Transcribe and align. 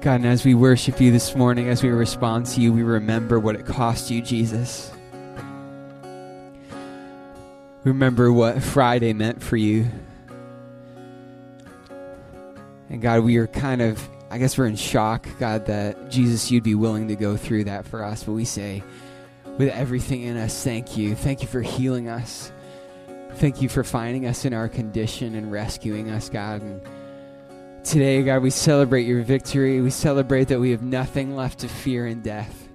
God, 0.00 0.20
and 0.20 0.26
as 0.26 0.46
we 0.46 0.54
worship 0.54 0.98
you 0.98 1.12
this 1.12 1.36
morning, 1.36 1.68
as 1.68 1.82
we 1.82 1.90
respond 1.90 2.46
to 2.46 2.62
you, 2.62 2.72
we 2.72 2.82
remember 2.82 3.38
what 3.38 3.54
it 3.54 3.66
cost 3.66 4.10
you, 4.10 4.22
Jesus. 4.22 4.90
Remember 7.84 8.32
what 8.32 8.62
Friday 8.62 9.12
meant 9.12 9.42
for 9.42 9.58
you. 9.58 9.86
And 12.88 13.02
God, 13.02 13.24
we 13.24 13.36
are 13.36 13.46
kind 13.46 13.82
of, 13.82 14.02
I 14.30 14.38
guess 14.38 14.56
we're 14.56 14.66
in 14.66 14.76
shock, 14.76 15.28
God, 15.38 15.66
that 15.66 16.10
Jesus, 16.10 16.50
you'd 16.50 16.64
be 16.64 16.74
willing 16.74 17.08
to 17.08 17.14
go 17.14 17.36
through 17.36 17.64
that 17.64 17.84
for 17.84 18.02
us. 18.02 18.24
But 18.24 18.32
we 18.32 18.46
say, 18.46 18.82
with 19.58 19.68
everything 19.68 20.22
in 20.22 20.38
us, 20.38 20.64
thank 20.64 20.96
you. 20.96 21.14
Thank 21.14 21.42
you 21.42 21.48
for 21.48 21.60
healing 21.60 22.08
us. 22.08 22.50
Thank 23.34 23.60
you 23.60 23.68
for 23.68 23.84
finding 23.84 24.24
us 24.24 24.46
in 24.46 24.54
our 24.54 24.68
condition 24.70 25.34
and 25.34 25.52
rescuing 25.52 26.08
us, 26.10 26.30
God. 26.30 26.62
And 26.62 26.80
today, 27.84 28.22
God, 28.22 28.42
we 28.42 28.50
celebrate 28.50 29.06
your 29.06 29.22
victory. 29.22 29.80
We 29.80 29.90
celebrate 29.90 30.48
that 30.48 30.60
we 30.60 30.70
have 30.70 30.82
nothing 30.82 31.36
left 31.36 31.60
to 31.60 31.68
fear 31.68 32.06
in 32.06 32.20
death. 32.20 32.68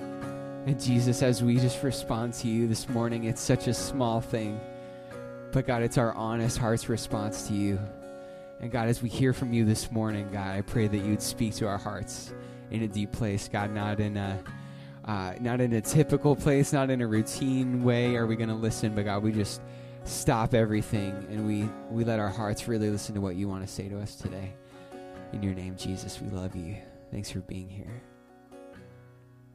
And 0.00 0.80
Jesus, 0.80 1.22
as 1.22 1.42
we 1.42 1.56
just 1.56 1.82
respond 1.82 2.34
to 2.34 2.48
you 2.48 2.68
this 2.68 2.88
morning, 2.88 3.24
it's 3.24 3.40
such 3.40 3.68
a 3.68 3.74
small 3.74 4.20
thing. 4.20 4.60
But 5.52 5.66
God, 5.66 5.82
it's 5.82 5.96
our 5.96 6.12
honest 6.12 6.58
heart's 6.58 6.88
response 6.88 7.48
to 7.48 7.54
you. 7.54 7.78
And 8.60 8.70
God, 8.70 8.88
as 8.88 9.02
we 9.02 9.08
hear 9.08 9.32
from 9.32 9.52
you 9.52 9.64
this 9.64 9.90
morning, 9.90 10.28
God, 10.32 10.54
I 10.54 10.60
pray 10.60 10.88
that 10.88 10.98
you'd 10.98 11.22
speak 11.22 11.54
to 11.56 11.66
our 11.66 11.78
hearts 11.78 12.32
in 12.70 12.82
a 12.82 12.88
deep 12.88 13.12
place, 13.12 13.48
God, 13.48 13.72
not 13.72 14.00
in 14.00 14.16
a 14.16 14.38
uh, 15.04 15.32
not 15.40 15.62
in 15.62 15.72
a 15.72 15.80
typical 15.80 16.36
place, 16.36 16.70
not 16.70 16.90
in 16.90 17.00
a 17.00 17.06
routine 17.06 17.82
way 17.82 18.14
are 18.16 18.26
we 18.26 18.36
going 18.36 18.50
to 18.50 18.54
listen, 18.54 18.94
but 18.94 19.06
God, 19.06 19.22
we 19.22 19.32
just 19.32 19.62
stop 20.08 20.54
everything 20.54 21.12
and 21.30 21.46
we, 21.46 21.68
we 21.90 22.04
let 22.04 22.18
our 22.18 22.28
hearts 22.28 22.66
really 22.66 22.90
listen 22.90 23.14
to 23.14 23.20
what 23.20 23.36
you 23.36 23.48
want 23.48 23.66
to 23.66 23.72
say 23.72 23.88
to 23.88 24.00
us 24.00 24.16
today. 24.16 24.54
In 25.32 25.42
your 25.42 25.54
name, 25.54 25.76
Jesus, 25.76 26.20
we 26.20 26.30
love 26.30 26.56
you. 26.56 26.76
Thanks 27.10 27.30
for 27.30 27.40
being 27.40 27.68
here. 27.68 28.02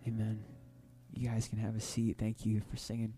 Amen. 0.08 0.44
You 1.12 1.28
guys 1.28 1.48
can 1.48 1.58
have 1.58 1.76
a 1.76 1.80
seat. 1.80 2.18
Thank 2.20 2.46
you 2.46 2.62
for 2.70 2.78
singing. 2.78 3.14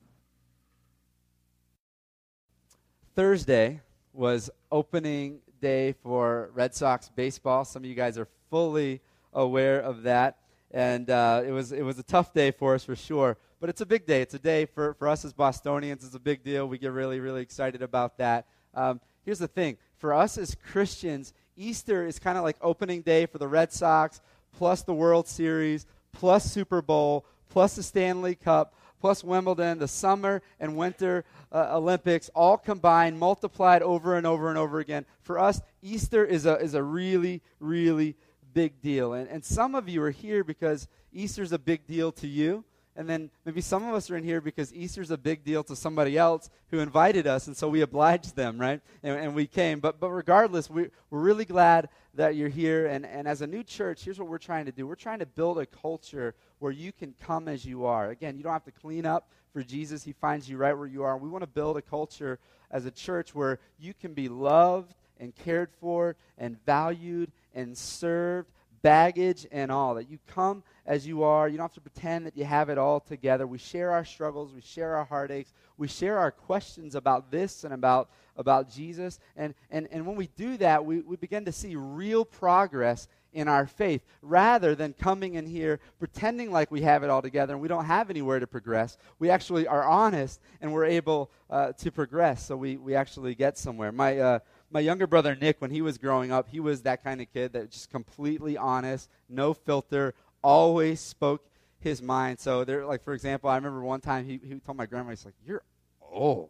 Thursday 3.16 3.82
was 4.14 4.50
opening 4.72 5.40
day 5.62 5.94
for 6.04 6.52
Red 6.54 6.74
Sox 6.74 7.10
baseball. 7.10 7.66
Some 7.66 7.84
of 7.84 7.90
you 7.90 7.96
guys 7.96 8.18
are 8.18 8.28
fully 8.50 9.02
aware 9.34 9.80
of 9.82 10.04
that 10.04 10.38
and 10.76 11.10
uh, 11.10 11.42
it 11.48 11.52
was 11.52 11.72
it 11.72 11.84
was 11.84 11.98
a 11.98 12.04
tough 12.04 12.34
day 12.34 12.52
for 12.52 12.76
us 12.76 12.84
for 12.84 12.98
sure. 12.98 13.38
But 13.62 13.70
it's 13.70 13.80
a 13.80 13.86
big 13.86 14.06
day. 14.06 14.22
It's 14.22 14.34
a 14.34 14.40
day 14.40 14.66
for, 14.66 14.94
for 14.96 15.08
us 15.08 15.24
as 15.24 15.34
Bostonians. 15.34 16.04
It's 16.04 16.14
a 16.14 16.20
big 16.20 16.44
deal. 16.44 16.68
We 16.68 16.78
get 16.78 16.92
really 16.92 17.20
really 17.22 17.42
excited 17.42 17.82
about 17.82 18.18
that. 18.18 18.46
Um, 18.76 19.00
here's 19.24 19.40
the 19.40 19.48
thing: 19.48 19.78
for 19.98 20.14
us 20.14 20.38
as 20.38 20.54
Christians, 20.54 21.34
Easter 21.56 22.06
is 22.06 22.20
kind 22.20 22.38
of 22.38 22.44
like 22.44 22.58
opening 22.62 23.02
day 23.02 23.26
for 23.26 23.38
the 23.38 23.48
Red 23.48 23.72
Sox, 23.72 24.20
plus 24.58 24.84
the 24.84 24.94
World 24.94 25.30
Series, 25.30 25.86
plus 26.12 26.44
Super 26.44 26.82
Bowl, 26.82 27.26
plus 27.50 27.78
the 27.78 27.84
Stanley 27.84 28.36
Cup, 28.36 28.76
plus 29.00 29.24
Wimbledon, 29.24 29.80
the 29.80 29.88
summer 29.88 30.42
and 30.60 30.76
winter 30.76 31.24
uh, 31.54 31.78
Olympics, 31.78 32.30
all 32.36 32.58
combined, 32.58 33.18
multiplied 33.18 33.82
over 33.82 34.18
and 34.18 34.28
over 34.28 34.50
and 34.50 34.58
over 34.58 34.80
again. 34.80 35.06
For 35.22 35.40
us, 35.40 35.62
Easter 35.82 36.26
is 36.26 36.46
a, 36.46 36.58
is 36.58 36.74
a 36.74 36.84
really, 36.84 37.42
really 37.62 38.18
big 38.56 38.82
deal. 38.82 39.14
And, 39.14 39.30
and 39.30 39.46
some 39.46 39.76
of 39.76 39.88
you 39.88 40.02
are 40.02 40.10
here 40.10 40.44
because 40.44 40.88
Easter's 41.14 41.52
a 41.52 41.60
big 41.60 41.86
deal 41.86 42.12
to 42.14 42.28
you. 42.28 42.64
And 42.96 43.10
then 43.10 43.30
maybe 43.44 43.60
some 43.60 43.86
of 43.86 43.94
us 43.94 44.10
are 44.10 44.16
in 44.16 44.24
here 44.24 44.40
because 44.40 44.74
Easter's 44.74 45.12
a 45.12 45.18
big 45.18 45.44
deal 45.44 45.66
to 45.66 45.76
somebody 45.76 46.18
else 46.18 46.50
who 46.72 46.80
invited 46.80 47.28
us, 47.28 47.48
and 47.48 47.58
so 47.58 47.68
we 47.68 47.82
obliged 47.82 48.38
them, 48.38 48.58
right? 48.58 48.80
And, 49.04 49.20
and 49.20 49.36
we 49.36 49.48
came. 49.48 49.82
But, 49.82 50.00
but 50.00 50.12
regardless, 50.12 50.70
we, 50.70 50.88
we're 51.10 51.20
really 51.20 51.44
glad 51.44 51.90
that 52.14 52.38
you're 52.38 52.48
here. 52.48 52.88
And, 52.88 53.06
and 53.06 53.28
as 53.28 53.42
a 53.42 53.48
new 53.48 53.64
church, 53.64 54.06
here's 54.06 54.18
what 54.18 54.30
we're 54.30 54.38
trying 54.38 54.66
to 54.66 54.72
do 54.72 54.88
we're 54.88 54.96
trying 54.96 55.20
to 55.20 55.26
build 55.26 55.60
a 55.60 55.66
culture 55.66 56.36
where 56.60 56.72
you 56.72 56.94
can 56.94 57.14
come 57.22 57.50
as 57.50 57.66
you 57.66 57.86
are. 57.86 58.10
Again, 58.12 58.38
you 58.38 58.44
don't 58.44 58.54
have 58.54 58.64
to 58.64 58.72
clean 58.72 59.06
up 59.06 59.28
for 59.52 59.62
Jesus, 59.62 60.04
He 60.04 60.12
finds 60.12 60.50
you 60.50 60.58
right 60.58 60.78
where 60.78 60.88
you 60.88 61.04
are. 61.04 61.18
We 61.18 61.30
want 61.30 61.44
to 61.44 61.48
build 61.48 61.78
a 61.78 61.82
culture 61.82 62.40
as 62.72 62.86
a 62.86 62.92
church 62.92 63.34
where 63.34 63.60
you 63.80 63.94
can 63.94 64.14
be 64.14 64.28
loved 64.28 64.94
and 65.18 65.34
cared 65.34 65.70
for 65.80 66.18
and 66.38 66.58
valued 66.66 67.32
and 67.56 67.76
served, 67.76 68.52
baggage 68.82 69.48
and 69.52 69.72
all. 69.72 69.96
That 69.96 70.10
you 70.10 70.20
come 70.28 70.62
as 70.86 71.08
you 71.08 71.24
are. 71.24 71.48
You 71.50 71.58
don't 71.58 71.66
have 71.66 71.74
to 71.74 71.82
pretend 71.82 72.28
that 72.28 72.38
you 72.38 72.46
have 72.46 72.70
it 72.70 72.78
all 72.78 73.00
together. 73.00 73.48
We 73.48 73.58
share 73.58 73.92
our 73.92 74.06
struggles, 74.06 74.54
we 74.54 74.62
share 74.62 74.96
our 74.96 75.06
heartaches, 75.06 75.54
we 75.78 75.88
share 75.88 76.18
our 76.20 76.32
questions 76.32 76.96
about 76.96 77.32
this 77.32 77.64
and 77.64 77.74
about, 77.74 78.10
about 78.38 78.70
Jesus. 78.70 79.20
And, 79.36 79.56
and, 79.72 79.88
and 79.92 80.06
when 80.06 80.16
we 80.16 80.28
do 80.38 80.58
that, 80.58 80.86
we, 80.86 81.02
we 81.02 81.16
begin 81.16 81.46
to 81.46 81.52
see 81.52 81.76
real 81.76 82.26
progress 82.26 83.08
in 83.34 83.50
our 83.50 83.68
faith 83.68 84.02
rather 84.22 84.76
than 84.76 84.94
coming 84.94 85.36
in 85.36 85.46
here 85.46 85.82
pretending 86.00 86.52
like 86.52 86.72
we 86.72 86.82
have 86.82 87.04
it 87.04 87.10
all 87.10 87.22
together 87.22 87.54
and 87.54 87.62
we 87.62 87.68
don't 87.68 87.84
have 87.86 88.10
anywhere 88.10 88.40
to 88.40 88.48
progress. 88.48 88.98
We 89.20 89.30
actually 89.30 89.68
are 89.68 89.84
honest 89.84 90.40
and 90.62 90.72
we're 90.72 90.86
able 90.86 91.30
uh, 91.50 91.74
to 91.74 91.92
progress 91.92 92.46
so 92.46 92.56
we, 92.56 92.78
we 92.78 92.96
actually 92.96 93.36
get 93.36 93.58
somewhere. 93.58 93.92
My, 93.92 94.18
uh, 94.18 94.40
my 94.76 94.82
younger 94.82 95.08
brother 95.08 95.38
Nick, 95.40 95.62
when 95.62 95.72
he 95.72 95.82
was 95.82 95.98
growing 95.98 96.34
up, 96.34 96.50
he 96.50 96.60
was 96.60 96.82
that 96.82 97.02
kind 97.02 97.22
of 97.22 97.32
kid 97.32 97.54
that 97.54 97.72
just 97.72 97.90
completely 97.90 98.58
honest, 98.58 99.10
no 99.30 99.54
filter, 99.54 100.14
always 100.44 101.00
spoke 101.00 101.46
his 101.80 102.02
mind. 102.02 102.42
So 102.42 102.66
there, 102.66 102.86
like 102.86 103.02
for 103.02 103.14
example, 103.14 103.50
I 103.50 103.56
remember 103.56 103.82
one 103.82 104.02
time 104.02 104.26
he, 104.26 104.38
he 104.46 104.54
told 104.56 104.78
my 104.78 104.86
grandma, 104.86 105.12
he's 105.12 105.24
like, 105.24 105.34
"You're 105.46 105.64
old." 106.02 106.50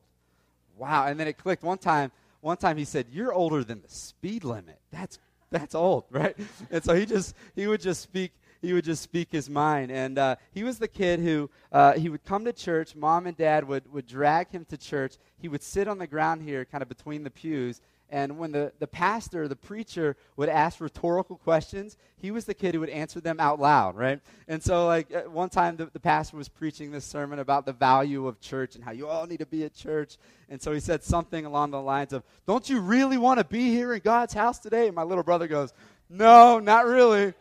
Wow. 0.75 1.05
And 1.05 1.19
then 1.19 1.27
it 1.27 1.37
clicked 1.37 1.61
one 1.61 1.77
time. 1.77 2.11
One 2.41 2.57
time 2.57 2.77
he 2.77 2.83
said, 2.83 3.05
"You're 3.11 3.31
older 3.31 3.63
than 3.63 3.83
the 3.83 3.89
speed 3.89 4.43
limit." 4.43 4.79
That's 4.89 5.19
that's 5.51 5.75
old, 5.75 6.05
right? 6.09 6.35
And 6.71 6.83
so 6.83 6.95
he 6.95 7.05
just 7.05 7.35
he 7.55 7.67
would 7.67 7.79
just 7.79 8.01
speak 8.01 8.31
he 8.59 8.73
would 8.73 8.85
just 8.85 9.03
speak 9.03 9.31
his 9.31 9.51
mind. 9.51 9.91
And 9.91 10.17
uh, 10.17 10.37
he 10.51 10.63
was 10.63 10.79
the 10.79 10.87
kid 10.87 11.19
who 11.19 11.51
uh, 11.71 11.93
he 11.93 12.09
would 12.09 12.25
come 12.25 12.43
to 12.45 12.53
church. 12.53 12.95
Mom 12.95 13.27
and 13.27 13.37
dad 13.37 13.67
would 13.67 13.93
would 13.93 14.07
drag 14.07 14.49
him 14.49 14.65
to 14.65 14.77
church. 14.77 15.17
He 15.37 15.47
would 15.47 15.61
sit 15.61 15.87
on 15.87 15.99
the 15.99 16.07
ground 16.07 16.41
here, 16.41 16.65
kind 16.65 16.81
of 16.81 16.89
between 16.89 17.23
the 17.23 17.29
pews, 17.29 17.81
and 18.09 18.37
when 18.37 18.51
the, 18.51 18.71
the 18.79 18.87
pastor, 18.87 19.47
the 19.47 19.55
preacher, 19.55 20.15
would 20.37 20.47
ask 20.47 20.79
rhetorical 20.79 21.37
questions, 21.37 21.97
he 22.17 22.29
was 22.29 22.45
the 22.45 22.53
kid 22.53 22.75
who 22.75 22.79
would 22.81 22.89
answer 22.89 23.19
them 23.19 23.39
out 23.39 23.59
loud, 23.59 23.95
right? 23.95 24.21
And 24.47 24.61
so, 24.61 24.85
like, 24.85 25.11
one 25.27 25.49
time 25.49 25.75
the, 25.75 25.87
the 25.87 25.99
pastor 25.99 26.37
was 26.37 26.47
preaching 26.47 26.91
this 26.91 27.03
sermon 27.03 27.39
about 27.39 27.65
the 27.65 27.73
value 27.73 28.27
of 28.27 28.39
church 28.39 28.75
and 28.75 28.83
how 28.83 28.91
you 28.91 29.07
all 29.07 29.25
need 29.25 29.39
to 29.39 29.45
be 29.45 29.63
at 29.63 29.73
church. 29.73 30.17
And 30.49 30.61
so 30.61 30.71
he 30.71 30.79
said 30.79 31.03
something 31.03 31.45
along 31.45 31.71
the 31.71 31.81
lines 31.81 32.13
of, 32.13 32.23
Don't 32.45 32.69
you 32.69 32.79
really 32.79 33.17
want 33.17 33.39
to 33.39 33.43
be 33.43 33.69
here 33.69 33.93
in 33.93 34.01
God's 34.01 34.33
house 34.33 34.59
today? 34.59 34.87
And 34.87 34.95
my 34.95 35.03
little 35.03 35.23
brother 35.23 35.47
goes, 35.47 35.73
No, 36.09 36.59
not 36.59 36.85
really. 36.85 37.33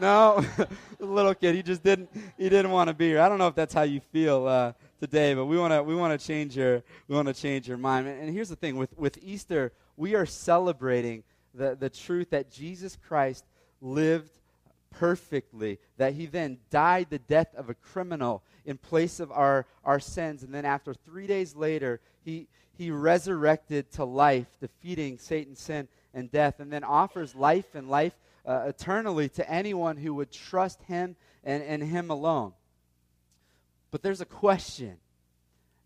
No, 0.00 0.44
little 0.98 1.34
kid, 1.34 1.54
he 1.54 1.62
just 1.62 1.82
didn't, 1.82 2.10
he 2.36 2.48
didn't 2.48 2.72
want 2.72 2.88
to 2.88 2.94
be 2.94 3.08
here. 3.08 3.20
I 3.20 3.28
don't 3.28 3.38
know 3.38 3.48
if 3.48 3.54
that's 3.54 3.72
how 3.72 3.82
you 3.82 4.00
feel. 4.12 4.46
Uh, 4.46 4.72
today, 5.00 5.34
but 5.34 5.46
we 5.46 5.56
want 5.56 5.72
to 5.72 5.82
we 5.82 5.94
want 5.94 6.18
to 6.18 6.26
change 6.26 6.56
your 6.56 6.82
we 7.06 7.14
want 7.14 7.28
to 7.28 7.34
change 7.34 7.68
your 7.68 7.76
mind. 7.76 8.06
And, 8.06 8.22
and 8.22 8.32
here's 8.32 8.48
the 8.48 8.56
thing 8.56 8.76
with 8.76 8.96
with 8.98 9.18
Easter, 9.22 9.72
we 9.98 10.14
are 10.14 10.24
celebrating 10.24 11.24
the, 11.52 11.76
the 11.78 11.90
truth 11.90 12.30
that 12.30 12.50
Jesus 12.50 12.96
Christ 12.96 13.44
lived 13.80 14.30
perfectly, 14.90 15.78
that 15.98 16.14
he 16.14 16.26
then 16.26 16.58
died 16.70 17.08
the 17.10 17.18
death 17.18 17.54
of 17.54 17.68
a 17.68 17.74
criminal 17.74 18.42
in 18.64 18.78
place 18.78 19.20
of 19.20 19.30
our, 19.32 19.66
our 19.84 20.00
sins. 20.00 20.42
And 20.42 20.54
then 20.54 20.64
after 20.64 20.94
three 20.94 21.26
days 21.26 21.54
later, 21.54 22.00
he, 22.24 22.46
he 22.72 22.90
resurrected 22.90 23.90
to 23.92 24.04
life, 24.04 24.46
defeating 24.60 25.18
Satan, 25.18 25.56
sin, 25.56 25.88
and 26.14 26.30
death, 26.30 26.60
and 26.60 26.72
then 26.72 26.84
offers 26.84 27.34
life 27.34 27.74
and 27.74 27.90
life 27.90 28.14
uh, 28.46 28.64
eternally 28.68 29.28
to 29.30 29.50
anyone 29.50 29.96
who 29.96 30.14
would 30.14 30.30
trust 30.30 30.80
him 30.84 31.16
and, 31.42 31.62
and 31.62 31.82
him 31.82 32.08
alone. 32.10 32.52
But 33.90 34.02
there's 34.02 34.20
a 34.20 34.26
question. 34.26 34.96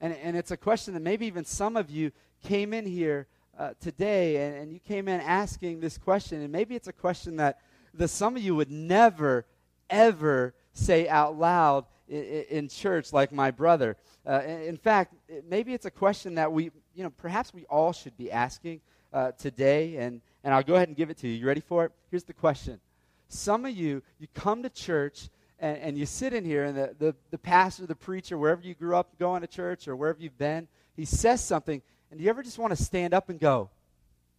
And, 0.01 0.15
and 0.23 0.37
it's 0.37 0.51
a 0.51 0.57
question 0.57 0.95
that 0.95 1.01
maybe 1.01 1.27
even 1.27 1.45
some 1.45 1.77
of 1.77 1.91
you 1.91 2.13
came 2.43 2.75
in 2.75 2.85
here 2.85 3.27
uh, 3.59 3.73
today 3.81 4.45
and, 4.45 4.57
and 4.57 4.73
you 4.73 4.81
came 4.81 5.09
in 5.09 5.21
asking 5.21 5.81
this 5.81 5.99
question, 5.99 6.41
and 6.41 6.51
maybe 6.51 6.75
it's 6.75 6.89
a 6.89 6.93
question 6.93 7.37
that, 7.37 7.61
that 7.95 8.09
some 8.09 8.37
of 8.37 8.43
you 8.43 8.55
would 8.55 8.71
never, 8.71 9.45
ever 9.91 10.55
say 10.73 11.09
out 11.09 11.39
loud 11.39 11.85
in, 12.09 12.45
in 12.51 12.69
church, 12.69 13.13
like 13.13 13.33
my 13.33 13.51
brother. 13.51 13.97
Uh, 14.27 14.41
in 14.43 14.77
fact, 14.77 15.15
maybe 15.49 15.75
it's 15.75 15.87
a 15.87 15.91
question 15.91 16.37
that 16.37 16.53
we, 16.53 16.71
you 16.95 17.03
know, 17.03 17.11
perhaps 17.11 17.53
we 17.53 17.65
all 17.67 17.93
should 17.93 18.17
be 18.17 18.31
asking 18.31 18.81
uh, 19.13 19.33
today, 19.33 19.97
and, 19.97 20.21
and 20.45 20.55
I'll 20.55 20.63
go 20.63 20.75
ahead 20.75 20.89
and 20.89 20.97
give 20.97 21.11
it 21.11 21.19
to 21.19 21.29
you. 21.29 21.35
You 21.35 21.47
ready 21.47 21.61
for 21.61 21.85
it? 21.85 21.93
Here's 22.11 22.25
the 22.25 22.33
question. 22.33 22.81
Some 23.29 23.65
of 23.65 23.73
you, 23.73 24.03
you 24.19 24.29
come 24.35 24.63
to 24.63 24.71
church 24.71 25.29
and, 25.59 25.79
and 25.79 25.99
you 25.99 26.07
sit 26.07 26.35
in 26.35 26.45
here, 26.45 26.65
and 26.65 26.77
the, 26.77 26.95
the, 26.99 27.15
the 27.31 27.39
pastor, 27.39 27.87
the 27.87 27.95
preacher, 27.95 28.37
wherever 28.37 28.63
you 28.63 28.75
grew 28.75 28.97
up 28.97 29.19
going 29.19 29.43
to 29.43 29.47
church 29.47 29.89
or 29.89 29.97
wherever 29.97 30.19
you've 30.21 30.39
been, 30.39 30.69
he 30.97 31.05
says 31.05 31.43
something, 31.43 31.83
and 32.13 32.19
do 32.19 32.25
you 32.25 32.31
ever 32.31 32.43
just 32.43 32.59
want 32.59 32.77
to 32.77 32.83
stand 32.83 33.15
up 33.15 33.31
and 33.31 33.41
go, 33.41 33.71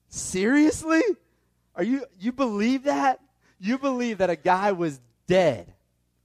Seriously? 0.07 1.01
Are 1.75 1.83
you 1.83 2.05
you 2.19 2.31
believe 2.31 2.83
that? 2.83 3.19
You 3.59 3.79
believe 3.79 4.19
that 4.19 4.29
a 4.29 4.35
guy 4.35 4.73
was 4.73 5.01
dead. 5.25 5.73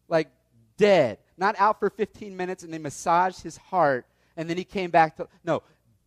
Like 0.08 0.28
dead. 0.76 1.16
Not 1.38 1.58
out 1.58 1.78
for 1.78 1.88
15 1.88 2.36
minutes 2.36 2.64
and 2.64 2.74
they 2.74 2.78
massaged 2.78 3.42
his 3.42 3.56
heart 3.56 4.04
and 4.36 4.48
then 4.48 4.58
he 4.58 4.64
came 4.64 4.90
back 4.90 5.16
to 5.16 5.28
No, 5.42 5.62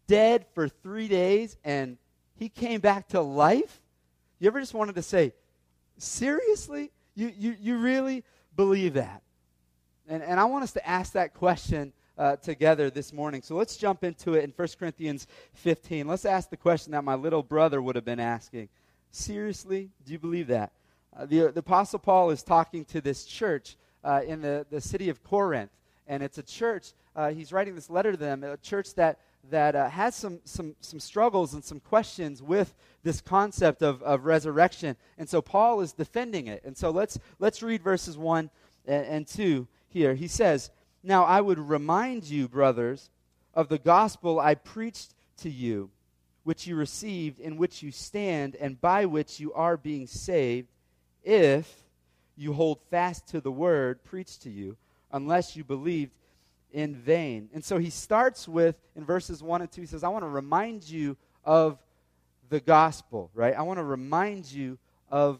dead 0.05 0.45
for 0.53 0.69
3 0.69 1.07
days 1.07 1.57
and 1.63 1.97
he 2.35 2.47
came 2.47 2.79
back 2.79 3.07
to 3.09 3.21
life? 3.21 3.81
You 4.37 4.45
ever 4.45 4.59
just 4.59 4.75
wanted 4.75 4.93
to 4.93 5.01
say, 5.01 5.33
Seriously? 5.97 6.91
You, 7.15 7.33
you, 7.35 7.55
you 7.59 7.77
really 7.79 8.23
believe 8.55 8.93
that? 8.93 9.23
And, 10.07 10.21
and 10.21 10.39
I 10.39 10.45
want 10.45 10.65
us 10.65 10.73
to 10.73 10.87
ask 10.87 11.13
that 11.13 11.33
question 11.33 11.93
uh, 12.17 12.35
together 12.37 12.89
this 12.89 13.13
morning. 13.13 13.41
So 13.41 13.55
let's 13.55 13.77
jump 13.77 14.03
into 14.03 14.33
it 14.33 14.43
in 14.43 14.53
1 14.55 14.67
Corinthians 14.79 15.27
15. 15.53 16.07
Let's 16.07 16.25
ask 16.25 16.49
the 16.49 16.57
question 16.57 16.91
that 16.91 17.03
my 17.03 17.15
little 17.15 17.43
brother 17.43 17.81
would 17.81 17.95
have 17.95 18.05
been 18.05 18.19
asking. 18.19 18.69
Seriously? 19.11 19.89
Do 20.05 20.11
you 20.13 20.19
believe 20.19 20.47
that? 20.47 20.71
Uh, 21.15 21.25
the, 21.25 21.51
the 21.51 21.59
Apostle 21.59 21.99
Paul 21.99 22.29
is 22.29 22.43
talking 22.43 22.85
to 22.85 23.01
this 23.01 23.25
church 23.25 23.75
uh, 24.03 24.21
in 24.25 24.41
the, 24.41 24.65
the 24.69 24.81
city 24.81 25.09
of 25.09 25.23
Corinth. 25.23 25.71
And 26.07 26.23
it's 26.23 26.37
a 26.37 26.43
church, 26.43 26.93
uh, 27.15 27.31
he's 27.31 27.51
writing 27.51 27.75
this 27.75 27.89
letter 27.89 28.11
to 28.11 28.17
them, 28.17 28.43
a 28.43 28.57
church 28.57 28.95
that, 28.95 29.19
that 29.49 29.75
uh, 29.75 29.89
has 29.89 30.15
some, 30.15 30.39
some, 30.43 30.75
some 30.81 30.99
struggles 30.99 31.53
and 31.53 31.63
some 31.63 31.79
questions 31.79 32.41
with 32.41 32.73
this 33.03 33.21
concept 33.21 33.81
of, 33.81 34.01
of 34.03 34.25
resurrection. 34.25 34.95
And 35.17 35.27
so 35.27 35.41
Paul 35.41 35.81
is 35.81 35.93
defending 35.93 36.47
it. 36.47 36.63
And 36.65 36.77
so 36.77 36.91
let's, 36.91 37.19
let's 37.39 37.63
read 37.63 37.81
verses 37.81 38.17
1 38.17 38.49
and, 38.85 39.05
and 39.05 39.27
2 39.27 39.67
here. 39.89 40.15
He 40.15 40.27
says, 40.27 40.69
Now 41.03 41.23
I 41.23 41.41
would 41.41 41.59
remind 41.59 42.25
you, 42.25 42.47
brothers, 42.47 43.09
of 43.53 43.69
the 43.69 43.79
gospel 43.79 44.39
I 44.39 44.55
preached 44.55 45.13
to 45.37 45.49
you, 45.49 45.89
which 46.43 46.67
you 46.67 46.75
received, 46.75 47.39
in 47.39 47.57
which 47.57 47.83
you 47.83 47.91
stand, 47.91 48.55
and 48.55 48.79
by 48.79 49.05
which 49.05 49.39
you 49.39 49.53
are 49.53 49.77
being 49.77 50.07
saved, 50.07 50.69
if 51.23 51.83
you 52.37 52.53
hold 52.53 52.79
fast 52.89 53.27
to 53.29 53.41
the 53.41 53.51
word 53.51 54.03
preached 54.03 54.43
to 54.43 54.49
you, 54.49 54.77
unless 55.11 55.55
you 55.55 55.63
believed 55.63 56.11
in 56.71 56.95
vain. 56.95 57.49
And 57.53 57.63
so 57.63 57.77
he 57.77 57.89
starts 57.89 58.47
with, 58.47 58.75
in 58.95 59.03
verses 59.03 59.43
1 59.43 59.61
and 59.61 59.71
2, 59.71 59.81
he 59.81 59.87
says, 59.87 60.03
I 60.03 60.07
want 60.09 60.23
to 60.23 60.29
remind 60.29 60.89
you 60.89 61.17
of 61.43 61.77
the 62.49 62.59
gospel, 62.59 63.29
right? 63.33 63.55
I 63.55 63.61
want 63.63 63.79
to 63.79 63.83
remind 63.83 64.51
you 64.51 64.77
of 65.09 65.39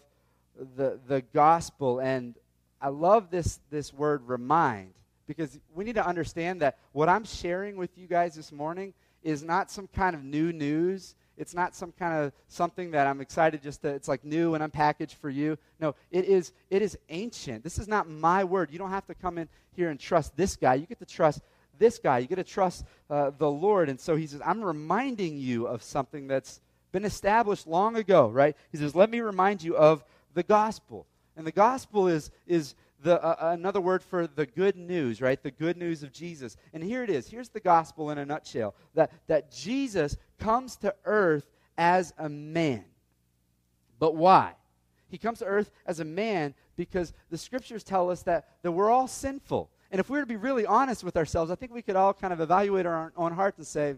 the, 0.76 1.00
the 1.08 1.22
gospel. 1.34 2.00
And 2.00 2.36
I 2.82 2.90
love 2.90 3.32
this, 3.32 3.60
this 3.70 3.94
word 3.94 4.28
remind 4.28 4.94
because 5.32 5.58
we 5.74 5.86
need 5.86 5.96
to 5.96 6.06
understand 6.06 6.62
that 6.62 6.78
what 6.92 7.08
I'm 7.08 7.24
sharing 7.24 7.78
with 7.78 7.98
you 7.98 8.06
guys 8.06 8.36
this 8.36 8.52
morning 8.52 8.94
is 9.24 9.44
not 9.44 9.72
some 9.72 9.88
kind 9.88 10.14
of 10.14 10.26
new 10.26 10.52
news. 10.52 11.16
It's 11.38 11.54
not 11.54 11.74
some 11.74 11.94
kind 11.94 12.14
of 12.14 12.34
something 12.50 12.92
that 12.92 13.08
I'm 13.08 13.22
excited 13.22 13.64
just 13.64 13.82
to, 13.84 13.88
it's 13.88 14.10
like 14.10 14.26
new 14.26 14.56
and 14.56 14.72
unpackaged 14.72 15.14
for 15.16 15.30
you. 15.30 15.58
No, 15.80 15.96
it 16.12 16.26
is, 16.26 16.52
it 16.70 16.82
is 16.82 16.98
ancient. 17.08 17.64
This 17.64 17.80
is 17.80 17.88
not 17.88 18.10
my 18.10 18.44
word. 18.44 18.72
You 18.72 18.78
don't 18.78 18.90
have 18.90 19.08
to 19.08 19.16
come 19.16 19.38
in 19.38 19.48
here 19.74 19.90
and 19.90 19.98
trust 19.98 20.36
this 20.36 20.58
guy. 20.58 20.74
You 20.74 20.86
get 20.86 21.00
to 21.00 21.06
trust 21.06 21.40
this 21.80 21.98
guy. 21.98 22.20
You 22.20 22.28
get 22.28 22.36
to 22.36 22.44
trust 22.44 22.84
uh, 23.10 23.32
the 23.38 23.50
Lord. 23.50 23.88
And 23.88 24.00
so 24.00 24.18
he 24.18 24.28
says, 24.28 24.42
I'm 24.46 24.62
reminding 24.62 25.38
you 25.38 25.66
of 25.66 25.82
something 25.82 26.28
that's 26.28 26.60
been 26.92 27.06
established 27.06 27.68
long 27.68 27.96
ago, 27.96 28.28
right? 28.28 28.56
He 28.74 28.78
says, 28.78 28.96
let 28.96 29.10
me 29.10 29.22
remind 29.22 29.64
you 29.64 29.78
of 29.78 30.04
the 30.34 30.44
gospel. 30.44 31.06
And 31.38 31.48
the 31.48 31.54
gospel 31.54 32.10
is, 32.10 32.32
is 32.46 32.76
the, 33.04 33.24
uh, 33.24 33.52
another 33.52 33.82
word 33.82 34.04
for 34.04 34.28
the 34.28 34.46
good 34.46 34.76
news, 34.76 35.22
right? 35.22 35.42
The 35.42 35.52
good 35.52 35.78
news 35.78 36.04
of 36.04 36.12
Jesus. 36.12 36.58
And 36.74 36.84
here 36.84 37.04
it 37.04 37.10
is. 37.10 37.28
Here's 37.28 37.50
the 37.50 37.60
gospel 37.60 38.12
in 38.12 38.18
a 38.18 38.26
nutshell 38.26 38.76
that, 38.94 39.12
that 39.28 39.52
Jesus 39.52 40.18
comes 40.40 40.76
to 40.78 40.94
earth 41.06 41.50
as 41.78 42.14
a 42.18 42.30
man. 42.30 42.86
But 44.00 44.16
why? 44.16 44.54
He 45.08 45.18
comes 45.18 45.40
to 45.40 45.46
earth 45.46 45.72
as 45.86 46.00
a 46.00 46.06
man 46.06 46.54
because 46.76 47.14
the 47.30 47.38
scriptures 47.38 47.84
tell 47.84 48.10
us 48.10 48.24
that, 48.24 48.48
that 48.62 48.72
we're 48.72 48.90
all 48.90 49.08
sinful. 49.08 49.70
And 49.92 50.00
if 50.00 50.10
we 50.10 50.18
were 50.18 50.24
to 50.24 50.28
be 50.28 50.38
really 50.38 50.66
honest 50.66 51.04
with 51.04 51.18
ourselves, 51.18 51.52
I 51.52 51.56
think 51.56 51.74
we 51.74 51.82
could 51.82 51.96
all 51.96 52.14
kind 52.14 52.32
of 52.32 52.40
evaluate 52.40 52.86
our 52.86 53.12
own 53.18 53.34
hearts 53.34 53.58
and 53.58 53.68
say, 53.68 53.96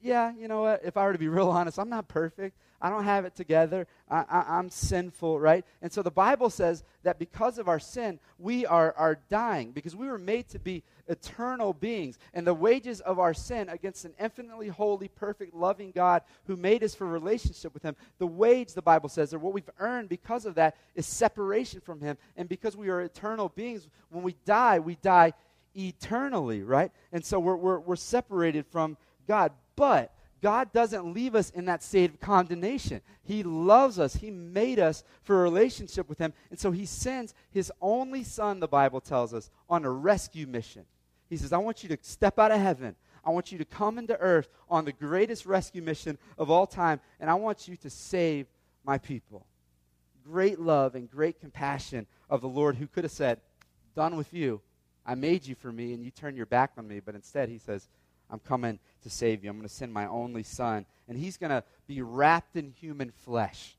yeah, 0.00 0.32
you 0.38 0.48
know 0.48 0.62
what? 0.62 0.80
If 0.84 0.96
I 0.96 1.04
were 1.04 1.12
to 1.12 1.18
be 1.18 1.28
real 1.28 1.48
honest, 1.48 1.78
I'm 1.78 1.88
not 1.88 2.08
perfect. 2.08 2.56
I 2.80 2.90
don't 2.90 3.04
have 3.04 3.24
it 3.24 3.34
together. 3.34 3.88
I, 4.08 4.58
am 4.58 4.70
sinful, 4.70 5.40
right? 5.40 5.64
And 5.82 5.92
so 5.92 6.00
the 6.00 6.12
Bible 6.12 6.48
says 6.48 6.84
that 7.02 7.18
because 7.18 7.58
of 7.58 7.68
our 7.68 7.80
sin, 7.80 8.20
we 8.38 8.66
are, 8.66 8.94
are 8.96 9.18
dying 9.28 9.72
because 9.72 9.96
we 9.96 10.06
were 10.06 10.18
made 10.18 10.48
to 10.50 10.60
be 10.60 10.84
eternal 11.08 11.72
beings. 11.72 12.18
And 12.34 12.46
the 12.46 12.54
wages 12.54 13.00
of 13.00 13.18
our 13.18 13.34
sin 13.34 13.68
against 13.68 14.04
an 14.04 14.14
infinitely 14.20 14.68
holy, 14.68 15.08
perfect, 15.08 15.54
loving 15.54 15.90
God 15.90 16.22
who 16.46 16.56
made 16.56 16.84
us 16.84 16.94
for 16.94 17.06
relationship 17.06 17.74
with 17.74 17.82
Him, 17.82 17.96
the 18.18 18.28
wage, 18.28 18.74
the 18.74 18.82
Bible 18.82 19.08
says, 19.08 19.34
or 19.34 19.40
what 19.40 19.52
we've 19.52 19.70
earned 19.80 20.08
because 20.08 20.46
of 20.46 20.54
that 20.54 20.76
is 20.94 21.04
separation 21.04 21.80
from 21.80 22.00
Him. 22.00 22.16
And 22.36 22.48
because 22.48 22.76
we 22.76 22.90
are 22.90 23.00
eternal 23.00 23.48
beings, 23.48 23.88
when 24.10 24.22
we 24.22 24.36
die, 24.44 24.78
we 24.78 24.94
die 24.96 25.32
eternally, 25.74 26.62
right? 26.62 26.92
And 27.12 27.24
so 27.24 27.40
we're, 27.40 27.56
we're, 27.56 27.80
we're 27.80 27.96
separated 27.96 28.66
from 28.66 28.96
God. 29.26 29.52
But 29.78 30.12
God 30.42 30.72
doesn't 30.72 31.14
leave 31.14 31.36
us 31.36 31.50
in 31.50 31.66
that 31.66 31.84
state 31.84 32.10
of 32.10 32.20
condemnation. 32.20 33.00
He 33.22 33.44
loves 33.44 34.00
us. 34.00 34.16
He 34.16 34.30
made 34.30 34.80
us 34.80 35.04
for 35.22 35.38
a 35.38 35.42
relationship 35.42 36.08
with 36.08 36.18
Him. 36.18 36.32
And 36.50 36.58
so 36.58 36.72
He 36.72 36.84
sends 36.84 37.32
His 37.52 37.72
only 37.80 38.24
Son, 38.24 38.58
the 38.58 38.66
Bible 38.66 39.00
tells 39.00 39.32
us, 39.32 39.50
on 39.70 39.84
a 39.84 39.90
rescue 39.90 40.48
mission. 40.48 40.84
He 41.30 41.36
says, 41.36 41.52
I 41.52 41.58
want 41.58 41.84
you 41.84 41.88
to 41.90 41.98
step 42.02 42.40
out 42.40 42.50
of 42.50 42.60
heaven. 42.60 42.96
I 43.24 43.30
want 43.30 43.52
you 43.52 43.58
to 43.58 43.64
come 43.64 43.98
into 43.98 44.18
earth 44.18 44.48
on 44.68 44.84
the 44.84 44.92
greatest 44.92 45.46
rescue 45.46 45.82
mission 45.82 46.18
of 46.38 46.50
all 46.50 46.66
time, 46.66 47.00
and 47.20 47.30
I 47.30 47.34
want 47.34 47.68
you 47.68 47.76
to 47.76 47.90
save 47.90 48.46
my 48.84 48.98
people. 48.98 49.46
Great 50.24 50.58
love 50.58 50.96
and 50.96 51.08
great 51.08 51.40
compassion 51.40 52.06
of 52.28 52.40
the 52.40 52.48
Lord 52.48 52.76
who 52.76 52.88
could 52.88 53.04
have 53.04 53.12
said, 53.12 53.40
Done 53.94 54.16
with 54.16 54.32
you. 54.34 54.60
I 55.06 55.14
made 55.14 55.46
you 55.46 55.54
for 55.54 55.70
me, 55.70 55.92
and 55.94 56.02
you 56.02 56.10
turn 56.10 56.36
your 56.36 56.46
back 56.46 56.72
on 56.76 56.88
me. 56.88 57.00
But 57.00 57.14
instead, 57.14 57.48
He 57.48 57.58
says, 57.58 57.86
I'm 58.30 58.40
coming 58.40 58.78
to 59.02 59.10
save 59.10 59.42
you. 59.42 59.50
I'm 59.50 59.56
going 59.56 59.68
to 59.68 59.74
send 59.74 59.92
my 59.92 60.06
only 60.06 60.42
son. 60.42 60.86
And 61.08 61.16
he's 61.16 61.36
going 61.36 61.50
to 61.50 61.64
be 61.86 62.02
wrapped 62.02 62.56
in 62.56 62.70
human 62.70 63.10
flesh, 63.10 63.76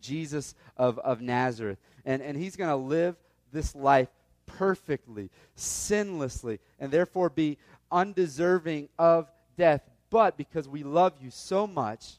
Jesus 0.00 0.54
of, 0.76 0.98
of 0.98 1.20
Nazareth. 1.20 1.78
And, 2.04 2.22
and 2.22 2.36
he's 2.36 2.56
going 2.56 2.70
to 2.70 2.76
live 2.76 3.16
this 3.52 3.74
life 3.74 4.08
perfectly, 4.46 5.30
sinlessly, 5.56 6.58
and 6.80 6.90
therefore 6.90 7.30
be 7.30 7.58
undeserving 7.90 8.88
of 8.98 9.30
death. 9.56 9.82
But 10.10 10.36
because 10.36 10.68
we 10.68 10.82
love 10.82 11.14
you 11.20 11.30
so 11.30 11.66
much, 11.66 12.14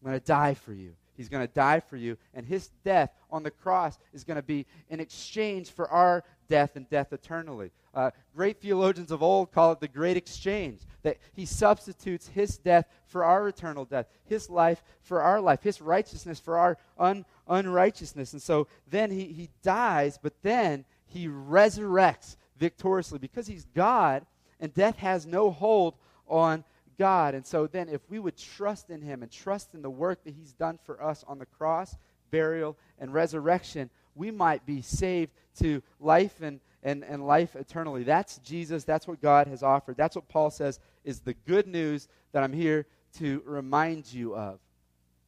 I'm 0.00 0.10
going 0.10 0.20
to 0.20 0.26
die 0.26 0.54
for 0.54 0.72
you. 0.72 0.94
He's 1.16 1.28
going 1.28 1.46
to 1.46 1.52
die 1.52 1.80
for 1.80 1.96
you. 1.96 2.16
And 2.32 2.44
his 2.44 2.68
death 2.84 3.10
on 3.30 3.42
the 3.42 3.50
cross 3.50 3.98
is 4.12 4.24
going 4.24 4.36
to 4.36 4.42
be 4.42 4.66
in 4.88 5.00
exchange 5.00 5.70
for 5.70 5.88
our 5.88 6.24
death 6.48 6.76
and 6.76 6.88
death 6.88 7.12
eternally. 7.12 7.70
Uh, 7.94 8.10
great 8.34 8.60
theologians 8.60 9.10
of 9.10 9.22
old 9.22 9.52
call 9.52 9.72
it 9.72 9.80
the 9.80 9.88
great 9.88 10.16
exchange, 10.16 10.80
that 11.02 11.18
he 11.32 11.46
substitutes 11.46 12.28
his 12.28 12.58
death 12.58 12.86
for 13.06 13.24
our 13.24 13.48
eternal 13.48 13.84
death, 13.84 14.06
his 14.24 14.50
life 14.50 14.82
for 15.02 15.22
our 15.22 15.40
life, 15.40 15.62
his 15.62 15.80
righteousness 15.80 16.40
for 16.40 16.58
our 16.58 16.76
un- 16.98 17.24
unrighteousness. 17.48 18.32
And 18.32 18.42
so 18.42 18.66
then 18.88 19.10
he, 19.10 19.26
he 19.26 19.50
dies, 19.62 20.18
but 20.20 20.34
then 20.42 20.84
he 21.06 21.28
resurrects 21.28 22.36
victoriously 22.56 23.18
because 23.18 23.46
he's 23.46 23.66
God 23.74 24.26
and 24.60 24.72
death 24.72 24.96
has 24.96 25.26
no 25.26 25.50
hold 25.50 25.94
on 26.26 26.64
God. 26.98 27.34
And 27.34 27.46
so 27.46 27.66
then, 27.66 27.88
if 27.88 28.00
we 28.08 28.18
would 28.18 28.36
trust 28.36 28.90
in 28.90 29.02
him 29.02 29.22
and 29.22 29.30
trust 29.30 29.74
in 29.74 29.82
the 29.82 29.90
work 29.90 30.24
that 30.24 30.34
he's 30.34 30.52
done 30.52 30.78
for 30.84 31.02
us 31.02 31.24
on 31.26 31.38
the 31.38 31.46
cross, 31.46 31.96
burial, 32.30 32.76
and 32.98 33.12
resurrection, 33.12 33.90
we 34.14 34.30
might 34.30 34.64
be 34.66 34.82
saved 34.82 35.32
to 35.60 35.82
life 36.00 36.40
and, 36.40 36.60
and, 36.82 37.04
and 37.04 37.26
life 37.26 37.56
eternally. 37.56 38.02
That's 38.02 38.38
Jesus. 38.38 38.84
That's 38.84 39.06
what 39.06 39.20
God 39.20 39.46
has 39.46 39.62
offered. 39.62 39.96
That's 39.96 40.16
what 40.16 40.28
Paul 40.28 40.50
says 40.50 40.80
is 41.04 41.20
the 41.20 41.34
good 41.34 41.66
news 41.66 42.08
that 42.32 42.42
I'm 42.42 42.52
here 42.52 42.86
to 43.18 43.42
remind 43.44 44.12
you 44.12 44.34
of. 44.34 44.58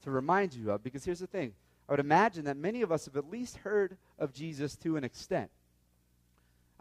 To 0.05 0.11
remind 0.11 0.55
you 0.55 0.71
of. 0.71 0.83
Because 0.83 1.05
here's 1.05 1.21
the 1.21 1.27
thing 1.27 1.53
I 1.89 1.93
would 1.93 2.01
imagine 2.01 2.45
that 2.45 2.57
many 2.57 2.83
of 2.83 2.91
us 2.91 3.05
have 3.07 3.17
at 3.17 3.31
least 3.31 3.59
heard 3.59 3.97
of 4.19 4.33
Jesus 4.33 4.77
to 4.77 4.97
an 4.97 5.05
extent. 5.05 5.51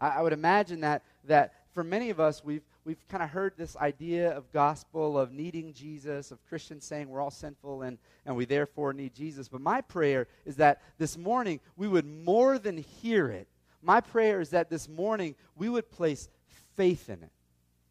I, 0.00 0.08
I 0.08 0.22
would 0.22 0.32
imagine 0.32 0.80
that, 0.80 1.02
that 1.24 1.54
for 1.72 1.84
many 1.84 2.10
of 2.10 2.20
us, 2.20 2.44
we've, 2.44 2.62
we've 2.86 3.08
kind 3.08 3.22
of 3.22 3.30
heard 3.30 3.52
this 3.56 3.76
idea 3.76 4.30
of 4.30 4.52
gospel, 4.52 5.18
of 5.18 5.32
needing 5.32 5.72
Jesus, 5.72 6.30
of 6.30 6.38
Christians 6.48 6.84
saying 6.84 7.08
we're 7.08 7.20
all 7.20 7.32
sinful 7.32 7.82
and, 7.82 7.98
and 8.24 8.36
we 8.36 8.44
therefore 8.44 8.92
need 8.92 9.12
Jesus. 9.12 9.48
But 9.48 9.60
my 9.60 9.80
prayer 9.80 10.28
is 10.44 10.56
that 10.56 10.80
this 10.96 11.18
morning 11.18 11.58
we 11.76 11.88
would 11.88 12.06
more 12.06 12.60
than 12.60 12.78
hear 12.78 13.28
it. 13.28 13.48
My 13.82 14.00
prayer 14.00 14.40
is 14.40 14.50
that 14.50 14.70
this 14.70 14.88
morning 14.88 15.34
we 15.56 15.68
would 15.68 15.90
place 15.90 16.28
faith 16.76 17.10
in 17.10 17.24
it, 17.24 17.32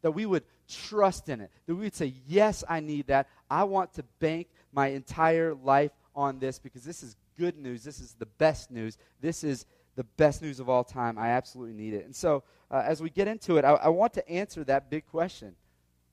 that 0.00 0.12
we 0.12 0.24
would 0.24 0.44
trust 0.66 1.28
in 1.28 1.42
it, 1.42 1.50
that 1.66 1.74
we 1.74 1.82
would 1.82 1.94
say, 1.94 2.14
Yes, 2.26 2.64
I 2.66 2.80
need 2.80 3.08
that. 3.08 3.28
I 3.50 3.64
want 3.64 3.92
to 3.94 4.02
bank 4.18 4.48
my 4.72 4.88
entire 4.88 5.54
life 5.54 5.92
on 6.14 6.38
this 6.38 6.58
because 6.58 6.84
this 6.84 7.02
is 7.02 7.16
good 7.38 7.58
news. 7.58 7.84
This 7.84 8.00
is 8.00 8.14
the 8.14 8.26
best 8.26 8.70
news. 8.70 8.96
This 9.20 9.44
is 9.44 9.66
the 9.96 10.04
best 10.04 10.42
news 10.42 10.60
of 10.60 10.68
all 10.68 10.84
time. 10.84 11.18
I 11.18 11.30
absolutely 11.30 11.74
need 11.74 11.94
it. 11.94 12.04
And 12.04 12.14
so, 12.14 12.44
uh, 12.70 12.82
as 12.84 13.02
we 13.02 13.10
get 13.10 13.26
into 13.26 13.56
it, 13.56 13.64
I, 13.64 13.72
I 13.72 13.88
want 13.88 14.12
to 14.14 14.28
answer 14.28 14.62
that 14.64 14.90
big 14.90 15.06
question. 15.06 15.56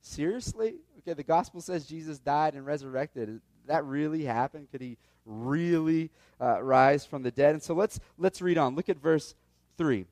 Seriously? 0.01 0.75
Okay, 0.99 1.13
the 1.13 1.23
gospel 1.23 1.61
says 1.61 1.85
Jesus 1.85 2.19
died 2.19 2.55
and 2.55 2.65
resurrected. 2.65 3.41
That 3.67 3.85
really 3.85 4.23
happened? 4.23 4.69
Could 4.71 4.81
he 4.81 4.97
really 5.25 6.09
uh, 6.41 6.61
rise 6.61 7.05
from 7.05 7.23
the 7.23 7.31
dead? 7.31 7.53
And 7.53 7.63
so 7.63 7.73
let's 7.73 7.99
let's 8.17 8.41
read 8.41 8.57
on. 8.57 8.75
Look 8.75 8.89
at 8.89 8.97
verse 8.97 9.35
three. 9.77 10.05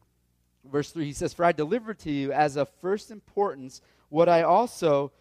Verse 0.63 0.91
three. 0.91 1.05
He 1.05 1.13
says, 1.13 1.33
"For 1.33 1.43
I 1.43 1.51
delivered 1.51 1.99
to 1.99 2.11
you 2.11 2.31
as 2.31 2.55
of 2.55 2.69
first 2.81 3.11
importance 3.11 3.81
what 4.09 4.29
I 4.29 4.43
also 4.43 5.11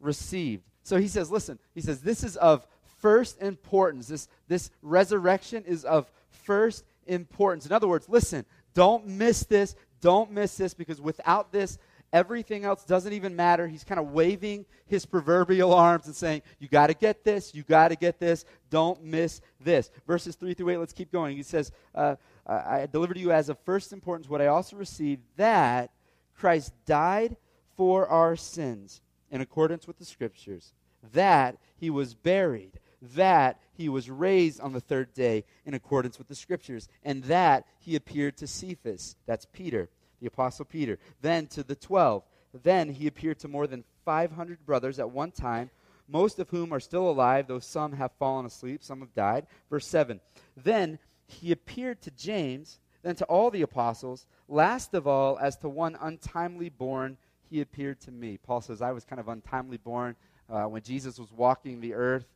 received." 0.00 0.62
So 0.82 0.98
he 0.98 1.08
says, 1.08 1.30
"Listen." 1.30 1.58
He 1.74 1.80
says, 1.80 2.00
"This 2.00 2.24
is 2.24 2.36
of 2.36 2.66
first 2.98 3.42
importance. 3.42 4.08
This, 4.08 4.28
this 4.48 4.70
resurrection 4.82 5.64
is 5.66 5.84
of 5.84 6.10
first 6.30 6.84
importance. 7.06 7.66
In 7.66 7.72
other 7.72 7.88
words, 7.88 8.08
listen, 8.08 8.44
don't 8.74 9.06
miss 9.06 9.44
this. 9.44 9.74
Don't 10.00 10.30
miss 10.30 10.56
this 10.56 10.74
because 10.74 11.00
without 11.00 11.52
this, 11.52 11.78
everything 12.12 12.64
else 12.64 12.84
doesn't 12.84 13.12
even 13.12 13.34
matter. 13.34 13.66
He's 13.66 13.84
kind 13.84 13.98
of 13.98 14.12
waving 14.12 14.66
his 14.86 15.06
proverbial 15.06 15.72
arms 15.72 16.06
and 16.06 16.14
saying, 16.14 16.42
You 16.58 16.68
got 16.68 16.88
to 16.88 16.94
get 16.94 17.24
this. 17.24 17.54
You 17.54 17.62
got 17.62 17.88
to 17.88 17.96
get 17.96 18.18
this. 18.18 18.44
Don't 18.70 19.02
miss 19.02 19.40
this. 19.60 19.90
Verses 20.06 20.36
3 20.36 20.54
through 20.54 20.70
8, 20.70 20.76
let's 20.78 20.92
keep 20.92 21.10
going. 21.10 21.36
He 21.36 21.42
says, 21.42 21.72
uh, 21.94 22.16
I 22.46 22.86
deliver 22.86 23.14
to 23.14 23.20
you 23.20 23.32
as 23.32 23.48
of 23.48 23.58
first 23.64 23.92
importance 23.92 24.28
what 24.28 24.40
I 24.40 24.46
also 24.46 24.76
received 24.76 25.22
that 25.36 25.90
Christ 26.36 26.72
died 26.84 27.36
for 27.76 28.06
our 28.08 28.36
sins 28.36 29.00
in 29.30 29.40
accordance 29.40 29.86
with 29.86 29.98
the 29.98 30.04
Scriptures, 30.04 30.72
that 31.12 31.56
he 31.76 31.90
was 31.90 32.14
buried, 32.14 32.78
that 33.00 33.60
he 33.74 33.88
was 33.88 34.10
raised 34.10 34.60
on 34.60 34.72
the 34.72 34.80
third 34.80 35.12
day 35.12 35.44
in 35.64 35.74
accordance 35.74 36.18
with 36.18 36.28
the 36.28 36.34
Scriptures, 36.34 36.88
and 37.04 37.24
that 37.24 37.66
he 37.78 37.96
appeared 37.96 38.36
to 38.38 38.46
Cephas, 38.46 39.16
that's 39.26 39.46
Peter, 39.52 39.88
the 40.20 40.26
Apostle 40.26 40.64
Peter, 40.64 40.98
then 41.20 41.46
to 41.48 41.62
the 41.62 41.74
twelve. 41.74 42.22
Then 42.62 42.88
he 42.88 43.06
appeared 43.06 43.38
to 43.40 43.48
more 43.48 43.66
than 43.66 43.84
500 44.04 44.64
brothers 44.64 44.98
at 44.98 45.10
one 45.10 45.30
time, 45.30 45.70
most 46.08 46.38
of 46.38 46.48
whom 46.50 46.72
are 46.72 46.80
still 46.80 47.10
alive, 47.10 47.46
though 47.48 47.58
some 47.58 47.92
have 47.92 48.12
fallen 48.18 48.46
asleep, 48.46 48.82
some 48.82 49.00
have 49.00 49.14
died. 49.14 49.46
Verse 49.68 49.86
7 49.86 50.20
Then 50.56 50.98
he 51.26 51.52
appeared 51.52 52.00
to 52.02 52.10
James, 52.12 52.78
then 53.02 53.16
to 53.16 53.24
all 53.26 53.50
the 53.50 53.62
apostles. 53.62 54.26
Last 54.48 54.94
of 54.94 55.06
all, 55.06 55.38
as 55.38 55.56
to 55.58 55.68
one 55.68 55.96
untimely 56.00 56.68
born, 56.68 57.18
he 57.50 57.60
appeared 57.60 58.00
to 58.02 58.12
me. 58.12 58.38
Paul 58.38 58.60
says, 58.60 58.80
I 58.80 58.92
was 58.92 59.04
kind 59.04 59.20
of 59.20 59.28
untimely 59.28 59.76
born. 59.76 60.16
Uh, 60.48 60.64
when 60.64 60.82
Jesus 60.82 61.18
was 61.18 61.32
walking 61.32 61.80
the 61.80 61.94
earth, 61.94 62.26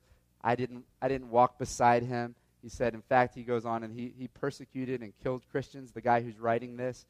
I 0.43 0.55
didn't, 0.55 0.85
I 1.01 1.09
didn't 1.09 1.31
walk 1.31 1.59
beside 1.59 2.03
him. 2.03 2.35
He 2.63 2.69
said, 2.69 2.95
in 2.95 3.03
fact, 3.03 3.35
he 3.35 3.43
goes 3.43 3.65
on 3.65 3.83
and 3.83 3.93
he, 3.93 4.13
he 4.19 4.29
persecuted 4.29 5.03
and 5.03 5.13
killed 5.23 5.43
Christians, 5.51 5.93
the 5.93 6.01
guy 6.01 6.21
who's 6.21 6.39
writing 6.39 6.77
this. 6.77 7.07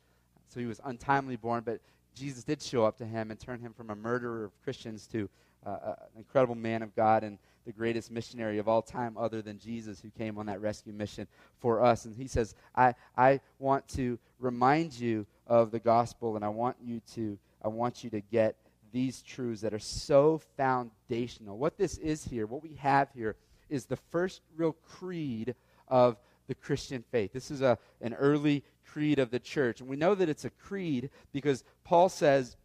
So 0.48 0.60
he 0.60 0.66
was 0.66 0.80
untimely 0.84 1.36
born, 1.36 1.62
but 1.64 1.80
Jesus 2.14 2.44
did 2.44 2.62
show 2.62 2.84
up 2.84 2.98
to 2.98 3.06
him 3.06 3.30
and 3.30 3.38
turn 3.38 3.60
him 3.60 3.72
from 3.72 3.90
a 3.90 3.94
murderer 3.94 4.44
of 4.44 4.52
Christians 4.62 5.06
to 5.08 5.28
uh, 5.64 5.68
uh 5.70 5.94
an 6.14 6.18
incredible 6.18 6.54
man 6.54 6.82
of 6.82 6.94
God 6.96 7.22
and 7.22 7.38
the 7.66 7.72
greatest 7.72 8.10
missionary 8.10 8.58
of 8.58 8.68
all 8.68 8.82
time, 8.82 9.16
other 9.18 9.42
than 9.42 9.58
Jesus, 9.58 10.00
who 10.00 10.10
came 10.10 10.38
on 10.38 10.46
that 10.46 10.60
rescue 10.60 10.92
mission 10.92 11.26
for 11.60 11.82
us. 11.82 12.04
And 12.04 12.16
he 12.16 12.26
says, 12.26 12.54
I, 12.74 12.94
I 13.16 13.40
want 13.58 13.86
to 13.88 14.18
remind 14.38 14.98
you 14.98 15.26
of 15.46 15.70
the 15.70 15.78
gospel, 15.78 16.36
and 16.36 16.44
I 16.44 16.48
want 16.48 16.76
you 16.82 17.00
to, 17.14 17.38
I 17.62 17.68
want 17.68 18.02
you 18.02 18.10
to 18.10 18.20
get 18.20 18.56
these 18.92 19.22
truths 19.22 19.62
that 19.62 19.74
are 19.74 19.78
so 19.78 20.40
foundational. 20.56 21.58
What 21.58 21.76
this 21.76 21.98
is 21.98 22.24
here, 22.24 22.46
what 22.46 22.62
we 22.62 22.74
have 22.74 23.08
here, 23.14 23.36
is 23.68 23.86
the 23.86 23.96
first 23.96 24.42
real 24.56 24.72
creed 24.72 25.54
of 25.88 26.16
the 26.48 26.54
Christian 26.54 27.04
faith. 27.10 27.32
This 27.32 27.50
is 27.50 27.62
a, 27.62 27.78
an 28.00 28.14
early 28.14 28.64
creed 28.84 29.18
of 29.18 29.30
the 29.30 29.38
church. 29.38 29.80
And 29.80 29.88
we 29.88 29.96
know 29.96 30.14
that 30.14 30.28
it's 30.28 30.44
a 30.44 30.50
creed 30.50 31.10
because 31.32 31.64
Paul 31.84 32.08
says 32.08 32.56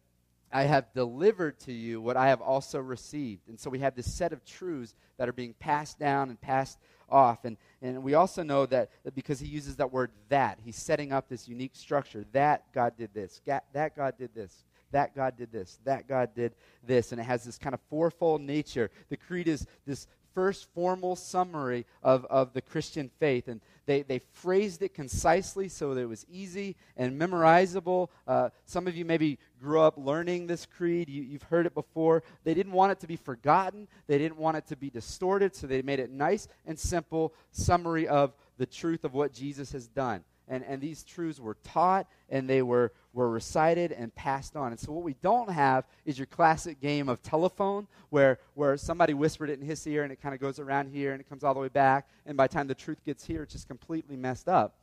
I 0.52 0.62
have 0.64 0.92
delivered 0.94 1.58
to 1.60 1.72
you 1.72 2.00
what 2.00 2.16
I 2.16 2.28
have 2.28 2.40
also 2.40 2.80
received. 2.80 3.48
And 3.48 3.58
so 3.58 3.70
we 3.70 3.80
have 3.80 3.94
this 3.94 4.12
set 4.12 4.32
of 4.32 4.44
truths 4.44 4.94
that 5.18 5.28
are 5.28 5.32
being 5.32 5.54
passed 5.58 5.98
down 5.98 6.30
and 6.30 6.40
passed 6.40 6.78
off. 7.08 7.44
And, 7.44 7.56
and 7.82 8.02
we 8.02 8.14
also 8.14 8.42
know 8.42 8.66
that, 8.66 8.90
that 9.04 9.14
because 9.14 9.40
he 9.40 9.48
uses 9.48 9.76
that 9.76 9.92
word 9.92 10.10
that, 10.28 10.58
he's 10.64 10.76
setting 10.76 11.12
up 11.12 11.28
this 11.28 11.48
unique 11.48 11.74
structure. 11.74 12.24
That 12.32 12.72
God 12.72 12.96
did 12.96 13.12
this, 13.12 13.40
that 13.44 13.96
God 13.96 14.14
did 14.18 14.34
this, 14.34 14.64
that 14.92 15.14
God 15.14 15.36
did 15.36 15.52
this, 15.52 15.78
that 15.84 16.08
God 16.08 16.34
did 16.34 16.54
this. 16.84 17.12
And 17.12 17.20
it 17.20 17.24
has 17.24 17.44
this 17.44 17.58
kind 17.58 17.74
of 17.74 17.80
fourfold 17.90 18.40
nature. 18.40 18.90
The 19.08 19.16
creed 19.16 19.48
is 19.48 19.66
this 19.86 20.06
first 20.34 20.68
formal 20.74 21.16
summary 21.16 21.86
of, 22.02 22.26
of 22.26 22.52
the 22.52 22.60
Christian 22.60 23.10
faith. 23.18 23.48
And 23.48 23.62
they, 23.86 24.02
they 24.02 24.20
phrased 24.34 24.82
it 24.82 24.92
concisely 24.92 25.68
so 25.68 25.94
that 25.94 26.02
it 26.02 26.08
was 26.08 26.26
easy 26.28 26.76
and 26.96 27.18
memorizable. 27.18 28.08
Uh, 28.28 28.50
some 28.66 28.86
of 28.86 28.94
you 28.94 29.06
maybe 29.06 29.38
grew 29.58 29.80
up 29.80 29.94
learning 29.96 30.46
this 30.46 30.66
creed. 30.66 31.08
You, 31.08 31.22
you've 31.22 31.44
heard 31.44 31.64
it 31.64 31.74
before. 31.74 32.22
They 32.44 32.52
didn't 32.52 32.72
want 32.72 32.92
it 32.92 33.00
to 33.00 33.06
be 33.06 33.16
forgotten, 33.16 33.88
they 34.06 34.18
didn't 34.18 34.36
want 34.36 34.58
it 34.58 34.66
to 34.66 34.76
be 34.76 34.90
distorted, 34.90 35.54
so 35.54 35.66
they 35.66 35.80
made 35.80 36.00
it 36.00 36.10
nice 36.10 36.48
and 36.66 36.78
simple 36.78 37.32
summary 37.50 38.06
of 38.06 38.34
the 38.58 38.66
truth 38.66 39.04
of 39.04 39.14
what 39.14 39.32
Jesus 39.32 39.72
has 39.72 39.86
done 39.86 40.22
and, 40.48 40.64
and 40.64 40.80
these 40.80 41.02
truths 41.02 41.40
were 41.40 41.56
taught 41.64 42.06
and 42.28 42.48
they 42.48 42.62
were, 42.62 42.92
were 43.16 43.30
recited 43.30 43.92
and 43.92 44.14
passed 44.14 44.56
on. 44.56 44.72
And 44.72 44.78
so, 44.78 44.92
what 44.92 45.02
we 45.02 45.14
don't 45.22 45.50
have 45.50 45.86
is 46.04 46.18
your 46.18 46.26
classic 46.26 46.80
game 46.80 47.08
of 47.08 47.22
telephone 47.22 47.88
where, 48.10 48.38
where 48.52 48.76
somebody 48.76 49.14
whispered 49.14 49.48
it 49.48 49.58
in 49.58 49.64
his 49.64 49.84
ear 49.86 50.02
and 50.02 50.12
it 50.12 50.20
kind 50.20 50.34
of 50.34 50.40
goes 50.40 50.60
around 50.60 50.90
here 50.90 51.12
and 51.12 51.20
it 51.20 51.28
comes 51.28 51.42
all 51.42 51.54
the 51.54 51.60
way 51.60 51.68
back. 51.68 52.08
And 52.26 52.36
by 52.36 52.46
the 52.46 52.52
time 52.52 52.66
the 52.66 52.74
truth 52.74 53.02
gets 53.06 53.24
here, 53.24 53.42
it's 53.42 53.54
just 53.54 53.68
completely 53.68 54.16
messed 54.16 54.48
up. 54.48 54.74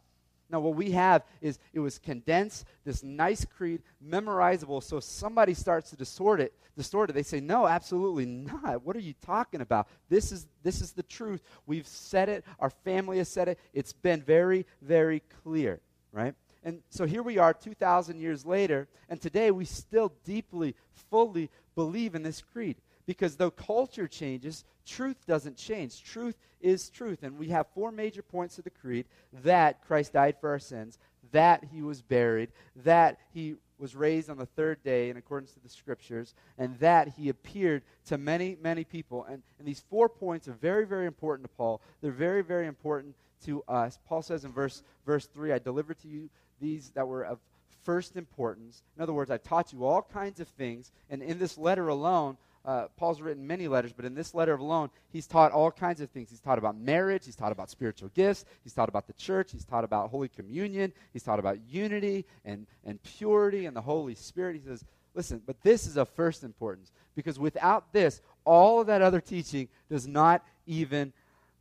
Now, 0.50 0.60
what 0.62 0.76
we 0.76 0.92
have 0.92 1.24
is 1.42 1.60
it 1.74 1.80
was 1.80 2.00
condensed, 2.00 2.66
this 2.84 3.04
nice 3.04 3.46
creed, 3.46 3.84
memorizable. 4.04 4.82
So 4.82 4.98
if 4.98 5.04
somebody 5.04 5.54
starts 5.54 5.92
to 5.92 5.96
distort 5.96 6.42
it, 6.42 6.54
distort 6.76 7.12
it. 7.12 7.14
They 7.14 7.24
say, 7.24 7.40
"No, 7.40 7.68
absolutely 7.68 8.26
not. 8.26 8.84
What 8.84 8.96
are 8.96 9.02
you 9.02 9.14
talking 9.22 9.62
about? 9.62 9.88
This 10.10 10.32
is 10.32 10.48
this 10.64 10.82
is 10.82 10.94
the 10.94 11.04
truth. 11.04 11.44
We've 11.68 11.88
said 11.88 12.30
it. 12.30 12.46
Our 12.60 12.72
family 12.72 13.20
has 13.20 13.30
said 13.30 13.48
it. 13.48 13.60
It's 13.74 13.94
been 13.94 14.24
very, 14.24 14.66
very 14.82 15.22
clear, 15.44 15.82
right?" 16.12 16.34
And 16.64 16.82
so 16.90 17.06
here 17.06 17.24
we 17.24 17.38
are 17.38 17.54
2,000 17.54 18.20
years 18.20 18.46
later, 18.46 18.88
and 19.10 19.22
today 19.22 19.52
we 19.52 19.66
still 19.66 20.14
deeply, 20.24 20.76
fully 21.10 21.50
believe 21.76 22.16
in 22.16 22.24
this 22.24 22.42
creed. 22.42 22.78
Because 23.06 23.36
though 23.36 23.52
culture 23.52 24.08
changes, 24.08 24.64
truth 24.86 25.18
doesn't 25.28 25.58
change. 25.58 26.04
Truth 26.04 26.38
is 26.62 26.90
truth. 26.90 27.24
And 27.24 27.38
we 27.38 27.50
have 27.50 27.68
four 27.76 27.92
major 27.92 28.22
points 28.22 28.58
of 28.58 28.64
the 28.64 28.70
creed 28.70 29.06
that 29.44 29.86
Christ 29.86 30.14
died 30.14 30.38
for 30.40 30.50
our 30.50 30.60
sins, 30.60 30.98
that 31.32 31.66
he 31.74 31.82
was 31.82 32.02
buried, 32.02 32.50
that 32.78 33.18
he 33.34 33.56
was 33.78 33.96
raised 33.96 34.30
on 34.30 34.38
the 34.38 34.46
third 34.46 34.82
day 34.84 35.10
in 35.10 35.18
accordance 35.18 35.52
to 35.52 35.60
the 35.60 35.68
scriptures, 35.68 36.34
and 36.58 36.80
that 36.80 37.10
he 37.10 37.28
appeared 37.28 37.84
to 38.06 38.18
many, 38.18 38.56
many 38.62 38.86
people. 38.86 39.26
And, 39.26 39.44
and 39.60 39.68
these 39.68 39.84
four 39.90 40.08
points 40.08 40.48
are 40.48 40.54
very, 40.54 40.86
very 40.86 41.06
important 41.06 41.50
to 41.50 41.54
Paul. 41.58 41.82
They're 42.02 42.12
very, 42.12 42.42
very 42.42 42.68
important 42.68 43.16
to 43.46 43.62
us. 43.64 44.00
Paul 44.08 44.22
says 44.22 44.46
in 44.46 44.54
verse, 44.54 44.84
verse 45.06 45.26
3 45.26 45.52
I 45.52 45.60
delivered 45.60 46.00
to 46.00 46.08
you 46.08 46.30
these 46.60 46.92
that 46.96 47.08
were 47.08 47.24
of 47.24 47.40
first 47.84 48.16
importance. 48.16 48.82
In 48.96 49.04
other 49.04 49.14
words, 49.14 49.30
I've 49.30 49.44
taught 49.44 49.74
you 49.74 49.86
all 49.86 50.02
kinds 50.02 50.40
of 50.40 50.48
things, 50.48 50.92
and 51.10 51.22
in 51.22 51.40
this 51.40 51.58
letter 51.58 51.88
alone, 51.88 52.38
uh, 52.66 52.88
Paul's 52.96 53.20
written 53.20 53.46
many 53.46 53.68
letters, 53.68 53.92
but 53.92 54.06
in 54.06 54.16
this 54.16 54.34
letter 54.34 54.56
alone, 54.56 54.90
he's 55.12 55.28
taught 55.28 55.52
all 55.52 55.70
kinds 55.70 56.00
of 56.00 56.10
things. 56.10 56.30
He's 56.30 56.40
taught 56.40 56.58
about 56.58 56.78
marriage, 56.78 57.26
he's 57.26 57.36
taught 57.36 57.52
about 57.52 57.70
spiritual 57.70 58.10
gifts, 58.16 58.46
he's 58.64 58.74
taught 58.74 58.88
about 58.88 59.06
the 59.08 59.14
church, 59.14 59.52
he's 59.52 59.66
taught 59.66 59.84
about 59.84 60.10
Holy 60.12 60.30
Communion, 60.30 60.94
he's 61.12 61.24
taught 61.24 61.40
about 61.40 61.58
unity 61.70 62.26
and, 62.46 62.66
and 62.86 63.04
purity 63.04 63.66
and 63.66 63.76
the 63.76 63.82
Holy 63.82 64.16
Spirit. 64.16 64.56
He 64.56 64.62
says, 64.62 64.86
listen, 65.14 65.42
but 65.46 65.62
this 65.62 65.86
is 65.86 65.98
of 65.98 66.08
first 66.10 66.44
importance 66.44 66.92
because 67.16 67.38
without 67.38 67.92
this, 67.92 68.22
all 68.46 68.80
of 68.80 68.88
that 68.88 69.02
other 69.02 69.20
teaching 69.20 69.68
does 69.90 70.08
not 70.08 70.44
even 70.66 71.12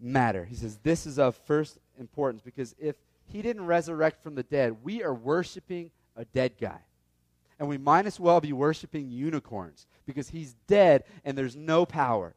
matter. 0.01 0.45
He 0.45 0.55
says, 0.55 0.79
this 0.85 1.05
is 1.07 1.19
of 1.19 1.37
first 1.47 1.79
importance 1.99 2.43
because 2.43 2.77
if 2.79 2.95
he 3.33 3.43
didn't 3.43 3.67
resurrect 3.67 4.23
from 4.23 4.35
the 4.35 4.43
dead, 4.43 4.77
we 4.83 5.03
are 5.03 5.15
worshiping 5.15 5.91
a 6.17 6.25
dead 6.25 6.53
guy 6.61 6.81
and 7.62 7.69
we 7.69 7.79
might 7.79 8.07
as 8.07 8.19
well 8.19 8.41
be 8.41 8.53
worshiping 8.53 9.09
unicorns 9.09 9.87
because 10.05 10.31
he's 10.31 10.55
dead 10.67 11.05
and 11.25 11.39
there's 11.39 11.55
no 11.55 11.87
power. 11.87 12.35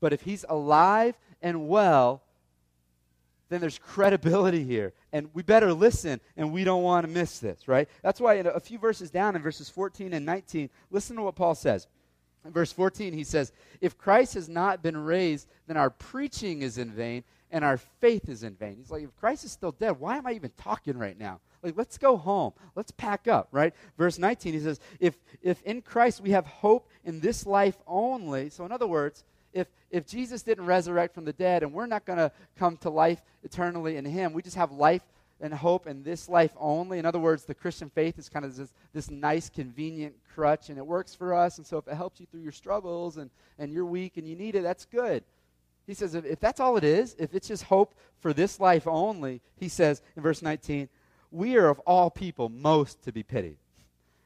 But 0.00 0.12
if 0.12 0.22
he's 0.22 0.44
alive 0.48 1.14
and 1.40 1.68
well, 1.68 2.22
then 3.48 3.60
there's 3.60 3.78
credibility 3.78 4.64
here. 4.64 4.92
And 5.12 5.30
we 5.32 5.44
better 5.44 5.72
listen, 5.72 6.20
and 6.36 6.52
we 6.52 6.64
don't 6.64 6.82
want 6.82 7.06
to 7.06 7.12
miss 7.12 7.38
this, 7.38 7.68
right? 7.68 7.88
That's 8.02 8.20
why 8.20 8.34
in 8.34 8.48
a, 8.48 8.58
few 8.58 8.78
verses 8.78 9.12
down, 9.12 9.36
in 9.36 9.42
verses 9.42 9.68
14 9.68 10.12
and 10.12 10.26
19, 10.26 10.68
listen 10.90 11.14
to 11.16 11.22
what 11.22 11.36
Paul 11.36 11.54
says. 11.54 11.86
In 12.44 12.50
verse 12.50 12.72
14, 12.72 13.12
he 13.12 13.22
says, 13.22 13.52
If 13.80 13.96
Christ 13.96 14.34
has 14.34 14.48
not 14.48 14.82
been 14.82 14.96
raised, 14.96 15.46
then 15.68 15.76
our 15.76 15.90
preaching 15.90 16.62
is 16.62 16.78
in 16.78 16.90
vain, 16.90 17.22
and 17.54 17.64
our 17.64 17.76
faith 17.76 18.28
is 18.28 18.42
in 18.42 18.56
vain. 18.56 18.74
He's 18.76 18.90
like, 18.90 19.04
If 19.04 19.16
Christ 19.16 19.44
is 19.44 19.52
still 19.52 19.70
dead, 19.70 20.00
why 20.00 20.16
am 20.16 20.26
I 20.26 20.32
even 20.32 20.50
talking 20.58 20.98
right 20.98 21.16
now? 21.16 21.38
Like, 21.62 21.78
let's 21.78 21.96
go 21.96 22.16
home. 22.16 22.52
Let's 22.74 22.90
pack 22.90 23.28
up, 23.28 23.46
right? 23.52 23.72
Verse 23.96 24.18
19, 24.18 24.52
he 24.52 24.60
says, 24.60 24.80
if, 24.98 25.16
if 25.40 25.62
in 25.62 25.80
Christ 25.80 26.20
we 26.20 26.32
have 26.32 26.44
hope 26.44 26.90
in 27.04 27.20
this 27.20 27.46
life 27.46 27.76
only, 27.86 28.50
so 28.50 28.66
in 28.66 28.72
other 28.72 28.88
words, 28.88 29.24
if, 29.54 29.68
if 29.90 30.04
Jesus 30.04 30.42
didn't 30.42 30.66
resurrect 30.66 31.14
from 31.14 31.24
the 31.24 31.32
dead 31.32 31.62
and 31.62 31.72
we're 31.72 31.86
not 31.86 32.04
going 32.04 32.18
to 32.18 32.32
come 32.58 32.76
to 32.78 32.90
life 32.90 33.22
eternally 33.44 33.96
in 33.96 34.04
him, 34.04 34.32
we 34.32 34.42
just 34.42 34.56
have 34.56 34.72
life 34.72 35.02
and 35.40 35.54
hope 35.54 35.86
in 35.86 36.02
this 36.02 36.28
life 36.28 36.52
only. 36.58 36.98
In 36.98 37.06
other 37.06 37.20
words, 37.20 37.44
the 37.44 37.54
Christian 37.54 37.88
faith 37.88 38.18
is 38.18 38.28
kind 38.28 38.44
of 38.44 38.54
this, 38.56 38.74
this 38.92 39.10
nice, 39.10 39.48
convenient 39.48 40.16
crutch, 40.34 40.70
and 40.70 40.76
it 40.76 40.84
works 40.84 41.14
for 41.14 41.32
us. 41.32 41.58
And 41.58 41.66
so 41.66 41.78
if 41.78 41.86
it 41.86 41.94
helps 41.94 42.18
you 42.18 42.26
through 42.26 42.42
your 42.42 42.52
struggles 42.52 43.16
and, 43.16 43.30
and 43.58 43.72
you're 43.72 43.86
weak 43.86 44.16
and 44.16 44.28
you 44.28 44.34
need 44.34 44.56
it, 44.56 44.64
that's 44.64 44.84
good. 44.84 45.22
He 45.86 45.94
says, 45.94 46.14
if, 46.14 46.24
if 46.24 46.40
that's 46.40 46.60
all 46.60 46.76
it 46.76 46.84
is, 46.84 47.14
if 47.18 47.34
it's 47.34 47.48
just 47.48 47.64
hope 47.64 47.94
for 48.20 48.32
this 48.32 48.58
life 48.58 48.86
only, 48.86 49.42
he 49.56 49.68
says 49.68 50.02
in 50.16 50.22
verse 50.22 50.42
19, 50.42 50.88
we 51.30 51.56
are 51.56 51.68
of 51.68 51.78
all 51.80 52.10
people 52.10 52.48
most 52.48 53.02
to 53.02 53.12
be 53.12 53.22
pitied. 53.22 53.58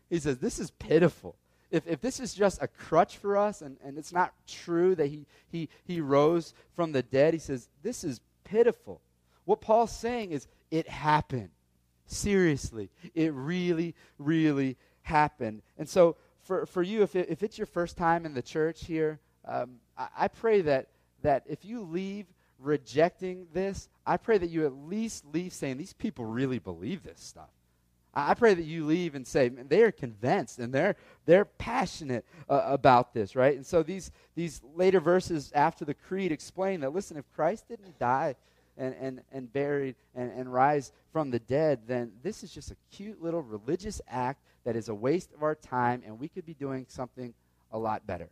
He 0.09 0.19
says, 0.19 0.38
This 0.38 0.59
is 0.59 0.71
pitiful. 0.71 1.37
if, 1.71 1.87
if 1.87 2.00
this 2.00 2.21
is 2.21 2.35
just 2.35 2.62
a 2.62 2.69
crutch 2.69 3.17
for 3.17 3.37
us 3.37 3.62
and, 3.62 3.77
and 3.85 3.99
it's 3.99 4.12
not 4.12 4.33
true 4.47 4.95
that 4.95 5.09
he, 5.09 5.27
he, 5.50 5.69
he 5.85 6.00
rose 6.00 6.55
from 6.75 6.93
the 6.93 7.03
dead, 7.03 7.35
he 7.35 7.41
says, 7.41 7.69
this 7.83 8.05
is 8.05 8.21
pitiful. 8.45 9.00
What 9.45 9.61
Paul's 9.61 9.97
saying 9.97 10.33
is, 10.33 10.47
it 10.71 10.88
happened. 10.88 11.50
Seriously. 12.07 12.91
It 13.15 13.33
really, 13.35 13.95
really 14.19 14.77
happened. 15.03 15.62
And 15.79 15.88
so, 15.88 16.17
for, 16.43 16.65
for 16.65 16.83
you, 16.83 17.03
if, 17.03 17.15
it, 17.15 17.29
if 17.29 17.43
it's 17.43 17.59
your 17.59 17.67
first 17.67 17.97
time 17.97 18.25
in 18.25 18.33
the 18.33 18.43
church 18.43 18.85
here, 18.87 19.21
um, 19.45 19.77
I, 19.97 20.09
I 20.19 20.29
pray 20.29 20.62
that, 20.62 20.88
that 21.23 21.45
if 21.47 21.65
you 21.65 21.83
leave 21.83 22.27
rejecting 22.59 23.47
this, 23.53 23.89
I 24.07 24.17
pray 24.17 24.39
that 24.39 24.51
you 24.51 24.67
at 24.67 24.73
least 24.73 25.25
leave 25.33 25.53
saying, 25.53 25.79
these 25.79 25.93
people 25.93 26.25
really 26.25 26.59
believe 26.59 27.03
this 27.03 27.21
stuff. 27.21 27.51
I 28.15 28.35
pray 28.35 28.55
that 28.55 28.65
you 28.65 28.85
leave 28.85 29.15
and 29.15 29.27
say 29.27 29.49
they 29.49 29.83
are 29.83 29.93
convinced 29.93 30.59
and 30.59 30.73
they're 30.73 30.97
they're 31.27 31.45
passionate 31.45 32.25
uh, 32.49 32.63
about 32.65 33.13
this, 33.15 33.37
right? 33.37 33.55
And 33.55 33.65
so 33.65 33.83
these 33.83 34.11
these 34.35 34.61
later 34.75 34.99
verses 34.99 35.53
after 35.55 35.85
the 35.85 35.95
creed 35.95 36.33
explain 36.33 36.81
that 36.81 36.93
listen, 36.93 37.17
if 37.17 37.25
Christ 37.35 37.69
didn't 37.69 37.99
die 37.99 38.35
and 38.77 38.95
and, 39.01 39.21
and 39.31 39.53
buried 39.53 39.95
and, 40.17 40.33
and 40.33 40.53
rise 40.53 40.91
from 41.13 41.31
the 41.31 41.39
dead, 41.39 41.81
then 41.87 42.13
this 42.23 42.43
is 42.43 42.51
just 42.51 42.71
a 42.71 42.77
cute 42.91 43.23
little 43.23 43.43
religious 43.43 44.01
act 44.09 44.43
that 44.65 44.75
is 44.75 44.89
a 44.89 44.95
waste 44.95 45.33
of 45.33 45.43
our 45.43 45.55
time, 45.55 46.03
and 46.05 46.19
we 46.19 46.29
could 46.29 46.47
be 46.47 46.55
doing 46.55 46.87
something 46.89 47.35
a 47.73 47.79
lot 47.79 48.07
better. 48.07 48.29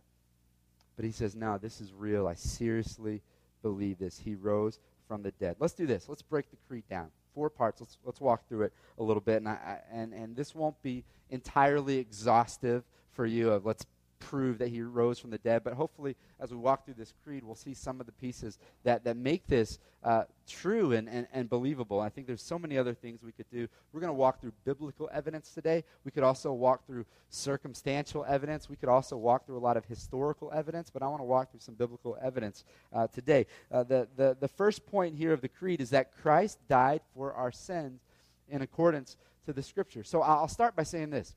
But 0.97 1.05
he 1.05 1.13
says, 1.13 1.37
no, 1.37 1.59
this 1.59 1.81
is 1.81 1.93
real. 1.93 2.27
I 2.27 2.35
seriously 2.35 3.23
believe 3.63 3.99
this. 3.99 4.19
He 4.19 4.35
rose 4.35 4.81
from 5.07 5.23
the 5.23 5.31
dead. 5.33 5.57
Let's 5.59 5.75
do 5.75 5.87
this. 5.87 6.09
Let's 6.09 6.23
break 6.23 6.51
the 6.51 6.57
creed 6.67 6.85
down 6.89 7.11
four 7.35 7.51
parts. 7.51 7.81
Let's, 7.81 7.99
let's 8.05 8.21
walk 8.21 8.49
through 8.49 8.63
it 8.63 8.73
a 8.99 9.03
little 9.03 9.21
bit. 9.21 9.37
And, 9.37 9.49
I, 9.49 9.81
and, 9.93 10.13
and 10.13 10.35
this 10.35 10.55
won't 10.55 10.81
be 10.83 11.05
entirely 11.31 11.99
exhaustive 11.99 12.83
for 13.13 13.27
you 13.27 13.51
of 13.51 13.65
let's 13.65 13.85
prove 14.19 14.59
that 14.59 14.69
he 14.69 14.83
rose 14.83 15.19
from 15.19 15.31
the 15.31 15.39
dead. 15.39 15.63
But 15.65 15.75
hopefully, 15.75 16.17
as 16.41 16.51
we 16.51 16.57
walk 16.57 16.85
through 16.85 16.95
this 16.95 17.13
creed, 17.25 17.45
we'll 17.45 17.55
see 17.55 17.75
some 17.75 18.01
of 18.01 18.07
the 18.07 18.13
pieces 18.13 18.59
that, 18.85 19.05
that 19.05 19.17
make 19.17 19.47
this 19.47 19.79
uh, 20.03 20.25
true 20.49 20.93
and, 20.93 21.09
and, 21.09 21.27
and 21.33 21.49
believable. 21.49 22.01
I 22.01 22.09
think 22.09 22.27
there's 22.27 22.43
so 22.43 22.59
many 22.59 22.79
other 22.79 22.95
things 22.95 23.23
we 23.23 23.33
could 23.33 23.51
do. 23.51 23.67
We're 23.93 24.01
going 24.01 24.11
to 24.11 24.15
walk 24.15 24.41
through 24.41 24.53
biblical 24.65 25.11
evidence 25.13 25.51
today. 25.51 25.85
We 26.05 26.11
could 26.11 26.23
also 26.23 26.53
walk 26.53 26.87
through 26.87 27.07
circumstantial 27.29 28.25
evidence. 28.27 28.69
We 28.69 28.77
could 28.77 28.89
also 28.89 29.17
walk 29.17 29.47
through 29.47 29.59
a 29.59 29.61
lot 29.61 29.77
of 29.77 29.85
historical 29.85 30.53
evidence, 30.55 30.91
but 30.91 31.03
I 31.03 31.09
want 31.09 31.21
to 31.21 31.25
walk 31.25 31.51
through 31.51 31.61
some 31.61 31.75
biblical 31.75 32.17
evidence 32.23 32.65
uh, 32.93 33.09
today. 33.09 33.47
Uh, 33.71 33.83
the, 33.83 34.09
the, 34.17 34.37
the 34.39 34.49
first 34.49 34.87
point 34.87 35.17
here 35.17 35.33
of 35.33 35.41
the 35.41 35.49
creed 35.49 35.81
is 35.81 35.91
that 35.91 36.13
Christ 36.23 36.59
died 36.69 37.01
for 37.15 37.33
our 37.33 37.51
sins 37.51 38.01
in 38.49 38.63
accordance 38.63 39.17
to 39.47 39.53
the 39.53 39.63
scripture. 39.63 40.05
So 40.05 40.23
I'll 40.23 40.49
start 40.49 40.77
by 40.77 40.83
saying 40.83 41.11
this 41.11 41.35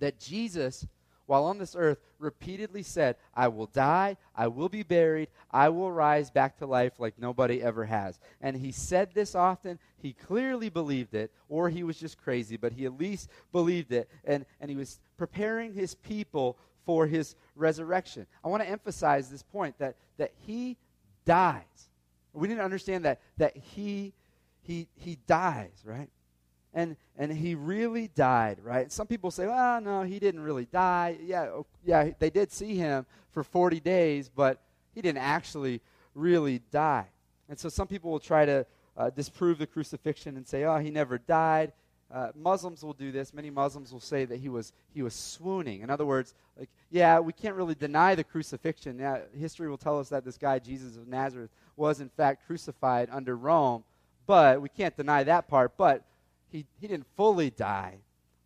that 0.00 0.18
Jesus 0.18 0.86
while 1.32 1.46
on 1.46 1.56
this 1.56 1.74
earth, 1.74 1.96
repeatedly 2.18 2.82
said, 2.82 3.16
I 3.34 3.48
will 3.48 3.64
die, 3.64 4.18
I 4.36 4.48
will 4.48 4.68
be 4.68 4.82
buried, 4.82 5.28
I 5.50 5.70
will 5.70 5.90
rise 5.90 6.30
back 6.30 6.58
to 6.58 6.66
life 6.66 7.00
like 7.00 7.18
nobody 7.18 7.62
ever 7.62 7.86
has. 7.86 8.20
And 8.42 8.54
he 8.54 8.70
said 8.70 9.14
this 9.14 9.34
often. 9.34 9.78
He 9.96 10.12
clearly 10.12 10.68
believed 10.68 11.14
it, 11.14 11.32
or 11.48 11.70
he 11.70 11.84
was 11.84 11.96
just 11.96 12.18
crazy, 12.18 12.58
but 12.58 12.74
he 12.74 12.84
at 12.84 12.98
least 12.98 13.30
believed 13.50 13.92
it. 13.92 14.10
And, 14.24 14.44
and 14.60 14.70
he 14.70 14.76
was 14.76 15.00
preparing 15.16 15.72
his 15.72 15.94
people 15.94 16.58
for 16.84 17.06
his 17.06 17.34
resurrection. 17.56 18.26
I 18.44 18.48
want 18.48 18.62
to 18.62 18.68
emphasize 18.68 19.30
this 19.30 19.42
point 19.42 19.78
that, 19.78 19.96
that 20.18 20.32
he 20.46 20.76
dies. 21.24 21.64
We 22.34 22.46
need 22.46 22.56
to 22.56 22.62
understand 22.62 23.06
that, 23.06 23.22
that 23.38 23.56
he, 23.56 24.12
he, 24.60 24.86
he 24.96 25.16
dies, 25.26 25.80
right? 25.82 26.10
And 26.74 26.96
and 27.16 27.32
he 27.32 27.54
really 27.54 28.08
died, 28.08 28.58
right? 28.62 28.90
Some 28.90 29.06
people 29.06 29.30
say, 29.30 29.46
"Well, 29.46 29.80
no, 29.80 30.02
he 30.02 30.18
didn't 30.18 30.40
really 30.40 30.66
die." 30.66 31.18
Yeah, 31.22 31.62
yeah, 31.84 32.10
they 32.18 32.30
did 32.30 32.50
see 32.50 32.76
him 32.76 33.06
for 33.30 33.44
40 33.44 33.80
days, 33.80 34.30
but 34.34 34.60
he 34.94 35.02
didn't 35.02 35.22
actually 35.22 35.80
really 36.14 36.60
die. 36.70 37.06
And 37.48 37.58
so 37.58 37.68
some 37.68 37.86
people 37.86 38.10
will 38.10 38.20
try 38.20 38.44
to 38.44 38.66
uh, 38.96 39.10
disprove 39.10 39.58
the 39.58 39.66
crucifixion 39.66 40.36
and 40.36 40.46
say, 40.46 40.64
"Oh, 40.64 40.78
he 40.78 40.90
never 40.90 41.18
died." 41.18 41.72
Uh, 42.12 42.28
Muslims 42.34 42.82
will 42.82 42.92
do 42.92 43.10
this. 43.10 43.32
Many 43.32 43.48
Muslims 43.48 43.90
will 43.90 44.00
say 44.00 44.26
that 44.26 44.38
he 44.38 44.48
was 44.48 44.72
he 44.94 45.02
was 45.02 45.14
swooning. 45.14 45.80
In 45.80 45.88
other 45.88 46.04
words, 46.04 46.34
like, 46.58 46.68
yeah, 46.90 47.18
we 47.18 47.32
can't 47.32 47.54
really 47.54 47.74
deny 47.74 48.14
the 48.14 48.24
crucifixion. 48.24 48.98
Yeah, 48.98 49.20
history 49.38 49.68
will 49.68 49.78
tell 49.78 49.98
us 49.98 50.10
that 50.10 50.24
this 50.24 50.36
guy 50.36 50.58
Jesus 50.58 50.96
of 50.96 51.08
Nazareth 51.08 51.50
was 51.76 52.00
in 52.00 52.10
fact 52.10 52.46
crucified 52.46 53.08
under 53.10 53.34
Rome, 53.34 53.84
but 54.26 54.60
we 54.60 54.68
can't 54.68 54.94
deny 54.94 55.24
that 55.24 55.48
part. 55.48 55.72
But 55.78 56.04
he, 56.52 56.66
he 56.80 56.86
didn't 56.86 57.06
fully 57.16 57.50
die. 57.50 57.96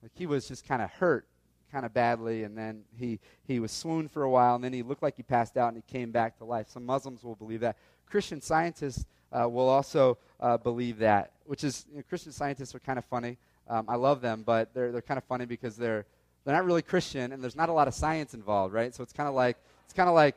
Like 0.03 0.13
he 0.15 0.27
was 0.27 0.49
just 0.49 0.67
kind 0.67 0.81
of 0.81 0.91
hurt 0.91 1.27
kind 1.73 1.85
of 1.85 1.93
badly, 1.93 2.45
and 2.45 2.57
then 2.57 2.85
he, 2.97 3.19
he 3.47 3.59
was 3.59 3.73
swooned 3.73 4.11
for 4.11 4.23
a 4.23 4.31
while, 4.31 4.55
and 4.55 4.63
then 4.63 4.73
he 4.73 4.83
looked 4.83 5.03
like 5.03 5.17
he 5.17 5.23
passed 5.23 5.57
out 5.57 5.75
and 5.75 5.77
he 5.77 5.93
came 5.93 6.13
back 6.13 6.39
to 6.39 6.45
life. 6.45 6.69
Some 6.69 6.87
Muslims 6.87 7.25
will 7.25 7.35
believe 7.35 7.61
that. 7.61 7.77
Christian 8.09 8.41
scientists 8.41 9.05
uh, 9.33 9.49
will 9.49 9.69
also 9.69 10.17
uh, 10.39 10.57
believe 10.57 10.99
that, 10.99 11.33
which 11.45 11.65
is, 11.65 11.85
you 11.91 11.97
know, 11.97 12.05
Christian 12.09 12.31
scientists 12.31 12.75
are 12.75 12.79
kind 12.79 12.99
of 12.99 13.05
funny. 13.07 13.37
Um, 13.69 13.87
I 13.89 13.97
love 13.97 14.21
them, 14.21 14.45
but 14.47 14.73
they're, 14.75 14.93
they're 14.93 15.03
kind 15.03 15.19
of 15.19 15.25
funny 15.25 15.45
because 15.45 15.77
they're, 15.77 16.07
they're 16.45 16.55
not 16.55 16.65
really 16.65 16.83
Christian, 16.83 17.33
and 17.33 17.43
there's 17.43 17.57
not 17.57 17.69
a 17.69 17.73
lot 17.73 17.89
of 17.89 17.95
science 17.95 18.33
involved, 18.33 18.73
right? 18.73 18.95
So 18.95 19.03
it's 19.03 19.13
kind 19.13 19.29
of 19.29 19.35
like, 19.35 19.57
it's 19.85 19.93
kind 19.93 20.09
of 20.09 20.15
like, 20.15 20.37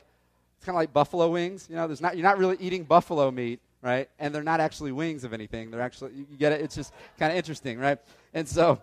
it's 0.56 0.66
kind 0.66 0.74
of 0.74 0.80
like 0.80 0.92
buffalo 0.92 1.30
wings. 1.30 1.68
You 1.70 1.76
know, 1.76 1.86
there's 1.86 2.00
not, 2.00 2.16
you're 2.16 2.26
not 2.26 2.38
really 2.38 2.56
eating 2.58 2.82
buffalo 2.82 3.30
meat, 3.30 3.60
right? 3.82 4.08
And 4.18 4.34
they're 4.34 4.42
not 4.42 4.60
actually 4.60 4.92
wings 4.92 5.24
of 5.24 5.32
anything. 5.32 5.70
They're 5.70 5.80
actually, 5.80 6.12
you 6.14 6.36
get 6.38 6.52
it? 6.52 6.60
It's 6.60 6.74
just 6.74 6.92
kind 7.18 7.32
of 7.32 7.36
interesting, 7.36 7.78
right? 7.78 7.98
And 8.34 8.48
so, 8.48 8.80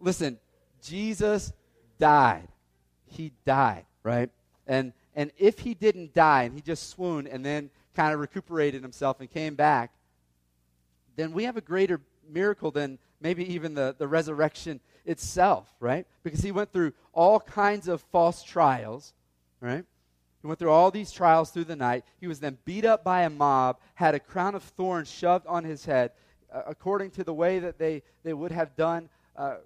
listen, 0.00 0.38
Jesus 0.82 1.52
died. 1.98 2.48
He 3.06 3.32
died, 3.44 3.84
right? 4.02 4.30
And, 4.66 4.92
and 5.14 5.30
if 5.38 5.58
he 5.58 5.74
didn't 5.74 6.14
die 6.14 6.44
and 6.44 6.54
he 6.54 6.60
just 6.60 6.90
swooned 6.90 7.28
and 7.28 7.44
then 7.44 7.70
kind 7.94 8.14
of 8.14 8.20
recuperated 8.20 8.82
himself 8.82 9.20
and 9.20 9.30
came 9.30 9.54
back, 9.54 9.90
then 11.16 11.32
we 11.32 11.44
have 11.44 11.56
a 11.56 11.60
greater 11.60 12.00
miracle 12.28 12.70
than 12.70 12.98
maybe 13.20 13.52
even 13.52 13.74
the, 13.74 13.94
the 13.98 14.08
resurrection 14.08 14.80
itself, 15.04 15.68
right? 15.80 16.06
Because 16.22 16.40
he 16.40 16.52
went 16.52 16.72
through 16.72 16.92
all 17.12 17.40
kinds 17.40 17.88
of 17.88 18.00
false 18.00 18.42
trials, 18.42 19.12
right? 19.60 19.84
He 20.42 20.48
went 20.48 20.58
through 20.58 20.70
all 20.70 20.90
these 20.90 21.12
trials 21.12 21.50
through 21.50 21.64
the 21.64 21.76
night. 21.76 22.04
He 22.20 22.26
was 22.26 22.40
then 22.40 22.58
beat 22.64 22.84
up 22.84 23.04
by 23.04 23.22
a 23.22 23.30
mob, 23.30 23.78
had 23.94 24.16
a 24.16 24.20
crown 24.20 24.56
of 24.56 24.64
thorns 24.64 25.08
shoved 25.08 25.46
on 25.46 25.62
his 25.62 25.84
head, 25.84 26.10
uh, 26.52 26.62
according 26.66 27.12
to 27.12 27.24
the 27.24 27.32
way 27.32 27.60
that 27.60 27.78
they, 27.78 28.02
they 28.24 28.32
would 28.32 28.50
have 28.50 28.74
done 28.74 29.08
uh, 29.36 29.56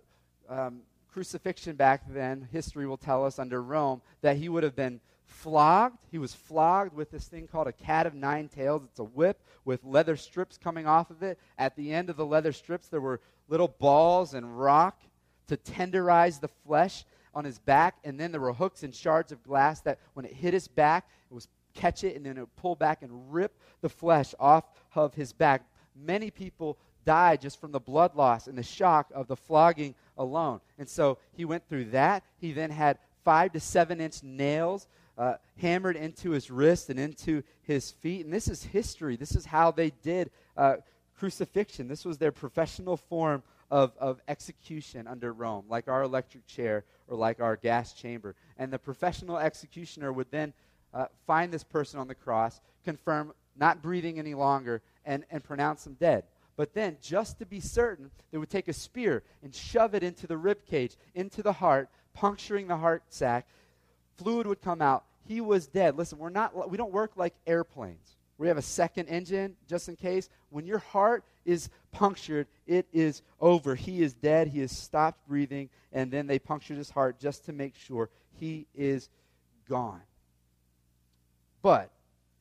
um, 0.51 0.83
crucifixion 1.11 1.77
back 1.77 2.03
then. 2.11 2.47
History 2.53 2.87
will 2.87 2.99
tell 2.99 3.25
us 3.25 3.39
under 3.39 3.63
Rome 3.63 4.03
that 4.21 4.37
he 4.37 4.51
would 4.51 4.63
have 4.63 4.77
been 4.77 5.01
flogged. 5.25 6.05
He 6.11 6.19
was 6.19 6.35
flogged 6.35 6.95
with 6.95 7.11
this 7.11 7.27
thing 7.27 7.47
called 7.47 7.69
a 7.69 7.73
cat 7.73 8.07
of 8.07 8.15
nine 8.15 8.49
tails. 8.49 8.83
It's 8.85 8.99
a 8.99 9.05
whip 9.05 9.41
with 9.65 9.83
leather 9.83 10.17
strips 10.17 10.59
coming 10.59 10.87
off 10.87 11.11
of 11.11 11.23
it. 11.23 11.39
At 11.59 11.75
the 11.75 11.93
end 11.93 12.11
of 12.11 12.19
the 12.19 12.27
leather 12.27 12.53
strips, 12.53 12.89
there 12.89 13.01
were 13.01 13.21
little 13.49 13.69
balls 13.69 14.35
and 14.35 14.59
rock 14.59 15.01
to 15.49 15.57
tenderize 15.57 16.39
the 16.41 16.49
flesh 16.49 17.05
on 17.37 17.45
his 17.45 17.59
back, 17.59 17.97
and 18.03 18.19
then 18.19 18.33
there 18.33 18.41
were 18.41 18.55
hooks 18.55 18.83
and 18.83 18.95
shards 18.95 19.31
of 19.31 19.43
glass 19.45 19.81
that 19.83 20.01
when 20.15 20.25
it 20.25 20.33
hit 20.33 20.55
his 20.55 20.67
back, 20.67 21.09
it 21.31 21.35
was 21.35 21.49
catch 21.75 22.03
it 22.03 22.17
and 22.17 22.25
then 22.25 22.39
it 22.39 22.41
would 22.41 22.57
pull 22.57 22.75
back 22.75 23.03
and 23.03 23.33
rip 23.33 23.53
the 23.83 23.89
flesh 23.89 24.35
off 24.41 24.65
of 24.95 25.15
his 25.15 25.33
back. 25.33 25.63
Many 25.95 26.31
people 26.31 26.79
died 27.05 27.43
just 27.43 27.61
from 27.61 27.71
the 27.71 27.79
blood 27.79 28.17
loss 28.17 28.47
and 28.49 28.59
the 28.59 28.63
shock 28.63 29.11
of 29.15 29.29
the 29.29 29.37
flogging 29.37 29.95
alone. 30.19 30.61
And 30.79 30.89
so 30.89 31.19
he 31.33 31.45
went 31.45 31.69
through 31.69 31.87
that. 31.87 32.25
He 32.39 32.53
then 32.53 32.71
had 32.71 32.99
five 33.25 33.53
to 33.53 33.61
seven 33.61 34.01
inch 34.01 34.23
nails 34.23 34.89
uh, 35.19 35.35
hammered 35.59 35.97
into 35.97 36.31
his 36.31 36.51
wrist 36.51 36.91
and 36.91 36.99
into 36.99 37.43
his 37.63 37.91
feet. 37.91 38.25
And 38.25 38.35
this 38.35 38.49
is 38.49 38.63
history. 38.63 39.17
This 39.17 39.37
is 39.37 39.45
how 39.45 39.71
they 39.71 39.91
did 40.03 40.31
uh, 40.57 40.77
crucifixion. 41.19 41.89
This 41.89 42.05
was 42.05 42.19
their 42.19 42.33
professional 42.33 42.97
form 42.97 43.43
of, 43.71 43.93
of 43.99 44.21
execution 44.29 45.07
under 45.07 45.33
Rome, 45.33 45.65
like 45.69 45.89
our 45.89 46.03
electric 46.03 46.47
chair 46.47 46.85
or 47.09 47.17
like 47.17 47.41
our 47.41 47.57
gas 47.57 47.93
chamber. 47.93 48.35
And 48.59 48.73
the 48.73 48.79
professional 48.79 49.39
executioner 49.39 50.13
would 50.13 50.31
then 50.31 50.53
uh, 50.93 51.07
find 51.27 51.53
this 51.53 51.65
person 51.65 52.01
on 52.01 52.09
the 52.09 52.15
cross, 52.15 52.61
confirm 52.85 53.33
not 53.57 53.83
breathing 53.83 54.19
any 54.19 54.35
longer, 54.35 54.83
and, 55.05 55.25
and 55.31 55.43
pronounce 55.43 55.85
them 55.85 55.97
dead. 55.99 56.25
But 56.57 56.73
then, 56.73 56.97
just 57.03 57.39
to 57.39 57.47
be 57.47 57.61
certain, 57.61 58.11
they 58.31 58.39
would 58.39 58.49
take 58.49 58.69
a 58.69 58.73
spear 58.73 59.23
and 59.43 59.55
shove 59.55 59.95
it 59.95 60.03
into 60.03 60.27
the 60.27 60.39
rib 60.39 60.65
cage, 60.65 60.97
into 61.15 61.43
the 61.43 61.53
heart, 61.53 61.91
puncturing 62.15 62.67
the 62.67 62.79
heart 62.79 63.03
sac. 63.11 63.47
Fluid 64.17 64.47
would 64.47 64.63
come 64.63 64.81
out. 64.81 65.05
He 65.29 65.41
was 65.43 65.67
dead. 65.67 65.97
Listen, 65.97 66.19
we're 66.19 66.31
not, 66.31 66.71
we 66.71 66.79
don't 66.79 66.93
work 66.93 67.13
like 67.17 67.35
airplanes. 67.47 68.16
We 68.39 68.49
have 68.49 68.59
a 68.59 68.63
second 68.63 69.09
engine 69.09 69.57
just 69.69 69.89
in 69.89 69.97
case. 69.97 70.29
When 70.51 70.67
your 70.67 70.79
heart 70.79 71.25
is 71.45 71.71
punctured, 71.93 72.47
it 72.67 72.87
is 72.93 73.23
over. 73.41 73.75
He 73.75 74.03
is 74.03 74.15
dead. 74.15 74.49
He 74.49 74.61
has 74.61 74.73
stopped 74.73 75.27
breathing. 75.27 75.71
And 75.93 76.11
then 76.11 76.27
they 76.27 76.39
punctured 76.39 76.77
his 76.77 76.91
heart 76.91 77.19
just 77.19 77.47
to 77.47 77.53
make 77.53 77.75
sure 77.75 78.11
he 78.39 78.67
is 78.75 79.09
gone. 79.69 80.03
But 81.63 81.91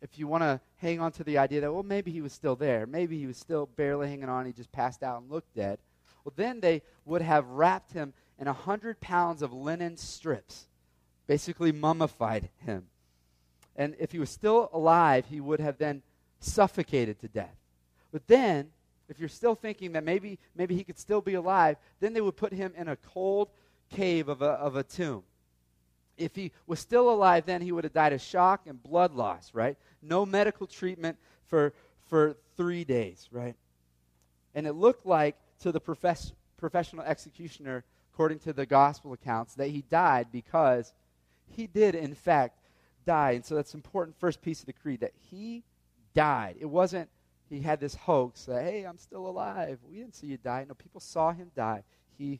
if 0.01 0.19
you 0.19 0.27
want 0.27 0.43
to 0.43 0.59
hang 0.77 0.99
on 0.99 1.11
to 1.13 1.23
the 1.23 1.37
idea 1.37 1.61
that, 1.61 1.73
well, 1.73 1.83
maybe 1.83 2.11
he 2.11 2.21
was 2.21 2.33
still 2.33 2.55
there, 2.55 2.85
maybe 2.85 3.17
he 3.17 3.25
was 3.25 3.37
still 3.37 3.65
barely 3.65 4.07
hanging 4.07 4.29
on, 4.29 4.45
he 4.45 4.53
just 4.53 4.71
passed 4.71 5.01
out 5.01 5.21
and 5.21 5.31
looked 5.31 5.55
dead, 5.55 5.79
well, 6.23 6.33
then 6.35 6.59
they 6.59 6.81
would 7.05 7.21
have 7.21 7.47
wrapped 7.47 7.93
him 7.93 8.13
in 8.37 8.47
a 8.47 8.53
100 8.53 8.99
pounds 8.99 9.41
of 9.41 9.53
linen 9.53 9.97
strips 9.97 10.67
basically 11.27 11.71
mummified 11.71 12.49
him. 12.65 12.87
And 13.75 13.95
if 13.99 14.11
he 14.11 14.19
was 14.19 14.29
still 14.29 14.69
alive, 14.73 15.25
he 15.29 15.41
would 15.41 15.59
have 15.59 15.77
then 15.77 16.01
suffocated 16.39 17.19
to 17.19 17.27
death. 17.27 17.55
But 18.11 18.27
then, 18.27 18.71
if 19.09 19.19
you're 19.19 19.29
still 19.29 19.55
thinking 19.55 19.91
that 19.93 20.03
maybe, 20.03 20.39
maybe 20.55 20.75
he 20.75 20.83
could 20.83 20.97
still 20.97 21.21
be 21.21 21.33
alive, 21.33 21.77
then 21.99 22.13
they 22.13 22.21
would 22.21 22.37
put 22.37 22.53
him 22.53 22.73
in 22.77 22.87
a 22.87 22.95
cold 22.95 23.49
cave 23.89 24.29
of 24.29 24.41
a, 24.41 24.51
of 24.51 24.75
a 24.75 24.83
tomb. 24.83 25.23
If 26.17 26.35
he 26.35 26.51
was 26.65 26.79
still 26.79 27.09
alive, 27.09 27.45
then 27.45 27.61
he 27.61 27.71
would 27.71 27.83
have 27.83 27.93
died 27.93 28.13
of 28.13 28.21
shock 28.21 28.61
and 28.65 28.81
blood 28.81 29.13
loss, 29.13 29.53
right? 29.53 29.77
No 30.01 30.25
medical 30.25 30.65
treatment 30.65 31.17
for, 31.47 31.73
for 32.07 32.37
three 32.55 32.85
days, 32.85 33.27
right? 33.31 33.55
And 34.53 34.65
it 34.65 34.73
looked 34.73 35.05
like 35.05 35.35
to 35.59 35.71
the 35.71 35.81
profess- 35.81 36.31
professional 36.57 37.03
executioner, 37.03 37.83
according 38.13 38.39
to 38.39 38.53
the 38.53 38.65
gospel 38.65 39.11
accounts, 39.11 39.55
that 39.55 39.67
he 39.67 39.83
died 39.89 40.27
because 40.31 40.93
he 41.47 41.67
did, 41.67 41.95
in 41.95 42.15
fact, 42.15 42.57
die. 43.05 43.31
And 43.31 43.45
so 43.45 43.55
that's 43.55 43.73
important 43.73 44.19
first 44.19 44.41
piece 44.41 44.59
of 44.59 44.65
the 44.65 44.73
creed 44.73 45.01
that 45.01 45.13
he 45.29 45.63
died. 46.13 46.55
It 46.59 46.65
wasn't 46.65 47.09
he 47.49 47.61
had 47.61 47.79
this 47.79 47.95
hoax 47.95 48.45
that, 48.45 48.63
hey, 48.63 48.83
I'm 48.83 48.97
still 48.97 49.27
alive. 49.27 49.79
We 49.87 49.97
didn't 49.97 50.15
see 50.15 50.27
you 50.27 50.37
die. 50.37 50.65
No, 50.67 50.73
people 50.73 50.99
saw 50.99 51.31
him 51.31 51.51
die. 51.55 51.83
He 52.17 52.39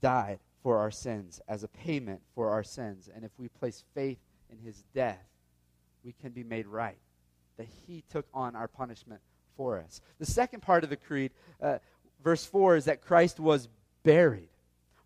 died 0.00 0.40
for 0.62 0.78
our 0.78 0.90
sins 0.90 1.40
as 1.48 1.64
a 1.64 1.68
payment 1.68 2.20
for 2.34 2.50
our 2.50 2.62
sins. 2.62 3.08
And 3.14 3.24
if 3.24 3.30
we 3.38 3.48
place 3.48 3.82
faith 3.94 4.18
in 4.50 4.58
his 4.58 4.84
death, 4.94 5.24
we 6.04 6.12
can 6.20 6.32
be 6.32 6.44
made 6.44 6.66
right. 6.66 6.98
That 7.56 7.68
he 7.86 8.04
took 8.10 8.26
on 8.34 8.54
our 8.56 8.68
punishment 8.68 9.20
for 9.56 9.78
us. 9.78 10.00
The 10.18 10.26
second 10.26 10.60
part 10.60 10.84
of 10.84 10.90
the 10.90 10.96
creed, 10.96 11.32
uh, 11.62 11.78
verse 12.22 12.44
4, 12.44 12.76
is 12.76 12.84
that 12.86 13.02
Christ 13.02 13.40
was 13.40 13.68
buried. 14.02 14.48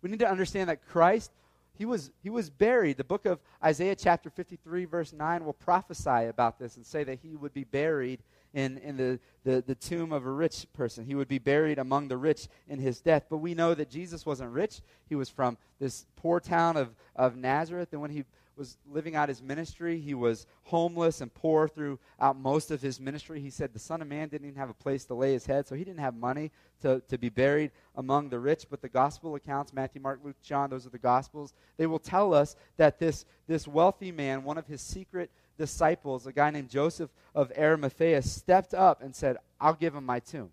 We 0.01 0.09
need 0.09 0.19
to 0.19 0.29
understand 0.29 0.69
that 0.69 0.85
Christ 0.85 1.31
he 1.77 1.85
was, 1.85 2.11
he 2.23 2.29
was 2.29 2.49
buried. 2.49 2.97
The 2.97 3.03
book 3.03 3.25
of 3.25 3.39
Isaiah, 3.63 3.95
chapter 3.95 4.29
53, 4.29 4.85
verse 4.85 5.13
9, 5.13 5.45
will 5.45 5.53
prophesy 5.53 6.25
about 6.25 6.57
this 6.59 6.77
and 6.77 6.85
say 6.85 7.03
that 7.03 7.19
he 7.21 7.35
would 7.35 7.53
be 7.53 7.63
buried 7.63 8.21
in, 8.53 8.77
in 8.77 8.95
the, 8.97 9.19
the, 9.43 9.61
the 9.61 9.75
tomb 9.75 10.13
of 10.13 10.25
a 10.25 10.31
rich 10.31 10.65
person. 10.73 11.05
He 11.05 11.15
would 11.15 11.27
be 11.27 11.39
buried 11.39 11.77
among 11.77 12.07
the 12.07 12.17
rich 12.17 12.47
in 12.67 12.79
his 12.79 13.01
death. 13.01 13.25
But 13.29 13.37
we 13.37 13.53
know 13.53 13.73
that 13.73 13.89
Jesus 13.89 14.25
wasn't 14.25 14.51
rich. 14.51 14.81
He 15.07 15.15
was 15.15 15.29
from 15.29 15.57
this 15.79 16.05
poor 16.15 16.39
town 16.39 16.77
of, 16.77 16.95
of 17.15 17.35
Nazareth. 17.35 17.89
And 17.91 18.01
when 18.01 18.11
he 18.11 18.23
was 18.57 18.77
living 18.91 19.15
out 19.15 19.29
his 19.29 19.41
ministry, 19.41 19.99
he 19.99 20.13
was 20.13 20.45
homeless 20.63 21.21
and 21.21 21.33
poor 21.33 21.67
throughout 21.67 22.37
most 22.37 22.71
of 22.71 22.81
his 22.81 22.99
ministry. 22.99 23.39
He 23.39 23.49
said 23.49 23.73
the 23.73 23.79
Son 23.79 24.01
of 24.01 24.07
Man 24.07 24.29
didn't 24.29 24.47
even 24.47 24.59
have 24.59 24.69
a 24.69 24.73
place 24.73 25.05
to 25.05 25.13
lay 25.13 25.33
his 25.33 25.45
head, 25.45 25.67
so 25.67 25.75
he 25.75 25.83
didn't 25.83 25.99
have 25.99 26.15
money 26.15 26.51
to, 26.81 27.01
to 27.09 27.17
be 27.17 27.29
buried 27.29 27.71
among 27.95 28.29
the 28.29 28.39
rich. 28.39 28.65
But 28.69 28.81
the 28.81 28.89
gospel 28.89 29.35
accounts, 29.35 29.73
Matthew, 29.73 30.01
Mark, 30.01 30.19
Luke, 30.23 30.41
John, 30.41 30.69
those 30.69 30.85
are 30.85 30.91
the 30.91 30.97
gospels, 30.97 31.53
they 31.77 31.85
will 31.85 31.99
tell 31.99 32.33
us 32.33 32.55
that 32.77 32.99
this, 32.99 33.25
this 33.47 33.67
wealthy 33.67 34.11
man, 34.11 34.43
one 34.43 34.57
of 34.57 34.67
his 34.67 34.81
secret 34.81 35.31
disciples, 35.57 36.27
a 36.27 36.31
guy 36.31 36.49
named 36.49 36.69
Joseph 36.69 37.09
of 37.33 37.51
Arimathea, 37.57 38.21
stepped 38.21 38.73
up 38.73 39.01
and 39.01 39.15
said, 39.15 39.37
I'll 39.59 39.73
give 39.73 39.95
him 39.95 40.05
my 40.05 40.19
tomb. 40.19 40.49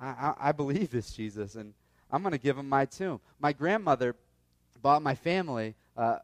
I, 0.00 0.06
I, 0.06 0.34
I 0.48 0.52
believe 0.52 0.90
this, 0.90 1.12
Jesus, 1.12 1.54
and 1.54 1.74
I'm 2.10 2.22
going 2.22 2.32
to 2.32 2.38
give 2.38 2.58
him 2.58 2.68
my 2.68 2.84
tomb. 2.84 3.20
My 3.40 3.52
grandmother 3.52 4.16
bought 4.82 5.02
my 5.02 5.14
family 5.14 5.74
uh, 5.96 6.18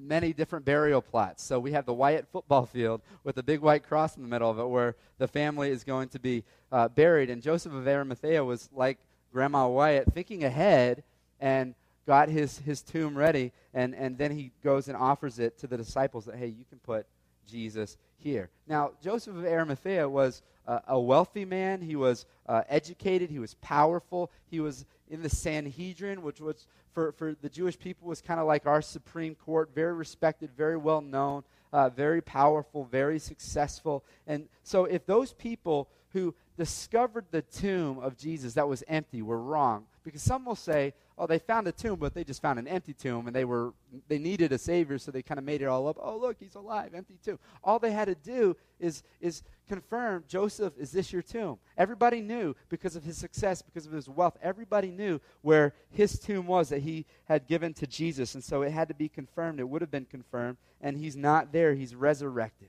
many 0.00 0.32
different 0.32 0.64
burial 0.64 1.02
plots. 1.02 1.42
So 1.42 1.58
we 1.58 1.72
have 1.72 1.86
the 1.86 1.94
Wyatt 1.94 2.26
football 2.30 2.66
field 2.72 3.00
with 3.24 3.38
a 3.38 3.42
big 3.42 3.60
white 3.60 3.86
cross 3.86 4.16
in 4.16 4.22
the 4.22 4.28
middle 4.28 4.50
of 4.50 4.58
it 4.58 4.68
where 4.68 4.96
the 5.18 5.28
family 5.28 5.70
is 5.70 5.84
going 5.84 6.08
to 6.10 6.18
be 6.18 6.44
uh, 6.72 6.88
buried. 6.88 7.30
And 7.30 7.42
Joseph 7.42 7.72
of 7.72 7.86
Arimathea 7.86 8.44
was 8.44 8.68
like 8.72 8.98
Grandma 9.32 9.68
Wyatt, 9.68 10.12
thinking 10.12 10.44
ahead 10.44 11.02
and 11.40 11.74
got 12.06 12.28
his, 12.28 12.58
his 12.58 12.82
tomb 12.82 13.16
ready. 13.16 13.52
And, 13.74 13.94
and 13.94 14.16
then 14.16 14.30
he 14.30 14.52
goes 14.64 14.88
and 14.88 14.96
offers 14.96 15.38
it 15.38 15.58
to 15.58 15.66
the 15.66 15.76
disciples 15.76 16.24
that, 16.24 16.36
hey, 16.36 16.46
you 16.46 16.64
can 16.68 16.78
put 16.78 17.06
Jesus 17.46 17.96
here. 18.16 18.50
Now, 18.66 18.92
Joseph 19.02 19.36
of 19.36 19.44
Arimathea 19.44 20.08
was 20.08 20.42
uh, 20.66 20.80
a 20.88 21.00
wealthy 21.00 21.44
man. 21.44 21.80
He 21.80 21.96
was 21.96 22.26
uh, 22.46 22.62
educated. 22.68 23.30
He 23.30 23.38
was 23.38 23.54
powerful. 23.54 24.30
He 24.50 24.60
was 24.60 24.84
in 25.10 25.22
the 25.22 25.28
Sanhedrin, 25.28 26.22
which 26.22 26.40
was 26.40 26.66
for, 26.92 27.12
for 27.12 27.34
the 27.40 27.48
Jewish 27.48 27.78
people 27.78 28.08
was 28.08 28.20
kind 28.20 28.40
of 28.40 28.46
like 28.46 28.66
our 28.66 28.82
Supreme 28.82 29.34
Court, 29.34 29.70
very 29.74 29.92
respected, 29.92 30.50
very 30.56 30.76
well 30.76 31.00
known, 31.00 31.44
uh, 31.72 31.88
very 31.88 32.20
powerful, 32.20 32.84
very 32.84 33.18
successful. 33.18 34.04
And 34.26 34.48
so, 34.62 34.84
if 34.84 35.06
those 35.06 35.32
people 35.32 35.88
who 36.10 36.34
discovered 36.56 37.26
the 37.30 37.42
tomb 37.42 37.98
of 37.98 38.16
Jesus 38.16 38.54
that 38.54 38.68
was 38.68 38.82
empty 38.88 39.22
were 39.22 39.40
wrong, 39.40 39.84
because 40.04 40.22
some 40.22 40.44
will 40.44 40.56
say, 40.56 40.94
oh, 41.18 41.26
they 41.26 41.38
found 41.38 41.66
a 41.66 41.72
tomb, 41.72 41.96
but 41.96 42.14
they 42.14 42.24
just 42.24 42.40
found 42.40 42.58
an 42.58 42.68
empty 42.68 42.94
tomb, 42.94 43.26
and 43.26 43.34
they 43.34 43.44
were 43.44 43.72
they 44.06 44.18
needed 44.18 44.52
a 44.52 44.58
savior, 44.58 44.98
so 44.98 45.10
they 45.10 45.22
kind 45.22 45.38
of 45.38 45.44
made 45.44 45.60
it 45.60 45.66
all 45.66 45.88
up. 45.88 45.98
Oh, 46.00 46.16
look, 46.16 46.36
he's 46.38 46.54
alive, 46.54 46.94
empty 46.94 47.18
tomb. 47.22 47.38
All 47.62 47.78
they 47.78 47.90
had 47.92 48.06
to 48.06 48.14
do 48.14 48.56
is 48.78 49.02
is 49.20 49.42
confirm, 49.68 50.24
Joseph, 50.28 50.72
is 50.78 50.92
this 50.92 51.12
your 51.12 51.22
tomb? 51.22 51.58
Everybody 51.76 52.20
knew 52.20 52.54
because 52.68 52.96
of 52.96 53.04
his 53.04 53.18
success, 53.18 53.60
because 53.60 53.86
of 53.86 53.92
his 53.92 54.08
wealth. 54.08 54.36
Everybody 54.42 54.90
knew 54.90 55.20
where 55.42 55.74
his 55.90 56.18
tomb 56.18 56.46
was 56.46 56.68
that 56.70 56.82
he 56.82 57.04
had 57.26 57.46
given 57.46 57.74
to 57.74 57.86
Jesus, 57.86 58.34
and 58.34 58.44
so 58.44 58.62
it 58.62 58.72
had 58.72 58.88
to 58.88 58.94
be 58.94 59.08
confirmed. 59.08 59.60
It 59.60 59.68
would 59.68 59.82
have 59.82 59.90
been 59.90 60.06
confirmed, 60.06 60.56
and 60.80 60.96
he's 60.96 61.16
not 61.16 61.52
there. 61.52 61.74
He's 61.74 61.94
resurrected. 61.94 62.68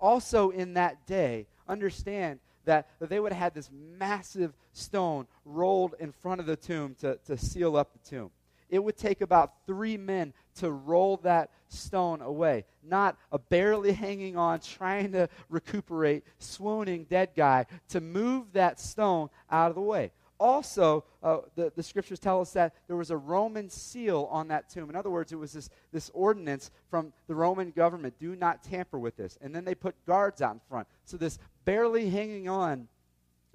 Also, 0.00 0.50
in 0.50 0.74
that 0.74 1.06
day, 1.06 1.46
understand 1.68 2.40
that, 2.64 2.88
that 2.98 3.08
they 3.08 3.20
would 3.20 3.32
have 3.32 3.42
had 3.42 3.54
this 3.54 3.70
massive 3.98 4.52
stone 4.72 5.26
rolled 5.44 5.94
in 5.98 6.12
front 6.12 6.40
of 6.40 6.46
the 6.46 6.56
tomb 6.56 6.94
to, 7.00 7.18
to 7.26 7.36
seal 7.36 7.76
up 7.76 7.92
the 7.92 8.08
tomb. 8.08 8.30
It 8.68 8.82
would 8.82 8.96
take 8.96 9.20
about 9.20 9.52
three 9.66 9.98
men 9.98 10.32
to 10.56 10.70
roll 10.70 11.18
that 11.18 11.50
stone 11.68 12.22
away. 12.22 12.64
Not 12.82 13.18
a 13.30 13.38
barely 13.38 13.92
hanging 13.92 14.36
on, 14.36 14.60
trying 14.60 15.12
to 15.12 15.28
recuperate, 15.50 16.24
swooning 16.38 17.04
dead 17.04 17.30
guy 17.36 17.66
to 17.90 18.00
move 18.00 18.52
that 18.54 18.80
stone 18.80 19.28
out 19.50 19.68
of 19.68 19.74
the 19.74 19.82
way. 19.82 20.10
Also, 20.42 21.04
uh, 21.22 21.38
the, 21.54 21.72
the 21.76 21.84
scriptures 21.84 22.18
tell 22.18 22.40
us 22.40 22.50
that 22.50 22.74
there 22.88 22.96
was 22.96 23.12
a 23.12 23.16
Roman 23.16 23.70
seal 23.70 24.28
on 24.28 24.48
that 24.48 24.68
tomb. 24.68 24.90
In 24.90 24.96
other 24.96 25.08
words, 25.08 25.30
it 25.30 25.36
was 25.36 25.52
this, 25.52 25.70
this 25.92 26.10
ordinance 26.12 26.72
from 26.90 27.12
the 27.28 27.34
Roman 27.36 27.70
government 27.70 28.18
do 28.18 28.34
not 28.34 28.60
tamper 28.60 28.98
with 28.98 29.16
this. 29.16 29.38
And 29.40 29.54
then 29.54 29.64
they 29.64 29.76
put 29.76 29.94
guards 30.04 30.42
out 30.42 30.54
in 30.54 30.60
front. 30.68 30.88
So 31.04 31.16
this 31.16 31.38
barely 31.64 32.10
hanging 32.10 32.48
on 32.48 32.88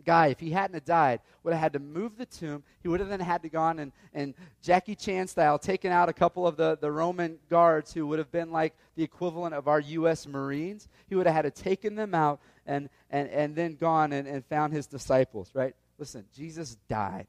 guy, 0.06 0.28
if 0.28 0.40
he 0.40 0.52
hadn't 0.52 0.86
died, 0.86 1.20
would 1.44 1.52
have 1.52 1.60
had 1.60 1.74
to 1.74 1.80
move 1.80 2.18
the 2.18 2.26
tomb. 2.26 2.64
He 2.82 2.88
would 2.88 3.02
have 3.02 3.10
then 3.10 3.20
had 3.20 3.42
to 3.42 3.50
gone 3.50 3.80
and, 3.80 3.92
and 4.14 4.34
Jackie 4.62 4.96
Chan 4.96 5.28
style 5.28 5.60
taken 5.60 5.92
out 5.92 6.08
a 6.08 6.14
couple 6.14 6.48
of 6.48 6.56
the, 6.56 6.78
the 6.80 6.90
Roman 6.90 7.38
guards 7.50 7.94
who 7.94 8.08
would 8.08 8.20
have 8.20 8.32
been 8.32 8.50
like 8.50 8.74
the 8.96 9.04
equivalent 9.04 9.56
of 9.56 9.68
our 9.68 9.82
U.S. 9.82 10.26
Marines. 10.26 10.88
He 11.10 11.16
would 11.16 11.26
have 11.26 11.36
had 11.36 11.42
to 11.42 11.52
taken 11.52 11.96
them 11.96 12.16
out 12.16 12.40
and, 12.66 12.88
and, 13.10 13.28
and 13.28 13.58
then 13.58 13.76
gone 13.76 14.14
and, 14.14 14.26
and 14.26 14.46
found 14.46 14.72
his 14.72 14.88
disciples, 14.88 15.52
right? 15.54 15.76
Listen, 15.98 16.26
Jesus 16.36 16.78
died 16.88 17.28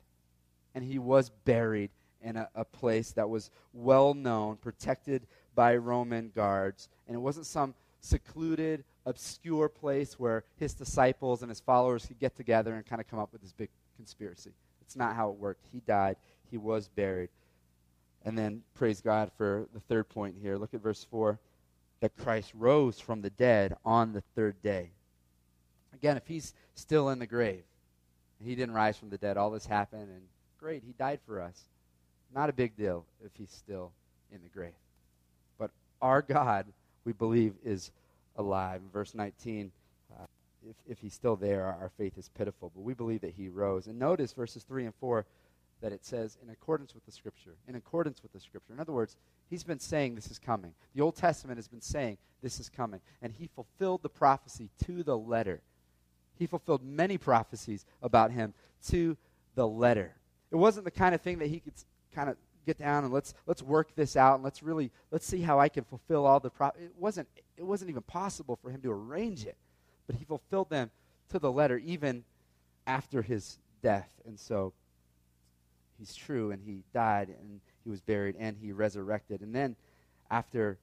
and 0.75 0.85
he 0.85 0.99
was 0.99 1.31
buried 1.45 1.91
in 2.23 2.37
a, 2.37 2.49
a 2.55 2.65
place 2.65 3.13
that 3.13 3.29
was 3.29 3.51
well 3.73 4.15
known, 4.15 4.57
protected 4.57 5.27
by 5.55 5.77
Roman 5.77 6.31
guards. 6.35 6.89
And 7.07 7.15
it 7.15 7.21
wasn't 7.21 7.47
some 7.47 7.75
secluded, 8.01 8.85
obscure 9.07 9.69
place 9.69 10.19
where 10.19 10.45
his 10.57 10.75
disciples 10.75 11.43
and 11.43 11.51
his 11.51 11.61
followers 11.61 12.07
could 12.07 12.19
get 12.19 12.37
together 12.37 12.75
and 12.75 12.85
kind 12.87 13.01
of 13.01 13.09
come 13.09 13.19
up 13.19 13.33
with 13.33 13.43
this 13.43 13.53
big 13.53 13.71
conspiracy. 13.97 14.53
It's 14.83 14.97
not 14.97 15.17
how 15.17 15.31
it 15.31 15.37
worked. 15.37 15.67
He 15.73 15.81
died, 15.81 16.17
he 16.51 16.57
was 16.57 16.89
buried. 16.89 17.31
And 18.25 18.37
then, 18.37 18.63
praise 18.75 19.01
God 19.01 19.31
for 19.37 19.69
the 19.73 19.81
third 19.81 20.09
point 20.09 20.37
here. 20.41 20.57
Look 20.57 20.75
at 20.75 20.83
verse 20.83 21.07
4 21.11 21.39
that 22.01 22.17
Christ 22.17 22.53
rose 22.55 23.01
from 23.01 23.23
the 23.23 23.31
dead 23.31 23.77
on 23.85 24.13
the 24.13 24.23
third 24.35 24.61
day. 24.63 24.91
Again, 25.95 26.17
if 26.17 26.27
he's 26.27 26.55
still 26.75 27.09
in 27.09 27.19
the 27.19 27.27
grave, 27.27 27.65
he 28.45 28.55
didn't 28.55 28.75
rise 28.75 28.97
from 28.97 29.11
the 29.11 29.19
dead, 29.19 29.37
all 29.37 29.51
this 29.51 29.67
happened, 29.67 30.09
and 30.11 30.23
great, 30.59 30.83
he 30.85 30.93
died 30.93 31.21
for 31.27 31.41
us. 31.41 31.65
Not 32.35 32.51
a 32.51 32.53
big 32.53 32.77
deal 32.77 33.05
if 33.25 33.33
he's 33.37 33.51
still 33.51 33.93
in 34.33 34.43
the 34.43 34.49
grave. 34.49 34.73
But 35.59 35.71
our 36.01 36.23
God 36.23 36.67
we 37.05 37.13
believe 37.13 37.55
is 37.65 37.91
alive. 38.37 38.83
In 38.83 38.91
verse 38.91 39.15
19, 39.15 39.73
uh, 40.13 40.25
if, 40.69 40.77
if 40.87 40.99
he's 40.99 41.15
still 41.15 41.37
there, 41.37 41.65
our, 41.65 41.73
our 41.81 41.91
faith 41.97 42.19
is 42.19 42.29
pitiful. 42.37 42.71
But 42.75 42.83
we 42.83 42.95
believe 42.95 43.23
that 43.23 43.35
he 43.37 43.49
rose. 43.49 43.87
And 43.87 43.99
notice 43.99 44.33
verses 44.33 44.63
3 44.65 44.85
and 44.85 44.95
4 45.01 45.25
that 45.81 45.93
it 45.93 46.05
says 46.05 46.37
in 46.43 46.51
accordance 46.51 46.95
with 46.95 47.07
the 47.07 47.13
scripture. 47.13 47.55
In 47.67 47.77
accordance 47.77 48.23
with 48.23 48.33
the 48.33 48.41
scripture. 48.41 48.73
In 48.73 48.81
other 48.81 48.93
words, 48.93 49.17
he's 49.49 49.65
been 49.65 49.79
saying 49.79 50.15
this 50.15 50.31
is 50.31 50.39
coming. 50.39 50.73
The 50.95 51.03
Old 51.03 51.17
Testament 51.17 51.59
has 51.59 51.69
been 51.69 51.81
saying 51.81 52.19
this 52.43 52.61
is 52.61 52.69
coming. 52.69 53.01
And 53.23 53.33
he 53.33 53.49
fulfilled 53.55 54.03
the 54.03 54.09
prophecy 54.09 54.71
to 54.85 55.03
the 55.03 55.17
letter. 55.17 55.61
He 56.39 56.47
fulfilled 56.47 56.83
many 56.83 57.19
prophecies 57.19 57.85
about 58.03 58.31
him 58.31 58.55
to 58.89 59.17
the 59.55 59.67
letter. 59.67 60.15
It 60.51 60.57
wasn't 60.57 60.85
the 60.85 60.91
kind 60.91 61.15
of 61.15 61.21
thing 61.21 61.39
that 61.39 61.49
he 61.49 61.61
could 61.61 61.75
kind 62.15 62.31
of 62.31 62.37
get 62.65 62.79
down 62.79 63.05
and 63.05 63.13
let's 63.13 63.35
let's 63.47 63.63
work 63.63 63.95
this 63.95 64.15
out 64.15 64.35
and 64.35 64.45
let's 64.45 64.63
really 64.63 64.91
let's 65.11 65.27
see 65.27 65.41
how 65.41 65.59
I 65.59 65.71
can 65.71 65.85
fulfill 65.85 66.27
all 66.27 66.39
the 66.39 66.51
pro- 66.51 66.69
it 66.69 66.93
wasn't 66.99 67.27
it 67.57 67.63
wasn't 67.63 67.91
even 67.91 68.03
possible 68.03 68.57
for 68.57 68.71
him 68.71 68.83
to 68.83 68.91
arrange 68.91 69.47
it 69.47 69.57
but 70.07 70.17
he 70.17 70.25
fulfilled 70.25 70.69
them 70.69 70.91
to 71.31 71.39
the 71.39 71.51
letter 71.51 71.79
even 71.79 72.25
after 72.87 73.23
his 73.23 73.59
death 73.83 74.11
and 74.27 74.39
so 74.39 74.75
he's 75.99 76.15
true 76.15 76.51
and 76.51 76.63
he 76.63 76.83
died 76.93 77.29
and 77.29 77.61
he 77.85 77.89
was 77.89 78.03
buried 78.03 78.37
and 78.39 78.55
he 78.61 78.71
resurrected 78.71 79.41
and 79.41 79.55
then 79.55 79.75
after 80.31 80.79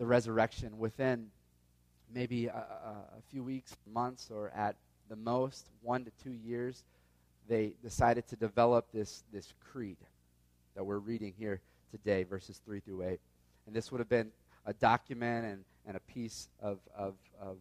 the 0.00 0.06
resurrection, 0.06 0.78
within 0.78 1.26
maybe 2.12 2.46
a, 2.46 2.52
a, 2.52 3.22
few 3.30 3.42
weeks, 3.42 3.76
months, 3.92 4.30
or 4.30 4.50
at 4.50 4.76
the 5.08 5.16
most 5.16 5.68
one 5.82 6.04
to 6.04 6.10
two 6.22 6.32
years, 6.32 6.84
they 7.48 7.74
decided 7.82 8.26
to 8.28 8.36
develop 8.36 8.86
this, 8.92 9.24
this 9.32 9.52
creed 9.72 9.96
that 10.74 10.84
we're 10.84 10.98
reading 10.98 11.32
here 11.38 11.60
today, 11.90 12.22
verses 12.24 12.60
3 12.64 12.80
through 12.80 13.02
8. 13.02 13.20
And 13.66 13.74
this 13.74 13.90
would 13.90 13.98
have 13.98 14.08
been 14.08 14.30
a 14.66 14.72
document 14.72 15.46
and, 15.46 15.64
and 15.86 15.96
a 15.96 16.00
piece 16.00 16.48
of, 16.60 16.78
of, 16.96 17.14
of 17.40 17.56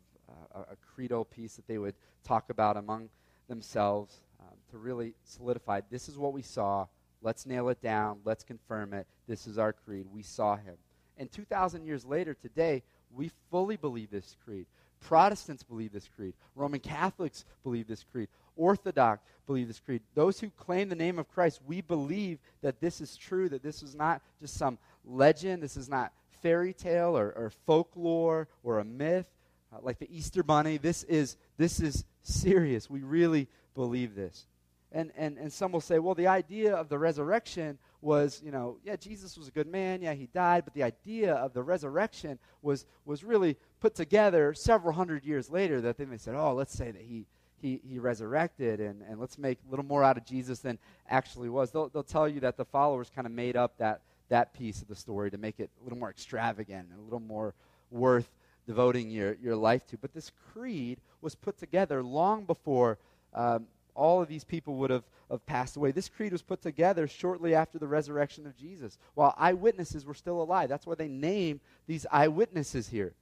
uh, 0.56 0.60
a 0.72 0.76
credo 0.94 1.24
piece 1.24 1.56
that 1.56 1.68
they 1.68 1.78
would 1.78 1.96
talk 2.24 2.50
about 2.50 2.78
among 2.78 3.10
themselves 3.48 4.16
um, 4.40 4.56
to 4.72 4.78
really 4.78 5.14
solidify 5.24 5.82
this 5.90 6.08
is 6.08 6.18
what 6.18 6.34
we 6.34 6.42
saw. 6.42 6.86
Let's 7.22 7.46
nail 7.46 7.70
it 7.70 7.82
down. 7.82 8.20
Let's 8.24 8.44
confirm 8.44 8.94
it. 8.94 9.08
This 9.28 9.48
is 9.48 9.58
our 9.58 9.74
creed. 9.74 10.06
We 10.12 10.24
saw 10.24 10.56
him. 10.56 10.76
And 11.18 11.32
2,000 11.32 11.84
years 11.84 12.06
later, 12.06 12.34
today, 12.34 12.84
we 13.14 13.32
fully 13.50 13.78
believe 13.78 14.12
this 14.12 14.36
creed. 14.46 14.66
Protestants 15.02 15.64
believe 15.64 15.94
this 15.94 16.10
creed. 16.16 16.34
Roman 16.56 16.80
Catholics 16.80 17.46
believe 17.64 17.88
this 17.88 18.04
creed. 18.04 18.28
Orthodox 18.56 19.24
believe 19.48 19.68
this 19.68 19.80
creed. 19.80 20.02
Those 20.14 20.40
who 20.40 20.50
claim 20.50 20.90
the 20.90 20.96
name 20.96 21.20
of 21.20 21.30
Christ, 21.30 21.62
we 21.66 21.82
believe 21.82 22.40
that 22.62 22.82
this 22.82 23.00
is 23.00 23.16
true, 23.16 23.48
that 23.50 23.64
this 23.64 23.82
is 23.82 23.96
not 23.96 24.22
just 24.42 24.56
some 24.56 24.78
legend, 25.06 25.64
this 25.64 25.78
is 25.78 25.88
not 25.88 26.12
fairy 26.42 26.74
tale 26.74 27.18
or, 27.18 27.32
or 27.32 27.52
folklore 27.66 28.48
or 28.64 28.80
a 28.80 28.84
myth 28.86 29.26
uh, 29.74 29.78
like 29.82 30.00
the 30.00 30.10
Easter 30.16 30.44
Bunny. 30.44 30.78
This 30.78 31.04
is, 31.04 31.38
this 31.58 31.80
is 31.80 32.06
serious. 32.22 32.90
We 32.90 33.02
really 33.02 33.48
believe 33.76 34.16
this. 34.16 34.46
And, 34.92 35.12
and, 35.16 35.38
and 35.38 35.54
some 35.54 35.72
will 35.72 35.82
say, 35.82 36.00
well, 36.00 36.16
the 36.16 36.28
idea 36.28 36.74
of 36.74 36.90
the 36.90 36.98
resurrection 36.98 37.78
was, 38.02 38.42
you 38.44 38.52
know, 38.52 38.78
yeah, 38.84 38.96
Jesus 38.96 39.38
was 39.38 39.48
a 39.48 39.52
good 39.52 39.68
man, 39.68 40.02
yeah, 40.02 40.14
he 40.14 40.28
died, 40.28 40.66
but 40.66 40.74
the 40.74 40.84
idea 40.84 41.36
of 41.36 41.54
the 41.54 41.62
resurrection 41.62 42.40
was, 42.62 42.86
was 43.06 43.24
really 43.24 43.56
put 43.82 43.94
together 43.94 44.54
several 44.54 44.94
hundred 44.94 45.24
years 45.24 45.50
later 45.50 45.80
that 45.82 45.98
then 45.98 46.10
they 46.10 46.18
said, 46.18 46.34
oh, 46.34 46.54
let's 46.54 46.74
say 46.74 46.90
that 46.90 47.02
he, 47.02 47.28
he, 47.62 47.82
he 47.88 48.00
resurrected 48.00 48.80
and, 48.80 49.04
and 49.04 49.20
let's 49.20 49.38
make 49.38 49.60
a 49.68 49.70
little 49.70 49.86
more 49.86 50.04
out 50.04 50.18
of 50.18 50.26
Jesus 50.26 50.60
than 50.60 50.80
actually 51.08 51.50
was. 51.50 51.70
They'll, 51.72 51.90
they'll 51.90 52.04
tell 52.04 52.28
you 52.28 52.40
that 52.40 52.58
the 52.58 52.66
followers 52.66 53.12
kind 53.14 53.28
of 53.28 53.34
made 53.34 53.56
up 53.56 53.78
that, 53.78 54.02
that 54.30 54.54
piece 54.54 54.82
of 54.82 54.88
the 54.88 54.96
story 54.96 55.30
to 55.30 55.38
make 55.38 55.60
it 55.60 55.70
a 55.80 55.84
little 55.84 56.00
more 56.00 56.10
extravagant, 56.10 56.88
and 56.90 57.00
a 57.00 57.04
little 57.04 57.20
more 57.20 57.54
worth 57.92 58.30
devoting 58.66 59.10
your, 59.10 59.36
your 59.42 59.56
life 59.56 59.86
to. 59.88 59.98
But 59.98 60.14
this 60.14 60.32
creed 60.54 61.00
was 61.22 61.36
put 61.36 61.58
together 61.58 62.02
long 62.02 62.46
before 62.46 62.98
um, 63.34 63.66
all 64.00 64.22
of 64.22 64.30
these 64.30 64.46
people 64.46 64.76
would 64.76 64.90
have, 64.90 65.04
have 65.30 65.46
passed 65.46 65.76
away. 65.76 65.92
This 65.92 66.10
creed 66.10 66.32
was 66.32 66.42
put 66.42 66.62
together 66.62 67.08
shortly 67.08 67.54
after 67.54 67.78
the 67.78 67.88
resurrection 67.88 68.48
of 68.48 68.56
Jesus, 68.56 68.98
while 69.14 69.36
eyewitnesses 69.38 70.06
were 70.06 70.14
still 70.14 70.42
alive. 70.42 70.70
That's 70.70 70.88
why 70.88 70.96
they 70.96 71.10
name 71.10 71.60
these 71.86 72.06
eyewitnesses 72.12 72.88
here 72.88 73.14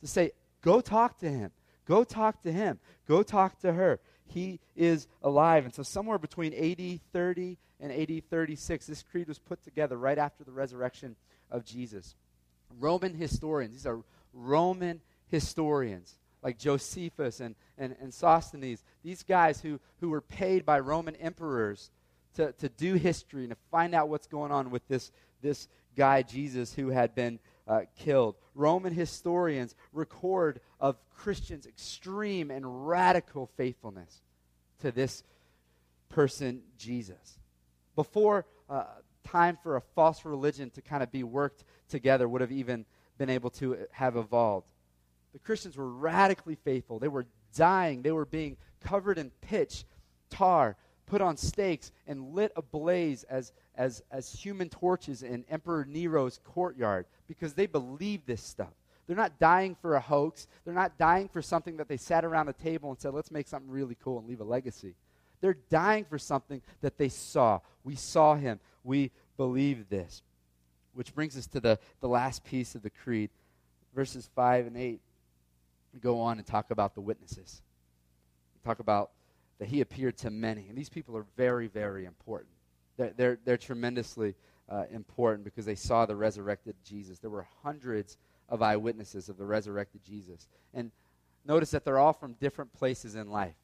to 0.00 0.06
say, 0.06 0.32
go 0.60 0.80
talk 0.80 1.18
to 1.18 1.30
him. 1.30 1.52
Go 1.86 2.02
talk 2.02 2.42
to 2.42 2.52
him. 2.52 2.80
Go 3.06 3.22
talk 3.22 3.60
to 3.60 3.72
her. 3.72 4.00
He 4.26 4.58
is 4.74 5.06
alive. 5.22 5.64
And 5.64 5.74
so, 5.74 5.82
somewhere 5.82 6.18
between 6.18 6.54
AD 6.54 7.00
30 7.12 7.58
and 7.78 7.92
AD 7.92 8.28
36, 8.28 8.86
this 8.86 9.02
creed 9.02 9.28
was 9.28 9.38
put 9.38 9.62
together 9.62 9.96
right 9.96 10.18
after 10.18 10.42
the 10.42 10.52
resurrection 10.52 11.16
of 11.50 11.64
Jesus. 11.64 12.16
Roman 12.80 13.14
historians, 13.14 13.72
these 13.72 13.86
are 13.86 14.00
Roman 14.32 15.00
historians 15.28 16.16
like 16.44 16.58
Josephus 16.58 17.40
and, 17.40 17.56
and, 17.78 17.96
and 18.00 18.12
Sosthenes, 18.12 18.84
these 19.02 19.22
guys 19.22 19.60
who, 19.60 19.80
who 20.00 20.10
were 20.10 20.20
paid 20.20 20.66
by 20.66 20.78
Roman 20.78 21.16
emperors 21.16 21.90
to, 22.36 22.52
to 22.52 22.68
do 22.68 22.94
history 22.94 23.44
and 23.44 23.50
to 23.50 23.56
find 23.70 23.94
out 23.94 24.10
what's 24.10 24.26
going 24.26 24.52
on 24.52 24.70
with 24.70 24.86
this, 24.86 25.10
this 25.40 25.68
guy, 25.96 26.22
Jesus, 26.22 26.74
who 26.74 26.90
had 26.90 27.14
been 27.14 27.38
uh, 27.66 27.80
killed. 27.98 28.36
Roman 28.54 28.92
historians 28.92 29.74
record 29.92 30.60
of 30.78 30.96
Christians' 31.16 31.66
extreme 31.66 32.50
and 32.50 32.86
radical 32.86 33.48
faithfulness 33.56 34.20
to 34.82 34.92
this 34.92 35.22
person, 36.10 36.60
Jesus. 36.76 37.38
Before 37.96 38.44
uh, 38.68 38.84
time 39.24 39.56
for 39.62 39.76
a 39.76 39.80
false 39.80 40.26
religion 40.26 40.68
to 40.70 40.82
kind 40.82 41.02
of 41.02 41.10
be 41.10 41.22
worked 41.22 41.64
together 41.88 42.28
would 42.28 42.42
have 42.42 42.52
even 42.52 42.84
been 43.16 43.30
able 43.30 43.48
to 43.48 43.78
have 43.92 44.16
evolved. 44.16 44.66
The 45.34 45.40
Christians 45.40 45.76
were 45.76 45.90
radically 45.90 46.54
faithful. 46.54 46.98
They 46.98 47.08
were 47.08 47.26
dying. 47.54 48.02
They 48.02 48.12
were 48.12 48.24
being 48.24 48.56
covered 48.80 49.18
in 49.18 49.30
pitch, 49.40 49.84
tar, 50.30 50.76
put 51.06 51.20
on 51.20 51.36
stakes, 51.36 51.92
and 52.06 52.34
lit 52.34 52.52
ablaze 52.56 53.24
as, 53.24 53.52
as, 53.74 54.02
as 54.12 54.32
human 54.32 54.68
torches 54.68 55.22
in 55.22 55.44
Emperor 55.50 55.84
Nero's 55.84 56.38
courtyard 56.44 57.06
because 57.26 57.54
they 57.54 57.66
believed 57.66 58.26
this 58.26 58.42
stuff. 58.42 58.72
They're 59.06 59.16
not 59.16 59.38
dying 59.38 59.76
for 59.82 59.96
a 59.96 60.00
hoax. 60.00 60.46
They're 60.64 60.72
not 60.72 60.96
dying 60.96 61.28
for 61.28 61.42
something 61.42 61.76
that 61.76 61.88
they 61.88 61.96
sat 61.96 62.24
around 62.24 62.48
a 62.48 62.54
table 62.54 62.90
and 62.90 62.98
said, 62.98 63.12
let's 63.12 63.32
make 63.32 63.48
something 63.48 63.70
really 63.70 63.96
cool 64.02 64.18
and 64.18 64.28
leave 64.28 64.40
a 64.40 64.44
legacy. 64.44 64.94
They're 65.40 65.58
dying 65.68 66.04
for 66.04 66.18
something 66.18 66.62
that 66.80 66.96
they 66.96 67.10
saw. 67.10 67.60
We 67.82 67.96
saw 67.96 68.36
him. 68.36 68.60
We 68.82 69.10
believe 69.36 69.88
this. 69.90 70.22
Which 70.94 71.14
brings 71.14 71.36
us 71.36 71.48
to 71.48 71.60
the, 71.60 71.78
the 72.00 72.08
last 72.08 72.44
piece 72.44 72.76
of 72.76 72.82
the 72.82 72.88
creed, 72.88 73.30
verses 73.94 74.30
5 74.34 74.68
and 74.68 74.76
8. 74.76 75.00
Go 76.00 76.20
on 76.20 76.38
and 76.38 76.46
talk 76.46 76.70
about 76.70 76.94
the 76.94 77.00
witnesses. 77.00 77.62
Talk 78.64 78.80
about 78.80 79.10
that 79.58 79.68
he 79.68 79.80
appeared 79.80 80.16
to 80.18 80.30
many. 80.30 80.66
And 80.68 80.76
these 80.76 80.88
people 80.88 81.16
are 81.16 81.26
very, 81.36 81.68
very 81.68 82.04
important. 82.06 82.50
They're, 82.96 83.12
they're, 83.16 83.38
they're 83.44 83.56
tremendously 83.56 84.34
uh, 84.68 84.84
important 84.90 85.44
because 85.44 85.64
they 85.64 85.74
saw 85.74 86.06
the 86.06 86.16
resurrected 86.16 86.74
Jesus. 86.84 87.18
There 87.18 87.30
were 87.30 87.46
hundreds 87.62 88.16
of 88.48 88.62
eyewitnesses 88.62 89.28
of 89.28 89.36
the 89.36 89.44
resurrected 89.44 90.02
Jesus. 90.04 90.48
And 90.72 90.90
notice 91.44 91.70
that 91.70 91.84
they're 91.84 91.98
all 91.98 92.12
from 92.12 92.34
different 92.34 92.72
places 92.72 93.14
in 93.14 93.30
life. 93.30 93.54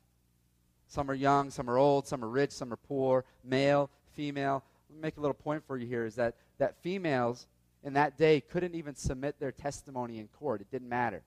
Some 0.87 1.11
are 1.11 1.15
young, 1.15 1.51
some 1.51 1.71
are 1.71 1.79
old, 1.79 2.07
some 2.07 2.25
are 2.25 2.29
rich, 2.29 2.51
some 2.51 2.73
are 2.73 2.77
poor, 2.77 3.25
male, 3.45 3.91
female. 4.13 4.65
Let 4.89 4.97
me 4.97 5.03
make 5.03 5.17
a 5.17 5.21
little 5.21 5.35
point 5.35 5.65
for 5.67 5.77
you 5.77 5.87
here 5.87 6.05
is 6.05 6.17
that 6.17 6.35
that 6.59 6.83
females 6.83 7.47
in 7.83 7.95
that 7.95 8.19
day 8.19 8.41
couldn't 8.41 8.75
even 8.75 8.95
submit 8.95 9.39
their 9.41 9.53
testimony 9.53 10.19
in 10.19 10.29
court. 10.29 10.61
It 10.61 10.71
didn't 10.71 10.89
matter. 10.89 11.23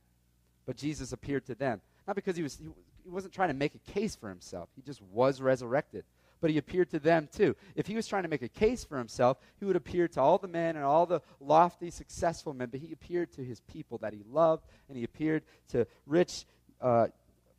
But 0.65 0.77
Jesus 0.77 1.11
appeared 1.11 1.45
to 1.47 1.55
them. 1.55 1.81
Not 2.07 2.15
because 2.15 2.35
he 2.35 2.43
was 2.43 2.57
he, 2.57 2.67
he 3.03 3.09
wasn't 3.09 3.33
trying 3.33 3.49
to 3.49 3.53
make 3.53 3.75
a 3.75 3.91
case 3.91 4.15
for 4.15 4.29
himself. 4.29 4.69
He 4.75 4.81
just 4.81 5.01
was 5.01 5.41
resurrected. 5.41 6.05
But 6.41 6.51
he 6.51 6.57
appeared 6.57 6.89
to 6.89 6.99
them 6.99 7.29
too. 7.31 7.55
If 7.75 7.87
he 7.87 7.95
was 7.95 8.05
trying 8.05 8.23
to 8.23 8.29
make 8.29 8.41
a 8.41 8.49
case 8.49 8.83
for 8.83 8.97
himself, 8.97 9.37
he 9.59 9.65
would 9.65 9.77
appear 9.77 10.09
to 10.09 10.21
all 10.21 10.37
the 10.37 10.47
men 10.47 10.75
and 10.75 10.83
all 10.83 11.05
the 11.05 11.21
lofty, 11.39 11.89
successful 11.89 12.53
men. 12.53 12.67
But 12.69 12.81
he 12.81 12.91
appeared 12.91 13.31
to 13.33 13.43
his 13.43 13.61
people 13.61 13.97
that 13.99 14.13
he 14.13 14.23
loved, 14.29 14.65
and 14.89 14.97
he 14.97 15.05
appeared 15.05 15.43
to 15.69 15.87
rich, 16.05 16.45
uh, 16.81 17.07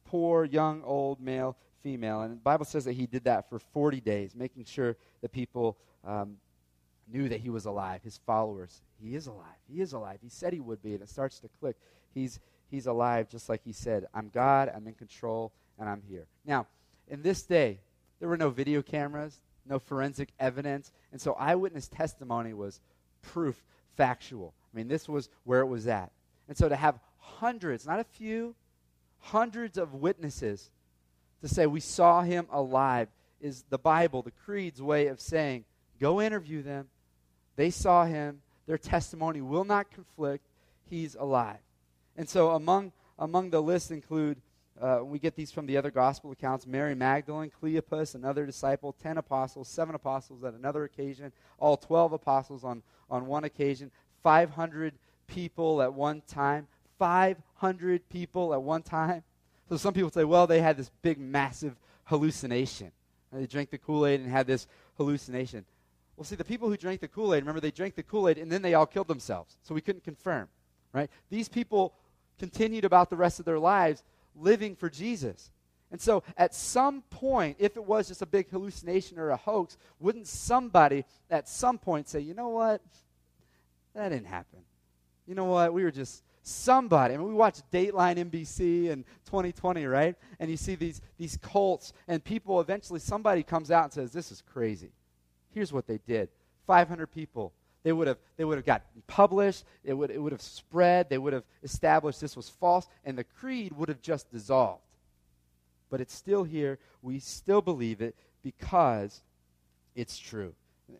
poor, 0.05 0.45
young, 0.45 0.83
old, 0.83 1.19
male, 1.19 1.57
female. 1.83 2.21
And 2.21 2.33
the 2.33 2.37
Bible 2.37 2.67
says 2.67 2.85
that 2.85 2.93
he 2.93 3.07
did 3.07 3.25
that 3.25 3.49
for 3.49 3.59
40 3.59 4.01
days, 4.03 4.35
making 4.35 4.64
sure 4.67 4.97
that 5.23 5.33
people 5.33 5.79
um, 6.05 6.37
knew 7.11 7.29
that 7.29 7.40
he 7.40 7.51
was 7.51 7.64
alive, 7.67 8.03
his 8.03 8.19
followers. 8.27 8.83
He 9.03 9.14
is 9.14 9.27
alive. 9.27 9.47
He 9.67 9.81
is 9.81 9.93
alive. 9.93 10.19
He 10.23 10.29
said 10.29 10.53
he 10.53 10.61
would 10.61 10.83
be, 10.83 10.95
and 10.95 11.03
it 11.03 11.09
starts 11.09 11.40
to 11.40 11.49
click. 11.61 11.77
He's, 12.12 12.38
he's 12.75 12.87
alive 12.87 13.29
just 13.29 13.49
like 13.49 13.63
he 13.65 13.73
said. 13.73 14.07
I'm 14.13 14.29
God, 14.29 14.71
I'm 14.75 14.87
in 14.87 14.95
control, 14.95 15.53
and 15.79 15.89
I'm 15.89 16.03
here. 16.09 16.27
Now, 16.45 16.67
in 17.09 17.23
this 17.23 17.43
day, 17.43 17.79
there 18.21 18.29
were 18.29 18.37
no 18.37 18.51
video 18.51 18.83
cameras, 18.83 19.41
no 19.67 19.79
forensic 19.79 20.31
evidence, 20.39 20.93
and 21.13 21.21
so 21.21 21.35
eyewitness 21.35 21.89
testimony 21.89 22.53
was 22.53 22.81
proof 23.23 23.63
factual. 23.97 24.55
I 24.73 24.77
mean, 24.77 24.89
this 24.89 25.09
was 25.09 25.29
where 25.45 25.61
it 25.61 25.67
was 25.67 25.87
at. 25.87 26.11
And 26.49 26.57
so 26.57 26.69
to 26.69 26.77
have 26.77 26.99
hundreds, 27.19 27.87
not 27.87 28.01
a 28.01 28.05
few, 28.05 28.55
hundreds 29.21 29.79
of 29.79 29.95
witnesses 29.95 30.71
to 31.41 31.49
say 31.49 31.67
we 31.67 31.81
saw 31.81 32.23
him 32.23 32.47
alive 32.51 33.09
is 33.41 33.65
the 33.71 33.79
Bible, 33.79 34.23
the 34.23 34.31
creed's 34.31 34.83
way 34.83 35.07
of 35.07 35.21
saying, 35.21 35.65
go 36.01 36.21
interview 36.21 36.63
them, 36.63 36.89
they 37.57 37.71
saw 37.71 38.05
him. 38.05 38.41
Their 38.67 38.79
testimony 38.79 39.41
will 39.41 39.65
not 39.65 39.91
conflict. 39.91 40.47
He's 40.89 41.15
alive. 41.15 41.59
And 42.16 42.29
so 42.29 42.50
among, 42.50 42.92
among 43.18 43.50
the 43.50 43.61
list 43.61 43.90
include, 43.90 44.40
uh, 44.81 45.00
we 45.03 45.18
get 45.18 45.37
these 45.37 45.53
from 45.53 45.66
the 45.66 45.77
other 45.77 45.90
gospel 45.90 46.33
accounts 46.33 46.66
Mary 46.66 46.94
Magdalene, 46.94 47.50
Cleopas, 47.62 48.14
another 48.14 48.46
disciple, 48.46 48.92
10 48.92 49.18
apostles, 49.18 49.68
7 49.68 49.94
apostles 49.94 50.42
at 50.44 50.55
another 50.55 50.85
occasion, 50.85 51.33
all 51.59 51.77
12 51.77 52.12
apostles 52.12 52.64
on, 52.64 52.83
on 53.11 53.27
one 53.27 53.44
occasion, 53.44 53.90
500 54.22 54.94
people 55.27 55.83
at 55.83 55.92
one 55.92 56.22
time. 56.27 56.66
500 56.98 58.09
people 58.09 58.55
at 58.55 58.62
one 58.62 58.83
time. 58.83 59.22
So 59.68 59.77
some 59.77 59.94
people 59.94 60.11
say, 60.11 60.24
well, 60.24 60.46
they 60.46 60.61
had 60.61 60.77
this 60.77 60.90
big, 61.03 61.18
massive 61.18 61.77
hallucination. 62.05 62.92
And 63.33 63.42
they 63.42 63.46
drank 63.46 63.70
the 63.70 63.79
Kool 63.79 64.07
Aid 64.07 64.20
and 64.20 64.31
had 64.31 64.46
this 64.46 64.66
hallucination. 64.96 65.64
Well, 66.16 66.24
see, 66.24 66.37
the 66.37 66.44
people 66.44 66.68
who 66.68 66.77
drank 66.77 67.00
the 67.00 67.09
Kool 67.09 67.35
Aid, 67.35 67.42
remember, 67.42 67.61
they 67.61 67.70
drank 67.70 67.96
the 67.96 68.03
Kool 68.03 68.29
Aid 68.29 68.38
and 68.38 68.50
then 68.50 68.62
they 68.62 68.74
all 68.74 68.87
killed 68.87 69.09
themselves. 69.09 69.57
So 69.62 69.74
we 69.74 69.81
couldn't 69.81 70.05
confirm, 70.05 70.48
right? 70.92 71.11
These 71.31 71.48
people 71.48 71.94
continued 72.38 72.85
about 72.85 73.11
the 73.11 73.16
rest 73.16 73.38
of 73.38 73.44
their 73.44 73.59
lives 73.59 74.03
living 74.37 74.77
for 74.77 74.90
Jesus. 74.90 75.51
And 75.90 76.01
so 76.01 76.25
at 76.37 76.55
some 76.55 77.03
point, 77.03 77.57
if 77.61 77.77
it 77.77 77.85
was 77.85 78.09
just 78.09 78.23
a 78.23 78.27
big 78.27 78.51
hallucination 78.51 79.18
or 79.18 79.31
a 79.31 79.37
hoax, 79.37 79.77
wouldn't 80.01 80.27
somebody 80.27 81.05
at 81.31 81.49
some 81.49 81.79
point 81.79 82.09
say, 82.09 82.20
you 82.20 82.35
know 82.35 82.49
what? 82.49 82.81
That 83.94 84.09
didn't 84.09 84.27
happen. 84.27 84.61
You 85.27 85.35
know 85.35 85.44
what? 85.44 85.73
We 85.73 85.85
were 85.85 85.92
just 85.92 86.25
somebody. 86.42 87.14
I 87.14 87.16
mean, 87.16 87.29
we 87.29 87.35
watch 87.35 87.61
Dateline 87.73 88.16
NBC 88.16 88.88
in 88.90 89.05
2020, 89.27 89.87
right? 89.87 90.16
And 90.38 90.51
you 90.51 90.57
see 90.57 90.75
these, 90.75 91.01
these 91.16 91.38
cults, 91.40 91.92
and 92.07 92.23
people 92.23 92.61
eventually, 92.61 93.01
somebody 93.01 93.42
comes 93.42 93.70
out 93.70 93.85
and 93.85 93.92
says, 93.92 94.12
This 94.12 94.31
is 94.31 94.42
crazy. 94.42 94.90
Here's 95.51 95.73
what 95.73 95.87
they 95.87 95.99
did 96.07 96.29
500 96.66 97.07
people. 97.07 97.53
They 97.85 97.92
would 97.92 98.09
have, 98.09 98.16
they 98.37 98.44
would 98.44 98.57
have 98.57 98.64
gotten 98.64 99.03
published, 99.07 99.64
it 99.85 99.92
would, 99.92 100.11
it 100.11 100.18
would 100.18 100.33
have 100.33 100.40
spread, 100.40 101.11
they 101.11 101.18
would 101.18 101.35
have 101.35 101.44
established 101.62 102.20
this 102.20 102.35
was 102.35 102.49
false, 102.49 102.88
and 103.05 103.16
the 103.16 103.25
creed 103.25 103.73
would 103.77 103.90
have 103.90 104.01
just 104.01 104.33
dissolved. 104.33 104.81
But 105.90 106.01
it's 106.01 106.14
still 106.14 106.44
here. 106.44 106.79
We 107.03 107.20
still 107.20 107.61
believe 107.61 108.01
it 108.01 108.16
because 108.42 109.23
it's 109.94 110.18
true. 110.18 110.55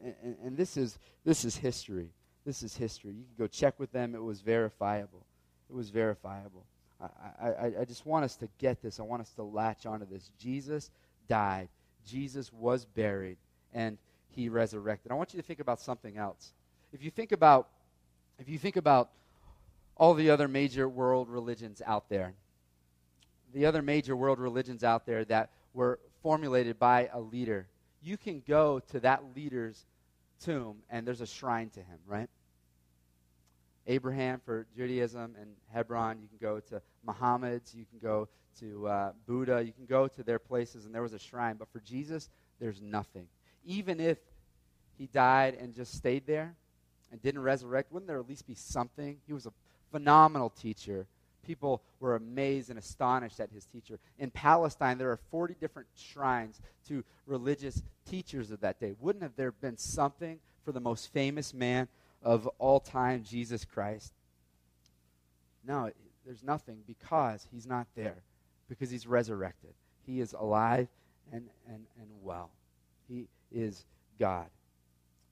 And, 0.05 0.15
and, 0.23 0.37
and 0.45 0.57
this, 0.57 0.77
is, 0.77 0.99
this 1.25 1.45
is 1.47 1.57
history. 1.57 2.11
This 2.45 2.63
is 2.63 2.77
history. 2.77 3.13
You 3.13 3.25
can 3.25 3.45
go 3.45 3.47
check 3.47 3.81
with 3.81 3.91
them, 3.91 4.15
it 4.15 4.23
was 4.23 4.43
verifiable. 4.43 5.25
It 5.71 5.75
was 5.75 5.89
verifiable. 5.89 6.67
I, 7.01 7.49
I, 7.49 7.73
I 7.81 7.85
just 7.87 8.05
want 8.05 8.27
us 8.27 8.37
to 8.37 8.49
get 8.59 8.83
this. 8.83 9.01
I 9.01 9.03
want 9.03 9.23
us 9.23 9.31
to 9.33 9.43
latch 9.43 9.87
onto 9.87 10.07
this. 10.07 10.31
Jesus 10.39 10.91
died, 11.29 11.69
Jesus 12.07 12.53
was 12.53 12.85
buried, 12.85 13.39
and 13.73 13.97
he 14.29 14.51
resurrected. 14.51 15.11
I 15.11 15.15
want 15.15 15.33
you 15.33 15.41
to 15.41 15.47
think 15.47 15.61
about 15.61 15.81
something 15.81 16.19
else. 16.19 16.53
If 16.95 17.03
you 17.03 17.11
think 17.11 17.33
about 17.33 17.69
if 18.39 18.49
you 18.49 18.57
think 18.57 18.77
about 18.77 19.11
all 19.97 20.15
the 20.15 20.31
other 20.31 20.47
major 20.47 20.89
world 20.89 21.29
religions 21.29 21.83
out 21.85 22.09
there, 22.09 22.35
the 23.53 23.67
other 23.67 23.83
major 23.83 24.15
world 24.15 24.39
religions 24.39 24.85
out 24.85 25.05
there 25.05 25.25
that 25.25 25.51
were 25.73 25.99
formulated 26.23 26.79
by 26.79 27.11
a 27.13 27.21
leader, 27.21 27.67
you 28.01 28.17
can 28.17 28.45
go 28.47 28.79
to 28.93 29.01
that 29.01 29.25
leader's 29.35 29.87
tomb 30.41 30.77
and 30.89 31.05
there's 31.05 31.21
a 31.21 31.27
shrine 31.27 31.69
to 31.71 31.81
him, 31.81 31.99
right? 32.07 32.31
Abraham 33.89 34.41
for 34.45 34.65
Judaism 34.77 35.35
and 35.41 35.51
Hebron. 35.73 36.21
You 36.23 36.29
can 36.29 36.39
go 36.41 36.61
to 36.61 36.81
Muhammad's. 37.05 37.75
You 37.75 37.87
can 37.91 37.99
go 37.99 38.29
to 38.61 38.87
uh, 38.87 39.13
Buddha. 39.27 39.65
You 39.65 39.73
can 39.73 39.87
go 39.87 40.07
to 40.07 40.23
their 40.23 40.39
places, 40.39 40.87
and 40.87 40.95
there 40.95 41.03
was 41.03 41.13
a 41.13 41.19
shrine. 41.19 41.57
But 41.59 41.73
for 41.73 41.81
Jesus, 41.81 42.31
there's 42.61 42.81
nothing. 42.81 43.27
Even 43.65 43.99
if 43.99 44.19
he 44.97 45.09
died 45.09 45.57
and 45.61 45.75
just 45.75 45.93
stayed 45.93 46.25
there 46.25 46.55
and 47.15 47.23
didn't 47.23 47.43
resurrect, 47.43 47.93
wouldn't 47.93 48.09
there 48.09 48.19
at 48.19 48.29
least 48.29 48.45
be 48.45 48.57
something? 48.57 49.19
He 49.25 49.33
was 49.33 49.47
a 49.47 49.53
phenomenal 49.93 50.51
teacher. 50.51 51.07
People 51.47 51.81
were 52.01 52.17
amazed 52.17 52.71
and 52.71 52.79
astonished 52.79 53.39
at 53.39 53.51
his 53.53 53.67
teacher. 53.67 54.01
In 54.19 54.33
Palestine, 54.33 54.99
there 54.99 55.13
are 55.13 55.21
40 55.31 55.55
different 55.61 55.87
shrines 55.97 56.61
to 56.89 57.05
religious 57.29 57.85
teachers 58.05 58.51
of 58.51 58.63
that 58.63 58.81
day. 58.81 58.95
Wouldn't 58.99 59.23
have 59.23 59.37
there 59.37 59.53
been 59.53 59.79
something 59.79 60.41
for 60.65 60.73
the 60.73 60.81
most 60.81 61.13
famous 61.13 61.55
man 61.55 61.87
of 62.21 62.49
all 62.59 62.81
time, 62.81 63.23
Jesus 63.23 63.65
Christ. 63.65 64.13
No, 65.65 65.93
there's 66.27 66.43
nothing 66.43 66.79
because 66.85 67.47
he's 67.53 67.65
not 67.65 67.87
there, 67.95 68.25
because 68.69 68.91
he's 68.91 69.07
resurrected. 69.07 69.75
He 70.05 70.21
is 70.21 70.33
alive 70.33 70.89
and, 71.33 71.49
and, 71.69 71.85
and 71.97 72.09
well. 72.25 72.51
He 73.09 73.29
is 73.53 73.85
God. 74.19 74.47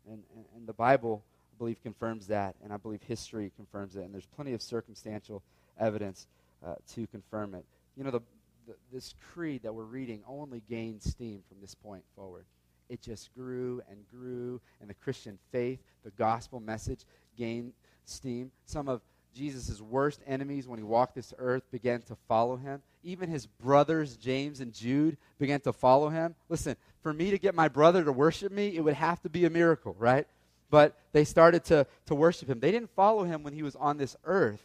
And, 0.07 0.23
and, 0.37 0.45
and 0.55 0.69
the 0.69 0.73
Bible, 0.73 1.25
believe, 1.63 1.83
confirms 1.85 2.27
that, 2.27 2.57
and 2.65 2.73
I 2.73 2.77
believe 2.77 3.03
history 3.03 3.53
confirms 3.55 3.95
it, 3.95 4.03
and 4.03 4.13
there's 4.13 4.27
plenty 4.27 4.53
of 4.53 4.61
circumstantial 4.61 5.45
evidence 5.79 6.27
uh, 6.67 6.75
to 6.95 7.07
confirm 7.07 7.55
it. 7.55 7.65
You 7.97 8.03
know, 8.03 8.11
the, 8.11 8.23
the, 8.67 8.75
this 8.93 9.15
creed 9.33 9.63
that 9.63 9.73
we're 9.73 9.85
reading 9.85 10.23
only 10.27 10.61
gained 10.69 11.03
steam 11.03 11.41
from 11.49 11.61
this 11.61 11.77
point 11.77 12.03
forward 12.17 12.45
it 12.89 13.01
just 13.01 13.33
grew 13.35 13.81
and 13.89 13.99
grew, 14.11 14.61
and 14.81 14.91
the 14.91 14.95
Christian 14.95 15.39
faith, 15.51 15.79
the 16.05 16.11
gospel 16.11 16.61
message, 16.61 17.07
gained 17.39 17.73
steam. 18.05 18.51
Some 18.67 18.87
of 18.87 19.01
Jesus' 19.35 19.81
worst 19.81 20.21
enemies 20.27 20.69
when 20.69 20.79
he 20.79 20.83
walked 20.83 21.15
this 21.15 21.33
earth 21.39 21.63
began 21.71 22.03
to 22.03 22.17
follow 22.29 22.57
him. 22.57 22.83
Even 23.03 23.31
his 23.31 23.47
brothers, 23.47 24.17
James 24.17 24.61
and 24.61 24.75
Jude, 24.75 25.17
began 25.39 25.61
to 25.61 25.73
follow 25.73 26.11
him. 26.11 26.35
Listen, 26.51 26.77
for 27.03 27.15
me 27.15 27.31
to 27.31 27.39
get 27.39 27.55
my 27.55 27.69
brother 27.69 28.05
to 28.05 28.13
worship 28.13 28.53
me, 28.53 28.77
it 28.77 28.81
would 28.83 28.95
have 28.95 29.23
to 29.23 29.31
be 29.31 29.47
a 29.47 29.51
miracle, 29.51 29.97
right? 29.99 30.27
But 30.73 30.97
they 31.13 31.25
started 31.25 31.65
to, 31.65 31.87
to 32.07 32.15
worship 32.15 32.49
him. 32.49 32.59
They 32.59 32.71
didn't 32.71 32.95
follow 32.97 33.25
him 33.25 33.43
when 33.43 33.53
he 33.53 33.63
was 33.63 33.77
on 33.77 33.99
this 33.99 34.17
earth. 34.25 34.65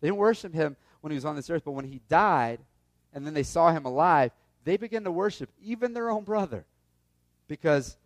They 0.00 0.08
didn't 0.08 0.18
worship 0.18 0.52
him 0.52 0.74
when 1.02 1.12
he 1.12 1.14
was 1.14 1.24
on 1.24 1.36
this 1.36 1.48
earth, 1.48 1.62
but 1.64 1.70
when 1.70 1.84
he 1.84 2.00
died 2.08 2.58
and 3.14 3.24
then 3.24 3.32
they 3.32 3.44
saw 3.44 3.70
him 3.70 3.84
alive, 3.84 4.32
they 4.64 4.76
began 4.76 5.04
to 5.04 5.12
worship 5.12 5.48
even 5.62 5.94
their 5.94 6.10
own 6.10 6.24
brother 6.24 6.64
because 7.46 7.96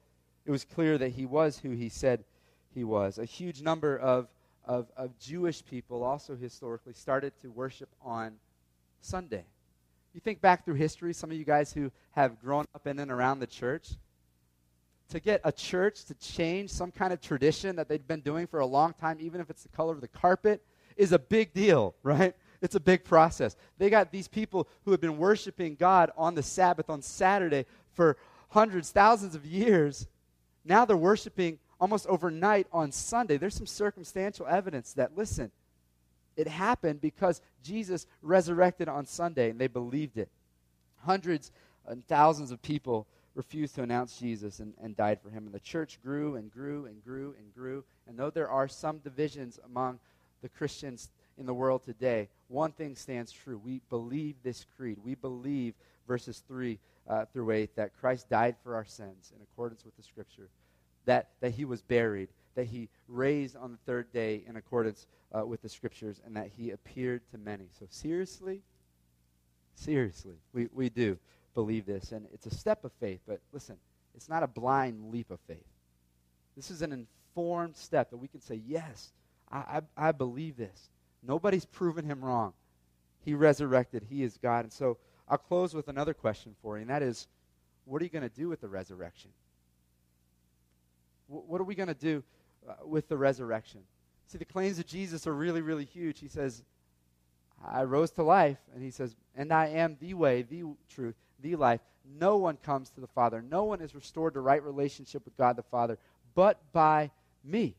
it 0.44 0.50
was 0.50 0.66
clear 0.66 0.98
that 0.98 1.12
he 1.12 1.24
was 1.24 1.59
who 1.59 1.70
he 1.70 1.88
said 1.88 2.24
he 2.74 2.85
was. 2.85 3.16
A 3.16 3.24
huge 3.24 3.62
number 3.62 3.96
of, 3.96 4.29
of, 4.66 4.88
of 4.94 5.18
Jewish 5.18 5.64
people 5.64 6.03
also 6.05 6.37
historically 6.37 6.92
started 6.92 7.33
to 7.40 7.50
worship 7.50 7.88
on 8.03 8.35
Sunday. 9.00 9.46
You 10.12 10.20
think 10.20 10.42
back 10.42 10.66
through 10.66 10.74
history, 10.74 11.14
some 11.14 11.31
of 11.31 11.38
you 11.38 11.46
guys 11.46 11.72
who 11.72 11.90
have 12.11 12.38
grown 12.38 12.66
up 12.74 12.87
in 12.87 12.98
and 12.98 13.11
around 13.11 13.38
the 13.38 13.46
church, 13.46 13.92
to 15.11 15.20
get 15.20 15.40
a 15.44 15.53
church 15.53 16.05
to 16.07 16.14
change 16.14 16.70
some 16.70 16.90
kind 16.90 17.12
of 17.12 17.20
tradition 17.20 17.77
that 17.77 17.88
they've 17.88 18.07
been 18.07 18.20
doing 18.20 18.46
for 18.46 18.61
a 18.61 18.66
long 18.66 18.94
time, 18.94 19.18
even 19.20 19.40
if 19.40 19.51
it's 19.51 19.62
the 19.62 19.68
color 19.68 19.92
of 19.92 20.01
the 20.01 20.09
carpet, 20.09 20.62
is 20.96 21.12
a 21.12 21.18
big 21.18 21.53
deal, 21.53 21.94
right? 22.03 22.35
It's 22.61 22.75
a 22.75 22.81
big 22.81 23.05
process. 23.05 23.57
They 23.79 23.90
got 23.90 24.12
these 24.12 24.29
people 24.29 24.68
who 24.85 24.90
have 24.90 25.01
been 25.01 25.18
worshiping 25.18 25.77
God 25.77 26.11
on 26.16 26.35
the 26.35 26.42
Sabbath 26.42 26.90
on 26.90 27.03
Saturday 27.03 27.66
for 27.92 28.16
hundreds, 28.51 28.90
thousands 28.90 29.35
of 29.35 29.46
years. 29.46 30.07
Now 30.64 30.85
they're 30.85 30.96
worshiping 30.96 31.59
almost 31.81 32.07
overnight 32.07 32.66
on 32.73 32.92
Sunday. 32.92 33.38
There's 33.38 33.55
some 33.55 33.66
circumstantial 33.66 34.46
evidence 34.46 34.92
that, 34.94 35.16
listen, 35.16 35.51
it 36.37 36.46
happened 36.46 37.01
because 37.01 37.40
Jesus 37.62 38.07
resurrected 38.23 38.88
on 38.88 39.07
Sunday 39.07 39.51
and 39.51 39.59
they 39.59 39.66
believed 39.66 40.18
it. 40.18 40.29
Hundreds 41.05 41.51
and 41.87 42.07
thousands 42.07 42.51
of 42.51 42.61
people 42.61 43.07
refused 43.35 43.75
to 43.77 43.83
announce 43.83 44.19
Jesus 44.19 44.61
and, 44.61 44.75
and 44.83 44.97
died 44.97 45.21
for 45.21 45.31
him. 45.31 45.47
And 45.47 45.55
the 45.55 45.61
church 45.61 45.99
grew 46.03 46.37
and 46.37 46.51
grew 46.53 46.87
and 46.87 47.03
grew 47.05 47.35
and 47.38 47.55
grew. 47.55 47.85
And 48.09 48.19
though 48.19 48.31
there 48.31 48.51
are 48.51 48.69
some 48.69 48.99
divisions 48.99 49.59
among 49.64 49.99
the 50.43 50.49
Christians 50.49 51.11
in 51.38 51.47
the 51.47 51.55
world 51.55 51.85
today, 51.85 52.29
one 52.49 52.73
thing 52.73 52.97
stands 52.97 53.33
true. 53.33 53.61
We 53.62 53.81
believe 53.88 54.37
this 54.43 54.66
creed. 54.77 54.99
We 55.05 55.14
believe 55.14 55.75
verses 56.07 56.43
3 56.49 56.79
uh, 57.09 57.25
through 57.33 57.51
8 57.51 57.77
that 57.77 57.97
Christ 58.01 58.29
died 58.29 58.57
for 58.62 58.75
our 58.75 58.85
sins 58.85 59.33
in 59.35 59.43
accordance 59.43 59.85
with 59.85 59.97
the 59.97 60.03
Scripture, 60.03 60.49
that, 61.05 61.29
that 61.40 61.53
he 61.53 61.64
was 61.64 61.83
buried, 61.83 62.29
that 62.57 62.66
he 62.66 62.88
raised 63.09 63.57
on 63.57 63.73
the 63.73 63.79
third 63.87 64.12
day 64.12 64.43
in 64.47 64.57
accordance 64.57 65.07
uh, 65.37 65.47
with 65.47 65.62
the 65.62 65.69
Scriptures, 65.69 66.21
and 66.27 66.37
that 66.37 66.51
he 66.57 66.73
appeared 66.73 67.23
to 67.31 67.38
many. 67.38 67.69
So, 67.79 67.87
seriously, 67.88 68.62
seriously, 69.75 70.35
we, 70.53 70.69
we 70.73 70.88
do 70.88 71.16
believe 71.54 71.86
this. 71.86 72.12
And 72.12 72.26
it's 72.32 72.46
a 72.46 72.54
step 72.54 72.84
of 72.84 72.92
faith, 73.00 73.20
but 73.26 73.40
listen, 73.52 73.76
it's 74.14 74.28
not 74.28 74.42
a 74.42 74.48
blind 74.48 75.10
leap 75.10 75.30
of 75.30 75.40
faith. 75.46 75.66
This 76.56 76.70
is 76.70 76.82
an 76.82 76.92
informed 76.92 77.76
step 77.76 78.10
that 78.10 78.16
we 78.16 78.28
can 78.28 78.40
say, 78.40 78.60
yes, 78.66 79.12
I, 79.50 79.58
I, 79.96 80.08
I 80.08 80.12
believe 80.12 80.56
this. 80.56 80.90
Nobody's 81.22 81.64
proven 81.64 82.04
him 82.04 82.24
wrong. 82.24 82.52
He 83.24 83.34
resurrected, 83.34 84.06
he 84.08 84.22
is 84.22 84.38
God. 84.38 84.64
And 84.64 84.72
so, 84.72 84.96
I'll 85.30 85.38
close 85.38 85.74
with 85.74 85.86
another 85.86 86.12
question 86.12 86.56
for 86.60 86.76
you, 86.76 86.82
and 86.82 86.90
that 86.90 87.02
is 87.02 87.28
what 87.84 88.02
are 88.02 88.04
you 88.04 88.10
going 88.10 88.28
to 88.28 88.34
do 88.34 88.48
with 88.48 88.60
the 88.60 88.68
resurrection? 88.68 89.30
W- 91.28 91.46
what 91.46 91.60
are 91.60 91.64
we 91.64 91.76
going 91.76 91.88
to 91.88 91.94
do 91.94 92.24
uh, 92.68 92.74
with 92.84 93.08
the 93.08 93.16
resurrection? 93.16 93.80
See, 94.26 94.38
the 94.38 94.44
claims 94.44 94.80
of 94.80 94.86
Jesus 94.86 95.26
are 95.28 95.34
really, 95.34 95.60
really 95.60 95.84
huge. 95.84 96.18
He 96.18 96.26
says, 96.26 96.64
I 97.64 97.84
rose 97.84 98.10
to 98.12 98.24
life, 98.24 98.58
and 98.74 98.82
he 98.82 98.90
says, 98.90 99.14
and 99.36 99.52
I 99.52 99.68
am 99.68 99.96
the 100.00 100.14
way, 100.14 100.42
the 100.42 100.64
truth, 100.88 101.14
the 101.42 101.57
life. 101.57 101.81
No 102.18 102.37
one 102.37 102.57
comes 102.57 102.90
to 102.90 103.00
the 103.00 103.07
Father. 103.07 103.42
No 103.42 103.64
one 103.64 103.81
is 103.81 103.94
restored 103.94 104.35
to 104.35 104.40
right 104.40 104.62
relationship 104.62 105.24
with 105.24 105.37
God 105.37 105.57
the 105.57 105.62
Father 105.62 105.98
but 106.35 106.61
by 106.72 107.11
me. 107.44 107.74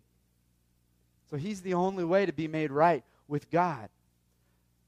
So 1.30 1.38
he's 1.38 1.62
the 1.62 1.74
only 1.74 2.04
way 2.04 2.26
to 2.26 2.34
be 2.34 2.48
made 2.48 2.72
right 2.72 3.04
with 3.28 3.50
God. 3.50 3.90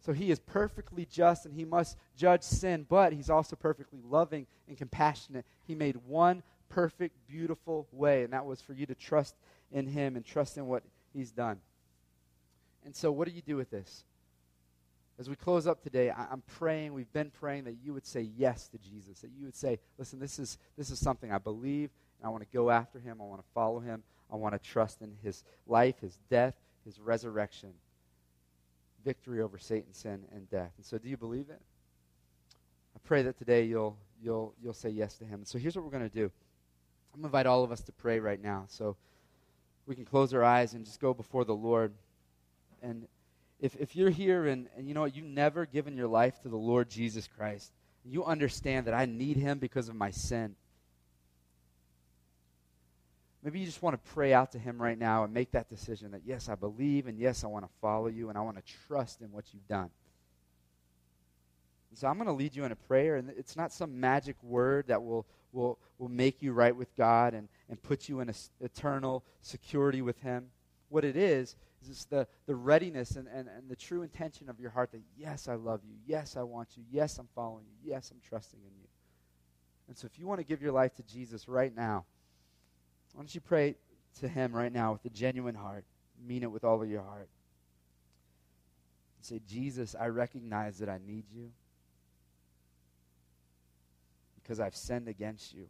So 0.05 0.11
he 0.11 0.31
is 0.31 0.39
perfectly 0.39 1.07
just 1.09 1.45
and 1.45 1.55
he 1.55 1.63
must 1.63 1.97
judge 2.17 2.43
sin, 2.43 2.85
but 2.89 3.13
he's 3.13 3.29
also 3.29 3.55
perfectly 3.55 3.99
loving 4.09 4.47
and 4.67 4.77
compassionate. 4.77 5.45
He 5.65 5.75
made 5.75 5.95
one 6.07 6.43
perfect, 6.67 7.15
beautiful 7.27 7.87
way, 7.91 8.23
and 8.23 8.33
that 8.33 8.45
was 8.45 8.59
for 8.59 8.73
you 8.73 8.85
to 8.87 8.95
trust 8.95 9.35
in 9.71 9.87
him 9.87 10.17
and 10.17 10.25
trust 10.25 10.57
in 10.57 10.67
what 10.67 10.83
he's 11.13 11.31
done. 11.31 11.59
And 12.83 12.93
so, 12.93 13.11
what 13.11 13.29
do 13.29 13.33
you 13.33 13.41
do 13.41 13.55
with 13.55 13.69
this? 13.69 14.03
As 15.19 15.29
we 15.29 15.35
close 15.35 15.67
up 15.67 15.83
today, 15.83 16.09
I, 16.09 16.31
am 16.31 16.41
praying, 16.57 16.93
we've 16.93 17.11
been 17.13 17.29
praying 17.29 17.65
that 17.65 17.77
you 17.83 17.93
would 17.93 18.05
say 18.05 18.21
yes 18.21 18.67
to 18.69 18.77
Jesus, 18.79 19.19
that 19.21 19.31
you 19.37 19.45
would 19.45 19.55
say, 19.55 19.79
listen, 19.97 20.19
this 20.19 20.39
is, 20.39 20.57
this 20.77 20.89
is 20.89 20.99
something 20.99 21.31
I 21.31 21.37
believe, 21.37 21.91
and 22.19 22.27
I 22.27 22.29
want 22.29 22.41
to 22.43 22.49
go 22.51 22.71
after 22.71 22.99
him, 22.99 23.19
I 23.21 23.25
want 23.25 23.41
to 23.41 23.47
follow 23.53 23.79
him, 23.79 24.03
I 24.31 24.35
want 24.35 24.53
to 24.53 24.59
trust 24.59 25.01
in 25.01 25.15
his 25.21 25.43
life, 25.67 25.99
his 25.99 26.17
death, 26.29 26.55
his 26.83 26.99
resurrection 26.99 27.73
victory 29.03 29.41
over 29.41 29.57
Satan, 29.57 29.93
sin, 29.93 30.23
and 30.33 30.49
death. 30.49 30.71
And 30.77 30.85
so, 30.85 30.97
do 30.97 31.09
you 31.09 31.17
believe 31.17 31.49
it? 31.49 31.61
I 32.95 32.99
pray 33.03 33.21
that 33.23 33.37
today 33.37 33.63
you'll 33.63 33.97
you'll 34.21 34.53
you'll 34.61 34.73
say 34.73 34.89
yes 34.89 35.15
to 35.15 35.25
Him. 35.25 35.35
And 35.35 35.47
so, 35.47 35.57
here's 35.57 35.75
what 35.75 35.83
we're 35.85 35.91
going 35.91 36.09
to 36.09 36.15
do. 36.15 36.31
I'm 37.13 37.21
going 37.21 37.23
to 37.23 37.27
invite 37.27 37.45
all 37.45 37.63
of 37.63 37.71
us 37.71 37.81
to 37.81 37.91
pray 37.91 38.19
right 38.19 38.41
now. 38.41 38.65
So 38.67 38.95
we 39.85 39.95
can 39.95 40.05
close 40.05 40.33
our 40.33 40.43
eyes 40.43 40.73
and 40.73 40.85
just 40.85 40.99
go 40.99 41.13
before 41.13 41.45
the 41.45 41.55
Lord. 41.55 41.93
and 42.81 43.07
if, 43.63 43.77
if 43.79 43.95
you're 43.95 44.09
here 44.09 44.45
and, 44.45 44.67
and 44.75 44.89
you 44.89 44.93
know 44.93 44.99
what, 44.99 45.15
you've 45.15 45.25
never 45.25 45.65
given 45.65 45.95
your 45.95 46.09
life 46.09 46.37
to 46.41 46.49
the 46.49 46.57
Lord 46.57 46.89
Jesus 46.89 47.29
Christ, 47.37 47.71
you 48.03 48.25
understand 48.25 48.87
that 48.87 48.93
I 48.93 49.05
need 49.05 49.37
him 49.37 49.57
because 49.57 49.87
of 49.87 49.95
my 49.95 50.11
sin. 50.11 50.55
Maybe 53.41 53.61
you 53.61 53.65
just 53.65 53.81
want 53.81 53.93
to 53.93 54.11
pray 54.11 54.33
out 54.33 54.51
to 54.51 54.59
him 54.59 54.81
right 54.81 54.99
now 54.99 55.23
and 55.23 55.33
make 55.33 55.51
that 55.51 55.69
decision 55.69 56.11
that, 56.11 56.23
yes, 56.25 56.49
I 56.49 56.55
believe, 56.55 57.07
and 57.07 57.17
yes, 57.17 57.45
I 57.45 57.47
want 57.47 57.63
to 57.63 57.71
follow 57.79 58.07
you, 58.07 58.27
and 58.27 58.37
I 58.37 58.41
want 58.41 58.57
to 58.57 58.73
trust 58.85 59.21
in 59.21 59.31
what 59.31 59.45
you've 59.53 59.67
done. 59.69 59.89
So 61.93 62.09
I'm 62.09 62.15
going 62.15 62.27
to 62.27 62.33
lead 62.33 62.53
you 62.53 62.65
in 62.65 62.73
a 62.73 62.75
prayer, 62.75 63.15
and 63.15 63.29
it's 63.29 63.55
not 63.55 63.71
some 63.71 63.97
magic 63.97 64.35
word 64.43 64.87
that 64.87 65.01
will, 65.01 65.25
will, 65.53 65.79
will 65.99 66.09
make 66.09 66.41
you 66.41 66.51
right 66.51 66.75
with 66.75 66.93
God 66.97 67.33
and, 67.33 67.47
and 67.69 67.81
put 67.81 68.09
you 68.09 68.19
in 68.19 68.27
a, 68.27 68.33
eternal 68.59 69.23
security 69.41 70.01
with 70.01 70.19
Him. 70.19 70.47
What 70.93 71.05
it 71.05 71.17
is, 71.17 71.55
is 71.81 71.89
it's 71.89 72.05
the, 72.05 72.27
the 72.45 72.53
readiness 72.53 73.15
and, 73.15 73.27
and, 73.27 73.47
and 73.47 73.67
the 73.67 73.75
true 73.75 74.03
intention 74.03 74.47
of 74.47 74.59
your 74.59 74.69
heart 74.69 74.91
that, 74.91 75.01
yes, 75.17 75.47
I 75.47 75.55
love 75.55 75.81
you. 75.83 75.95
Yes, 76.05 76.37
I 76.37 76.43
want 76.43 76.77
you. 76.77 76.83
Yes, 76.91 77.17
I'm 77.17 77.27
following 77.33 77.65
you. 77.65 77.91
Yes, 77.91 78.11
I'm 78.11 78.19
trusting 78.29 78.59
in 78.59 78.75
you. 78.79 78.87
And 79.87 79.97
so 79.97 80.05
if 80.05 80.19
you 80.19 80.27
want 80.27 80.39
to 80.39 80.43
give 80.45 80.61
your 80.61 80.71
life 80.71 80.93
to 80.97 81.01
Jesus 81.01 81.47
right 81.47 81.75
now, 81.75 82.05
why 83.11 83.21
don't 83.21 83.33
you 83.33 83.41
pray 83.41 83.73
to 84.19 84.27
Him 84.27 84.55
right 84.55 84.71
now 84.71 84.91
with 84.91 85.03
a 85.05 85.09
genuine 85.09 85.55
heart? 85.55 85.83
Mean 86.27 86.43
it 86.43 86.51
with 86.51 86.63
all 86.63 86.79
of 86.79 86.87
your 86.87 87.01
heart. 87.01 87.29
Say, 89.21 89.41
Jesus, 89.47 89.95
I 89.99 90.09
recognize 90.09 90.77
that 90.77 90.89
I 90.89 90.99
need 91.03 91.23
you 91.33 91.49
because 94.35 94.59
I've 94.59 94.75
sinned 94.75 95.07
against 95.07 95.55
you. 95.55 95.69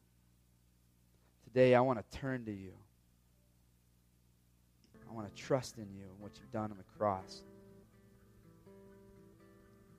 Today, 1.46 1.76
I 1.76 1.80
want 1.80 1.98
to 1.98 2.18
turn 2.20 2.44
to 2.44 2.52
you. 2.52 2.74
I 5.14 5.16
want 5.16 5.34
to 5.34 5.42
trust 5.44 5.78
in 5.78 5.88
you 5.96 6.06
and 6.06 6.20
what 6.20 6.32
you've 6.40 6.52
done 6.52 6.72
on 6.72 6.78
the 6.78 6.98
cross. 6.98 7.44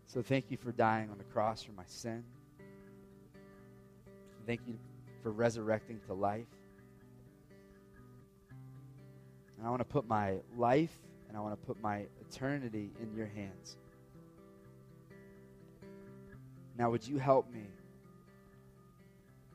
So 0.06 0.22
thank 0.22 0.50
you 0.50 0.56
for 0.56 0.72
dying 0.72 1.08
on 1.08 1.18
the 1.18 1.24
cross 1.24 1.62
for 1.62 1.70
my 1.72 1.84
sin. 1.86 2.24
Thank 4.44 4.62
you 4.66 4.76
for 5.22 5.30
resurrecting 5.30 6.00
to 6.06 6.14
life. 6.14 6.46
And 9.56 9.64
I 9.64 9.70
want 9.70 9.80
to 9.80 9.84
put 9.86 10.08
my 10.08 10.38
life 10.56 10.96
and 11.28 11.36
I 11.36 11.40
want 11.40 11.60
to 11.60 11.66
put 11.66 11.80
my 11.80 12.06
eternity 12.28 12.90
in 13.00 13.14
your 13.16 13.26
hands. 13.26 13.76
Now, 16.76 16.90
would 16.90 17.06
you 17.06 17.18
help 17.18 17.48
me 17.52 17.66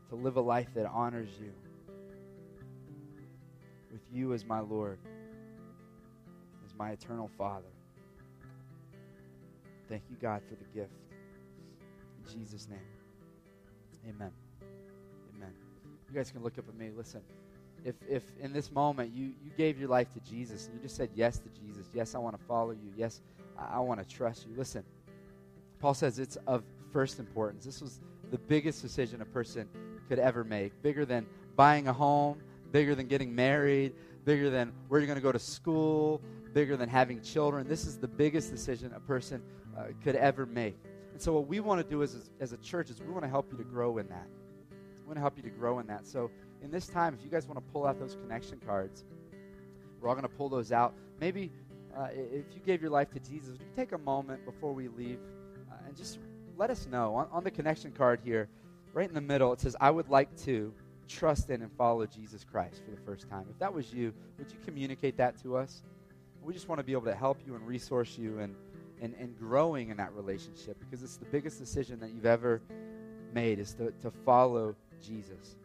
to 0.07 0.15
live 0.15 0.37
a 0.37 0.41
life 0.41 0.69
that 0.75 0.85
honors 0.85 1.29
you 1.39 1.51
with 3.91 4.01
you 4.11 4.33
as 4.33 4.45
my 4.45 4.61
Lord, 4.61 4.99
my 6.79 6.91
eternal 6.91 7.29
Father. 7.37 7.67
Thank 9.89 10.03
you, 10.09 10.15
God, 10.21 10.41
for 10.47 10.55
the 10.55 10.63
gift. 10.73 10.93
In 12.17 12.39
Jesus' 12.39 12.67
name, 12.69 12.79
amen. 14.07 14.31
Amen. 15.35 15.53
You 16.09 16.15
guys 16.15 16.31
can 16.31 16.41
look 16.41 16.57
up 16.57 16.69
at 16.69 16.75
me. 16.75 16.89
Listen, 16.95 17.21
if, 17.83 17.95
if 18.07 18.23
in 18.39 18.53
this 18.53 18.71
moment 18.71 19.11
you, 19.13 19.33
you 19.43 19.51
gave 19.57 19.77
your 19.77 19.89
life 19.89 20.07
to 20.13 20.19
Jesus 20.21 20.67
and 20.67 20.75
you 20.75 20.81
just 20.81 20.95
said 20.95 21.09
yes 21.15 21.39
to 21.39 21.49
Jesus, 21.49 21.87
yes, 21.93 22.15
I 22.15 22.19
want 22.19 22.39
to 22.39 22.45
follow 22.45 22.71
you, 22.71 22.93
yes, 22.95 23.21
I, 23.57 23.77
I 23.77 23.79
want 23.79 23.99
to 23.99 24.15
trust 24.15 24.47
you, 24.47 24.55
listen, 24.55 24.83
Paul 25.79 25.93
says 25.93 26.17
it's 26.19 26.37
of 26.47 26.63
first 26.91 27.19
importance. 27.19 27.65
This 27.65 27.81
was 27.81 27.99
the 28.31 28.37
biggest 28.37 28.81
decision 28.81 29.21
a 29.21 29.25
person 29.25 29.67
could 30.07 30.19
ever 30.19 30.43
make. 30.43 30.81
Bigger 30.81 31.05
than 31.05 31.25
buying 31.55 31.87
a 31.87 31.93
home, 31.93 32.39
bigger 32.71 32.95
than 32.95 33.07
getting 33.07 33.33
married, 33.33 33.93
bigger 34.25 34.49
than 34.49 34.71
where 34.87 34.99
you're 34.99 35.07
going 35.07 35.17
to 35.17 35.23
go 35.23 35.31
to 35.31 35.39
school, 35.39 36.21
bigger 36.53 36.77
than 36.77 36.89
having 36.89 37.21
children. 37.21 37.67
This 37.67 37.85
is 37.85 37.97
the 37.97 38.07
biggest 38.07 38.51
decision 38.51 38.93
a 38.95 38.99
person 38.99 39.41
uh, 39.77 39.85
could 40.03 40.15
ever 40.15 40.45
make. 40.45 40.77
And 41.11 41.21
so, 41.21 41.33
what 41.33 41.47
we 41.47 41.59
want 41.59 41.81
to 41.81 41.89
do 41.89 42.03
as, 42.03 42.29
as 42.39 42.53
a 42.53 42.57
church 42.57 42.89
is 42.89 43.01
we 43.01 43.11
want 43.11 43.23
to 43.23 43.29
help 43.29 43.51
you 43.51 43.57
to 43.57 43.63
grow 43.63 43.97
in 43.97 44.07
that. 44.09 44.27
We 44.71 45.05
want 45.05 45.17
to 45.17 45.21
help 45.21 45.37
you 45.37 45.43
to 45.43 45.49
grow 45.49 45.79
in 45.79 45.87
that. 45.87 46.05
So, 46.05 46.31
in 46.61 46.71
this 46.71 46.87
time, 46.87 47.13
if 47.13 47.23
you 47.23 47.31
guys 47.31 47.47
want 47.47 47.57
to 47.57 47.71
pull 47.71 47.85
out 47.85 47.99
those 47.99 48.15
connection 48.15 48.59
cards, 48.65 49.05
we're 49.99 50.09
all 50.09 50.15
going 50.15 50.27
to 50.27 50.35
pull 50.35 50.49
those 50.49 50.71
out. 50.71 50.93
Maybe 51.19 51.51
uh, 51.97 52.07
if 52.11 52.45
you 52.53 52.61
gave 52.65 52.81
your 52.81 52.91
life 52.91 53.11
to 53.11 53.19
Jesus, 53.19 53.51
would 53.51 53.61
you 53.61 53.73
take 53.75 53.91
a 53.91 53.97
moment 53.97 54.45
before 54.45 54.73
we 54.73 54.87
leave 54.87 55.19
uh, 55.71 55.75
and 55.87 55.95
just 55.95 56.19
let 56.57 56.69
us 56.69 56.87
know 56.87 57.15
on, 57.15 57.27
on 57.31 57.43
the 57.43 57.51
connection 57.51 57.91
card 57.91 58.19
here? 58.23 58.49
right 58.93 59.07
in 59.07 59.15
the 59.15 59.21
middle, 59.21 59.53
it 59.53 59.59
says, 59.59 59.75
I 59.79 59.91
would 59.91 60.09
like 60.09 60.35
to 60.43 60.73
trust 61.07 61.49
in 61.49 61.61
and 61.61 61.71
follow 61.73 62.05
Jesus 62.05 62.43
Christ 62.43 62.81
for 62.83 62.91
the 62.91 63.01
first 63.01 63.29
time. 63.29 63.45
If 63.49 63.57
that 63.59 63.73
was 63.73 63.93
you, 63.93 64.13
would 64.37 64.51
you 64.51 64.57
communicate 64.65 65.17
that 65.17 65.41
to 65.43 65.57
us? 65.57 65.83
We 66.43 66.53
just 66.53 66.67
want 66.67 66.79
to 66.79 66.83
be 66.83 66.93
able 66.93 67.03
to 67.03 67.15
help 67.15 67.39
you 67.45 67.55
and 67.55 67.65
resource 67.67 68.17
you 68.17 68.39
and, 68.39 68.55
and, 69.01 69.13
and 69.19 69.37
growing 69.37 69.89
in 69.89 69.97
that 69.97 70.13
relationship 70.13 70.77
because 70.79 71.03
it's 71.03 71.17
the 71.17 71.25
biggest 71.25 71.59
decision 71.59 71.99
that 71.99 72.11
you've 72.11 72.25
ever 72.25 72.61
made 73.33 73.59
is 73.59 73.73
to, 73.75 73.91
to 74.01 74.11
follow 74.25 74.75
Jesus. 75.05 75.55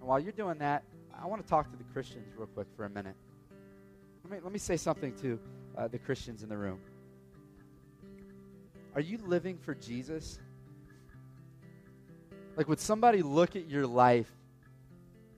And 0.00 0.08
while 0.08 0.20
you're 0.20 0.32
doing 0.32 0.58
that, 0.58 0.82
I 1.20 1.26
want 1.26 1.42
to 1.42 1.48
talk 1.48 1.70
to 1.70 1.76
the 1.76 1.84
Christians 1.84 2.26
real 2.36 2.48
quick 2.48 2.66
for 2.76 2.84
a 2.84 2.90
minute. 2.90 3.16
Let 4.24 4.32
me, 4.32 4.38
let 4.42 4.52
me 4.52 4.58
say 4.58 4.76
something 4.76 5.14
to 5.22 5.38
uh, 5.76 5.88
the 5.88 5.98
Christians 5.98 6.42
in 6.42 6.48
the 6.48 6.56
room. 6.56 6.80
Are 8.94 9.00
you 9.00 9.18
living 9.18 9.58
for 9.58 9.74
Jesus? 9.74 10.38
Like, 12.56 12.68
would 12.68 12.80
somebody 12.80 13.22
look 13.22 13.56
at 13.56 13.68
your 13.68 13.86
life 13.86 14.30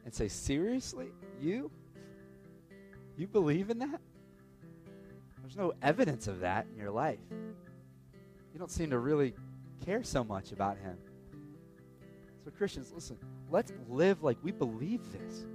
and 0.05 0.13
say, 0.13 0.29
Seriously? 0.29 1.09
You? 1.41 1.71
You 3.17 3.27
believe 3.27 3.71
in 3.71 3.79
that? 3.79 4.01
There's 5.47 5.57
no 5.57 5.75
evidence 5.81 6.27
of 6.27 6.41
that 6.41 6.67
in 6.73 6.77
your 6.77 6.91
life. 6.91 7.21
You 8.53 8.59
don't 8.59 8.71
seem 8.71 8.91
to 8.91 8.99
really 8.99 9.33
care 9.85 10.03
so 10.03 10.25
much 10.25 10.51
about 10.51 10.77
Him. 10.77 10.99
So, 12.45 12.51
Christians, 12.51 12.91
listen, 12.93 13.17
let's 13.49 13.73
live 13.89 14.25
like 14.25 14.39
we 14.43 14.51
believe 14.51 15.03
this. 15.13 15.47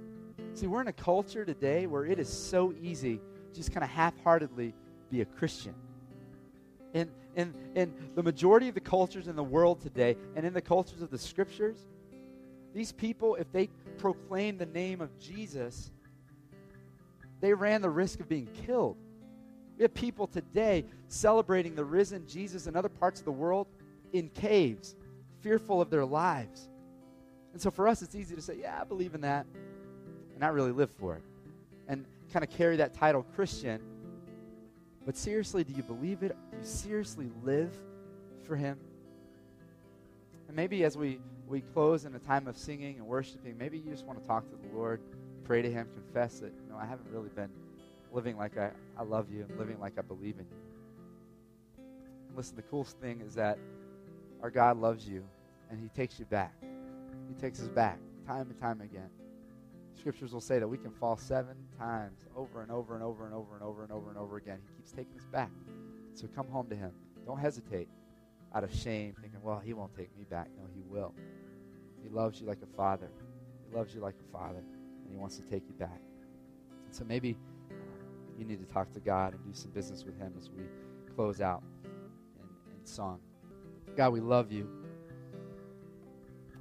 See, 0.54 0.66
we're 0.66 0.80
in 0.80 0.88
a 0.88 0.94
culture 0.94 1.44
today 1.44 1.86
where 1.86 2.06
it 2.06 2.18
is 2.18 2.30
so 2.30 2.72
easy 2.80 3.20
just 3.52 3.70
kind 3.70 3.84
of 3.84 3.90
half 3.90 4.14
heartedly 4.24 4.72
be 5.10 5.20
a 5.20 5.26
Christian. 5.26 5.74
And 6.94 7.10
in, 7.36 7.54
in 7.74 7.92
the 8.14 8.22
majority 8.22 8.68
of 8.68 8.74
the 8.74 8.80
cultures 8.80 9.28
in 9.28 9.36
the 9.36 9.44
world 9.44 9.82
today 9.82 10.16
and 10.36 10.46
in 10.46 10.54
the 10.54 10.62
cultures 10.62 11.02
of 11.02 11.10
the 11.10 11.18
scriptures, 11.18 11.76
these 12.72 12.92
people, 12.92 13.34
if 13.34 13.52
they 13.52 13.68
proclaim 13.98 14.56
the 14.56 14.64
name 14.64 15.02
of 15.02 15.18
Jesus, 15.18 15.90
they 17.42 17.52
ran 17.52 17.82
the 17.82 17.90
risk 17.90 18.20
of 18.20 18.28
being 18.30 18.46
killed. 18.66 18.96
We 19.82 19.84
have 19.84 19.94
people 19.94 20.28
today 20.28 20.84
celebrating 21.08 21.74
the 21.74 21.84
risen 21.84 22.24
Jesus 22.28 22.68
in 22.68 22.76
other 22.76 22.88
parts 22.88 23.18
of 23.18 23.24
the 23.24 23.32
world 23.32 23.66
in 24.12 24.28
caves, 24.28 24.94
fearful 25.40 25.80
of 25.80 25.90
their 25.90 26.04
lives. 26.04 26.68
And 27.52 27.60
so 27.60 27.68
for 27.68 27.88
us, 27.88 28.00
it's 28.00 28.14
easy 28.14 28.36
to 28.36 28.40
say, 28.40 28.58
yeah, 28.60 28.78
I 28.80 28.84
believe 28.84 29.16
in 29.16 29.22
that, 29.22 29.44
and 30.30 30.38
not 30.38 30.54
really 30.54 30.70
live 30.70 30.92
for 30.92 31.16
it. 31.16 31.24
And 31.88 32.04
kind 32.32 32.44
of 32.44 32.50
carry 32.50 32.76
that 32.76 32.94
title 32.94 33.26
Christian 33.34 33.80
but 35.04 35.16
seriously, 35.16 35.64
do 35.64 35.72
you 35.72 35.82
believe 35.82 36.22
it? 36.22 36.36
Do 36.52 36.58
you 36.58 36.64
seriously 36.64 37.28
live 37.42 37.76
for 38.44 38.54
Him? 38.54 38.78
And 40.46 40.56
maybe 40.56 40.84
as 40.84 40.96
we, 40.96 41.18
we 41.48 41.60
close 41.60 42.04
in 42.04 42.14
a 42.14 42.20
time 42.20 42.46
of 42.46 42.56
singing 42.56 42.98
and 42.98 43.06
worshiping, 43.08 43.58
maybe 43.58 43.78
you 43.78 43.90
just 43.90 44.06
want 44.06 44.22
to 44.22 44.28
talk 44.28 44.48
to 44.48 44.56
the 44.56 44.76
Lord, 44.76 45.00
pray 45.42 45.60
to 45.60 45.68
Him, 45.68 45.88
confess 45.92 46.38
that, 46.38 46.52
you 46.52 46.70
know, 46.70 46.78
I 46.78 46.86
haven't 46.86 47.08
really 47.10 47.30
been 47.30 47.50
living 48.12 48.36
like 48.36 48.58
I, 48.58 48.70
I 48.98 49.02
love 49.02 49.30
you 49.30 49.46
and 49.48 49.58
living 49.58 49.78
like 49.80 49.98
I 49.98 50.02
believe 50.02 50.36
in 50.38 50.46
you. 50.50 51.84
And 52.28 52.36
listen, 52.36 52.56
the 52.56 52.62
coolest 52.62 52.98
thing 52.98 53.20
is 53.20 53.34
that 53.34 53.58
our 54.42 54.50
God 54.50 54.78
loves 54.78 55.06
you 55.08 55.24
and 55.70 55.80
He 55.80 55.88
takes 55.88 56.18
you 56.18 56.24
back. 56.26 56.54
He 57.28 57.34
takes 57.40 57.60
us 57.60 57.68
back 57.68 57.98
time 58.26 58.48
and 58.50 58.60
time 58.60 58.80
again 58.80 59.10
scriptures 60.02 60.32
will 60.32 60.40
say 60.40 60.58
that 60.58 60.66
we 60.66 60.76
can 60.76 60.90
fall 60.90 61.16
seven 61.16 61.54
times 61.78 62.26
over 62.36 62.62
and 62.62 62.72
over 62.72 62.94
and 62.94 63.04
over 63.04 63.24
and 63.24 63.32
over 63.32 63.54
and 63.54 63.62
over 63.62 63.82
and 63.84 63.92
over 63.92 64.10
and 64.10 64.18
over 64.18 64.36
again. 64.36 64.58
He 64.66 64.76
keeps 64.76 64.90
taking 64.90 65.16
us 65.16 65.26
back. 65.26 65.50
So 66.14 66.26
come 66.34 66.48
home 66.48 66.68
to 66.70 66.74
Him. 66.74 66.90
Don't 67.24 67.38
hesitate 67.38 67.88
out 68.52 68.64
of 68.64 68.74
shame, 68.74 69.14
thinking, 69.20 69.40
well, 69.42 69.60
He 69.64 69.74
won't 69.74 69.94
take 69.96 70.16
me 70.16 70.24
back. 70.28 70.48
No, 70.58 70.64
He 70.74 70.82
will. 70.88 71.14
He 72.02 72.08
loves 72.08 72.40
you 72.40 72.48
like 72.48 72.58
a 72.62 72.76
father. 72.76 73.10
He 73.68 73.76
loves 73.76 73.94
you 73.94 74.00
like 74.00 74.16
a 74.28 74.32
father, 74.36 74.58
and 74.58 75.08
He 75.08 75.16
wants 75.16 75.36
to 75.36 75.42
take 75.42 75.62
you 75.68 75.74
back. 75.74 76.00
So 76.90 77.04
maybe 77.04 77.36
you 78.38 78.44
need 78.44 78.66
to 78.66 78.72
talk 78.72 78.92
to 78.92 79.00
God 79.00 79.34
and 79.34 79.44
do 79.44 79.52
some 79.52 79.70
business 79.70 80.04
with 80.04 80.18
Him 80.18 80.32
as 80.38 80.50
we 80.50 80.64
close 81.14 81.40
out 81.40 81.62
in, 81.84 82.78
in 82.78 82.86
song. 82.86 83.20
God, 83.96 84.12
we 84.12 84.20
love 84.20 84.50
you. 84.50 84.68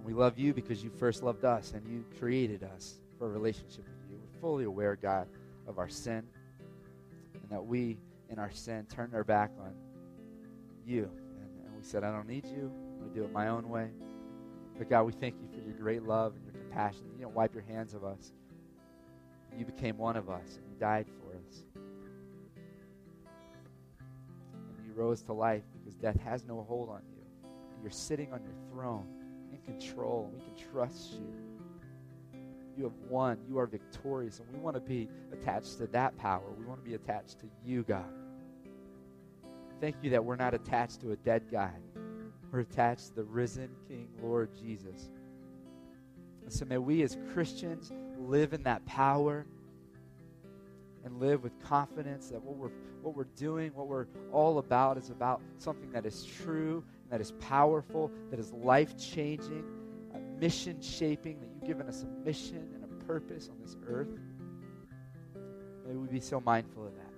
We 0.03 0.13
love 0.13 0.38
you 0.39 0.53
because 0.53 0.84
you 0.84 0.89
first 0.89 1.22
loved 1.22 1.45
us 1.45 1.74
and 1.74 1.88
you 1.88 2.03
created 2.19 2.63
us 2.63 2.95
for 3.17 3.28
a 3.28 3.30
relationship 3.30 3.86
with 3.86 4.09
you. 4.09 4.17
We're 4.17 4.41
fully 4.41 4.65
aware, 4.65 4.95
God, 4.95 5.28
of 5.67 5.78
our 5.78 5.89
sin 5.89 6.24
and 7.34 7.49
that 7.51 7.63
we, 7.63 7.99
in 8.30 8.39
our 8.39 8.51
sin, 8.51 8.86
turned 8.93 9.13
our 9.13 9.24
back 9.24 9.51
on 9.59 9.74
you. 10.86 11.03
And, 11.39 11.65
and 11.65 11.76
we 11.76 11.84
said, 11.84 12.03
I 12.03 12.11
don't 12.11 12.28
need 12.28 12.45
you. 12.45 12.72
I'm 12.72 12.99
going 12.99 13.13
to 13.13 13.15
do 13.15 13.24
it 13.24 13.32
my 13.32 13.49
own 13.49 13.69
way. 13.69 13.89
But 14.78 14.89
God, 14.89 15.03
we 15.03 15.11
thank 15.11 15.36
you 15.39 15.47
for 15.47 15.63
your 15.63 15.78
great 15.78 16.03
love 16.03 16.34
and 16.36 16.43
your 16.43 16.53
compassion. 16.53 17.03
You 17.15 17.26
don't 17.26 17.36
wipe 17.36 17.53
your 17.53 17.63
hands 17.63 17.93
of 17.93 18.03
us. 18.03 18.34
You 19.55 19.65
became 19.65 19.97
one 19.97 20.15
of 20.15 20.30
us 20.30 20.57
and 20.57 20.65
you 20.67 20.80
died 20.80 21.05
for 21.05 21.20
us. 21.48 21.64
you 24.92 25.02
rose 25.02 25.22
to 25.24 25.34
life 25.34 25.64
because 25.74 25.96
death 25.96 26.20
has 26.22 26.46
no 26.46 26.66
hold 26.68 26.89
on 26.89 27.02
you. 27.16 27.24
And 27.74 27.82
you're 27.82 27.92
sitting 27.92 28.32
on 28.34 28.42
your 28.44 28.54
throne 28.72 29.08
in 29.52 29.60
control, 29.62 30.32
we 30.34 30.39
can 30.39 30.72
trust 30.72 31.14
you. 31.14 31.34
You 32.78 32.84
have 32.86 32.94
won. 33.10 33.38
You 33.50 33.60
are 33.60 33.68
victorious, 33.68 34.39
and 34.39 34.48
we 34.54 34.60
want 34.60 34.76
to 34.76 34.82
be 34.82 35.10
attached 35.34 35.78
to 35.80 35.88
that 35.88 36.18
power. 36.18 36.44
We 36.58 36.66
want 36.66 36.82
to 36.84 36.89
be 36.89 36.96
attached 36.96 37.39
to 37.42 37.46
you, 37.66 37.84
God. 37.84 38.06
Thank 39.82 39.98
you 40.02 40.10
that 40.12 40.24
we're 40.24 40.38
not 40.38 40.54
attached 40.54 41.02
to 41.02 41.12
a 41.12 41.16
dead 41.18 41.44
guy. 41.52 41.74
We're 42.52 42.62
attached 42.62 43.08
to 43.08 43.16
the 43.16 43.24
risen 43.24 43.70
King, 43.88 44.08
Lord 44.22 44.50
Jesus. 44.56 45.10
And 46.44 46.52
so 46.52 46.66
may 46.66 46.78
we 46.78 47.02
as 47.04 47.18
Christians 47.34 47.92
live 48.18 48.54
in 48.54 48.64
that 48.64 48.86
power 48.86 49.46
and 51.04 51.20
live 51.20 51.43
with 51.43 51.60
confidence 51.64 52.30
that 52.30 52.41
what 52.41 52.56
we're, 52.56 52.72
what 53.02 53.16
we're 53.16 53.24
doing, 53.36 53.72
what 53.74 53.88
we're 53.88 54.08
all 54.32 54.58
about, 54.60 54.97
is 54.97 55.10
about 55.10 55.41
something 55.58 55.91
that 55.91 56.06
is 56.06 56.24
true, 56.24 56.84
that 57.10 57.22
is 57.22 57.32
powerful, 57.34 58.12
that 58.30 58.39
is 58.39 58.52
life 58.54 58.97
changing, 58.97 59.64
mission 60.41 60.82
shaping, 60.82 61.39
that 61.39 61.47
you've 61.54 61.68
given 61.68 61.88
us 61.88 62.04
a 62.04 62.26
mission 62.26 62.68
and 62.74 62.84
a 62.84 63.06
purpose 63.06 63.49
on 63.49 63.58
this 63.62 63.78
earth. 63.88 64.10
May 65.88 65.95
we 65.95 66.08
be 66.08 66.20
so 66.20 66.39
mindful 66.39 66.88
of 66.88 66.95
that. 66.95 67.14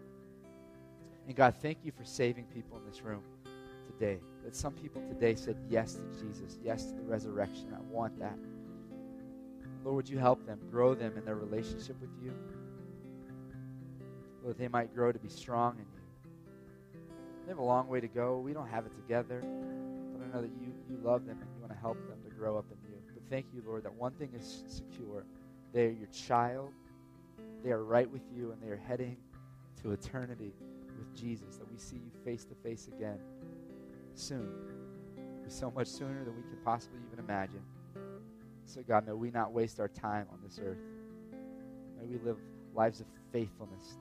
And 1.25 1.35
God, 1.35 1.55
thank 1.61 1.79
you 1.83 1.91
for 1.91 2.03
saving 2.03 2.45
people 2.53 2.77
in 2.77 2.85
this 2.85 3.01
room 3.01 3.21
today. 3.85 4.19
That 4.43 4.55
some 4.55 4.73
people 4.73 5.01
today 5.07 5.35
said 5.35 5.57
yes 5.69 5.93
to 5.95 6.21
Jesus, 6.21 6.59
yes 6.61 6.85
to 6.87 6.95
the 6.95 7.03
resurrection. 7.03 7.73
I 7.73 7.81
want 7.89 8.19
that. 8.19 8.37
Lord, 9.85 9.95
would 9.95 10.09
you 10.09 10.17
help 10.17 10.45
them, 10.45 10.59
grow 10.69 10.93
them 10.93 11.17
in 11.17 11.23
their 11.23 11.35
relationship 11.35 11.99
with 12.01 12.09
you? 12.21 12.33
Lord, 14.43 14.57
they 14.57 14.67
might 14.67 14.93
grow 14.93 15.11
to 15.11 15.19
be 15.19 15.29
strong 15.29 15.75
in 15.75 15.85
you. 15.85 17.01
They 17.45 17.49
have 17.51 17.59
a 17.59 17.63
long 17.63 17.87
way 17.87 18.01
to 18.01 18.07
go. 18.07 18.39
We 18.39 18.53
don't 18.53 18.67
have 18.67 18.85
it 18.85 18.93
together. 18.95 19.41
But 19.41 20.25
I 20.25 20.35
know 20.35 20.41
that 20.41 20.51
you, 20.61 20.73
you 20.89 20.97
love 21.03 21.25
them 21.25 21.37
and 21.41 21.49
you 21.55 21.61
want 21.61 21.71
to 21.73 21.79
help 21.79 21.97
them 22.07 22.17
to 22.23 22.35
grow 22.35 22.57
up 22.57 22.65
in 22.71 22.77
you. 22.89 22.97
But 23.13 23.23
thank 23.29 23.45
you, 23.53 23.63
Lord, 23.65 23.83
that 23.83 23.93
one 23.93 24.13
thing 24.13 24.29
is 24.37 24.63
secure. 24.67 25.25
They 25.73 25.87
are 25.87 25.91
your 25.91 26.07
child. 26.07 26.71
They 27.63 27.71
are 27.71 27.83
right 27.83 28.09
with 28.09 28.23
you, 28.35 28.51
and 28.51 28.61
they 28.61 28.67
are 28.67 28.81
heading 28.87 29.15
to 29.81 29.91
eternity 29.91 30.53
with 30.97 31.15
Jesus, 31.15 31.57
that 31.57 31.71
we 31.71 31.77
see 31.77 31.95
you 31.95 32.11
face 32.25 32.43
to 32.45 32.55
face 32.55 32.87
again 32.87 33.19
soon. 34.15 34.49
So 35.47 35.71
much 35.71 35.87
sooner 35.87 36.23
than 36.23 36.35
we 36.35 36.41
can 36.41 36.57
possibly 36.63 36.99
even 37.07 37.23
imagine. 37.23 37.61
So, 38.65 38.81
God, 38.87 39.05
may 39.05 39.13
we 39.13 39.29
not 39.31 39.51
waste 39.51 39.79
our 39.79 39.87
time 39.87 40.27
on 40.31 40.39
this 40.43 40.59
earth. 40.61 40.79
May 41.99 42.05
we 42.05 42.17
live 42.23 42.37
lives 42.73 43.01
of 43.01 43.07
faithfulness. 43.31 43.97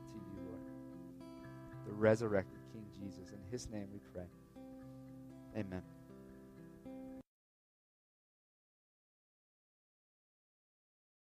Resurrected 1.92 2.60
King 2.72 2.84
Jesus. 2.98 3.30
In 3.32 3.40
his 3.50 3.68
name 3.70 3.88
we 3.92 4.00
pray. 4.12 4.26
Amen. 5.56 5.82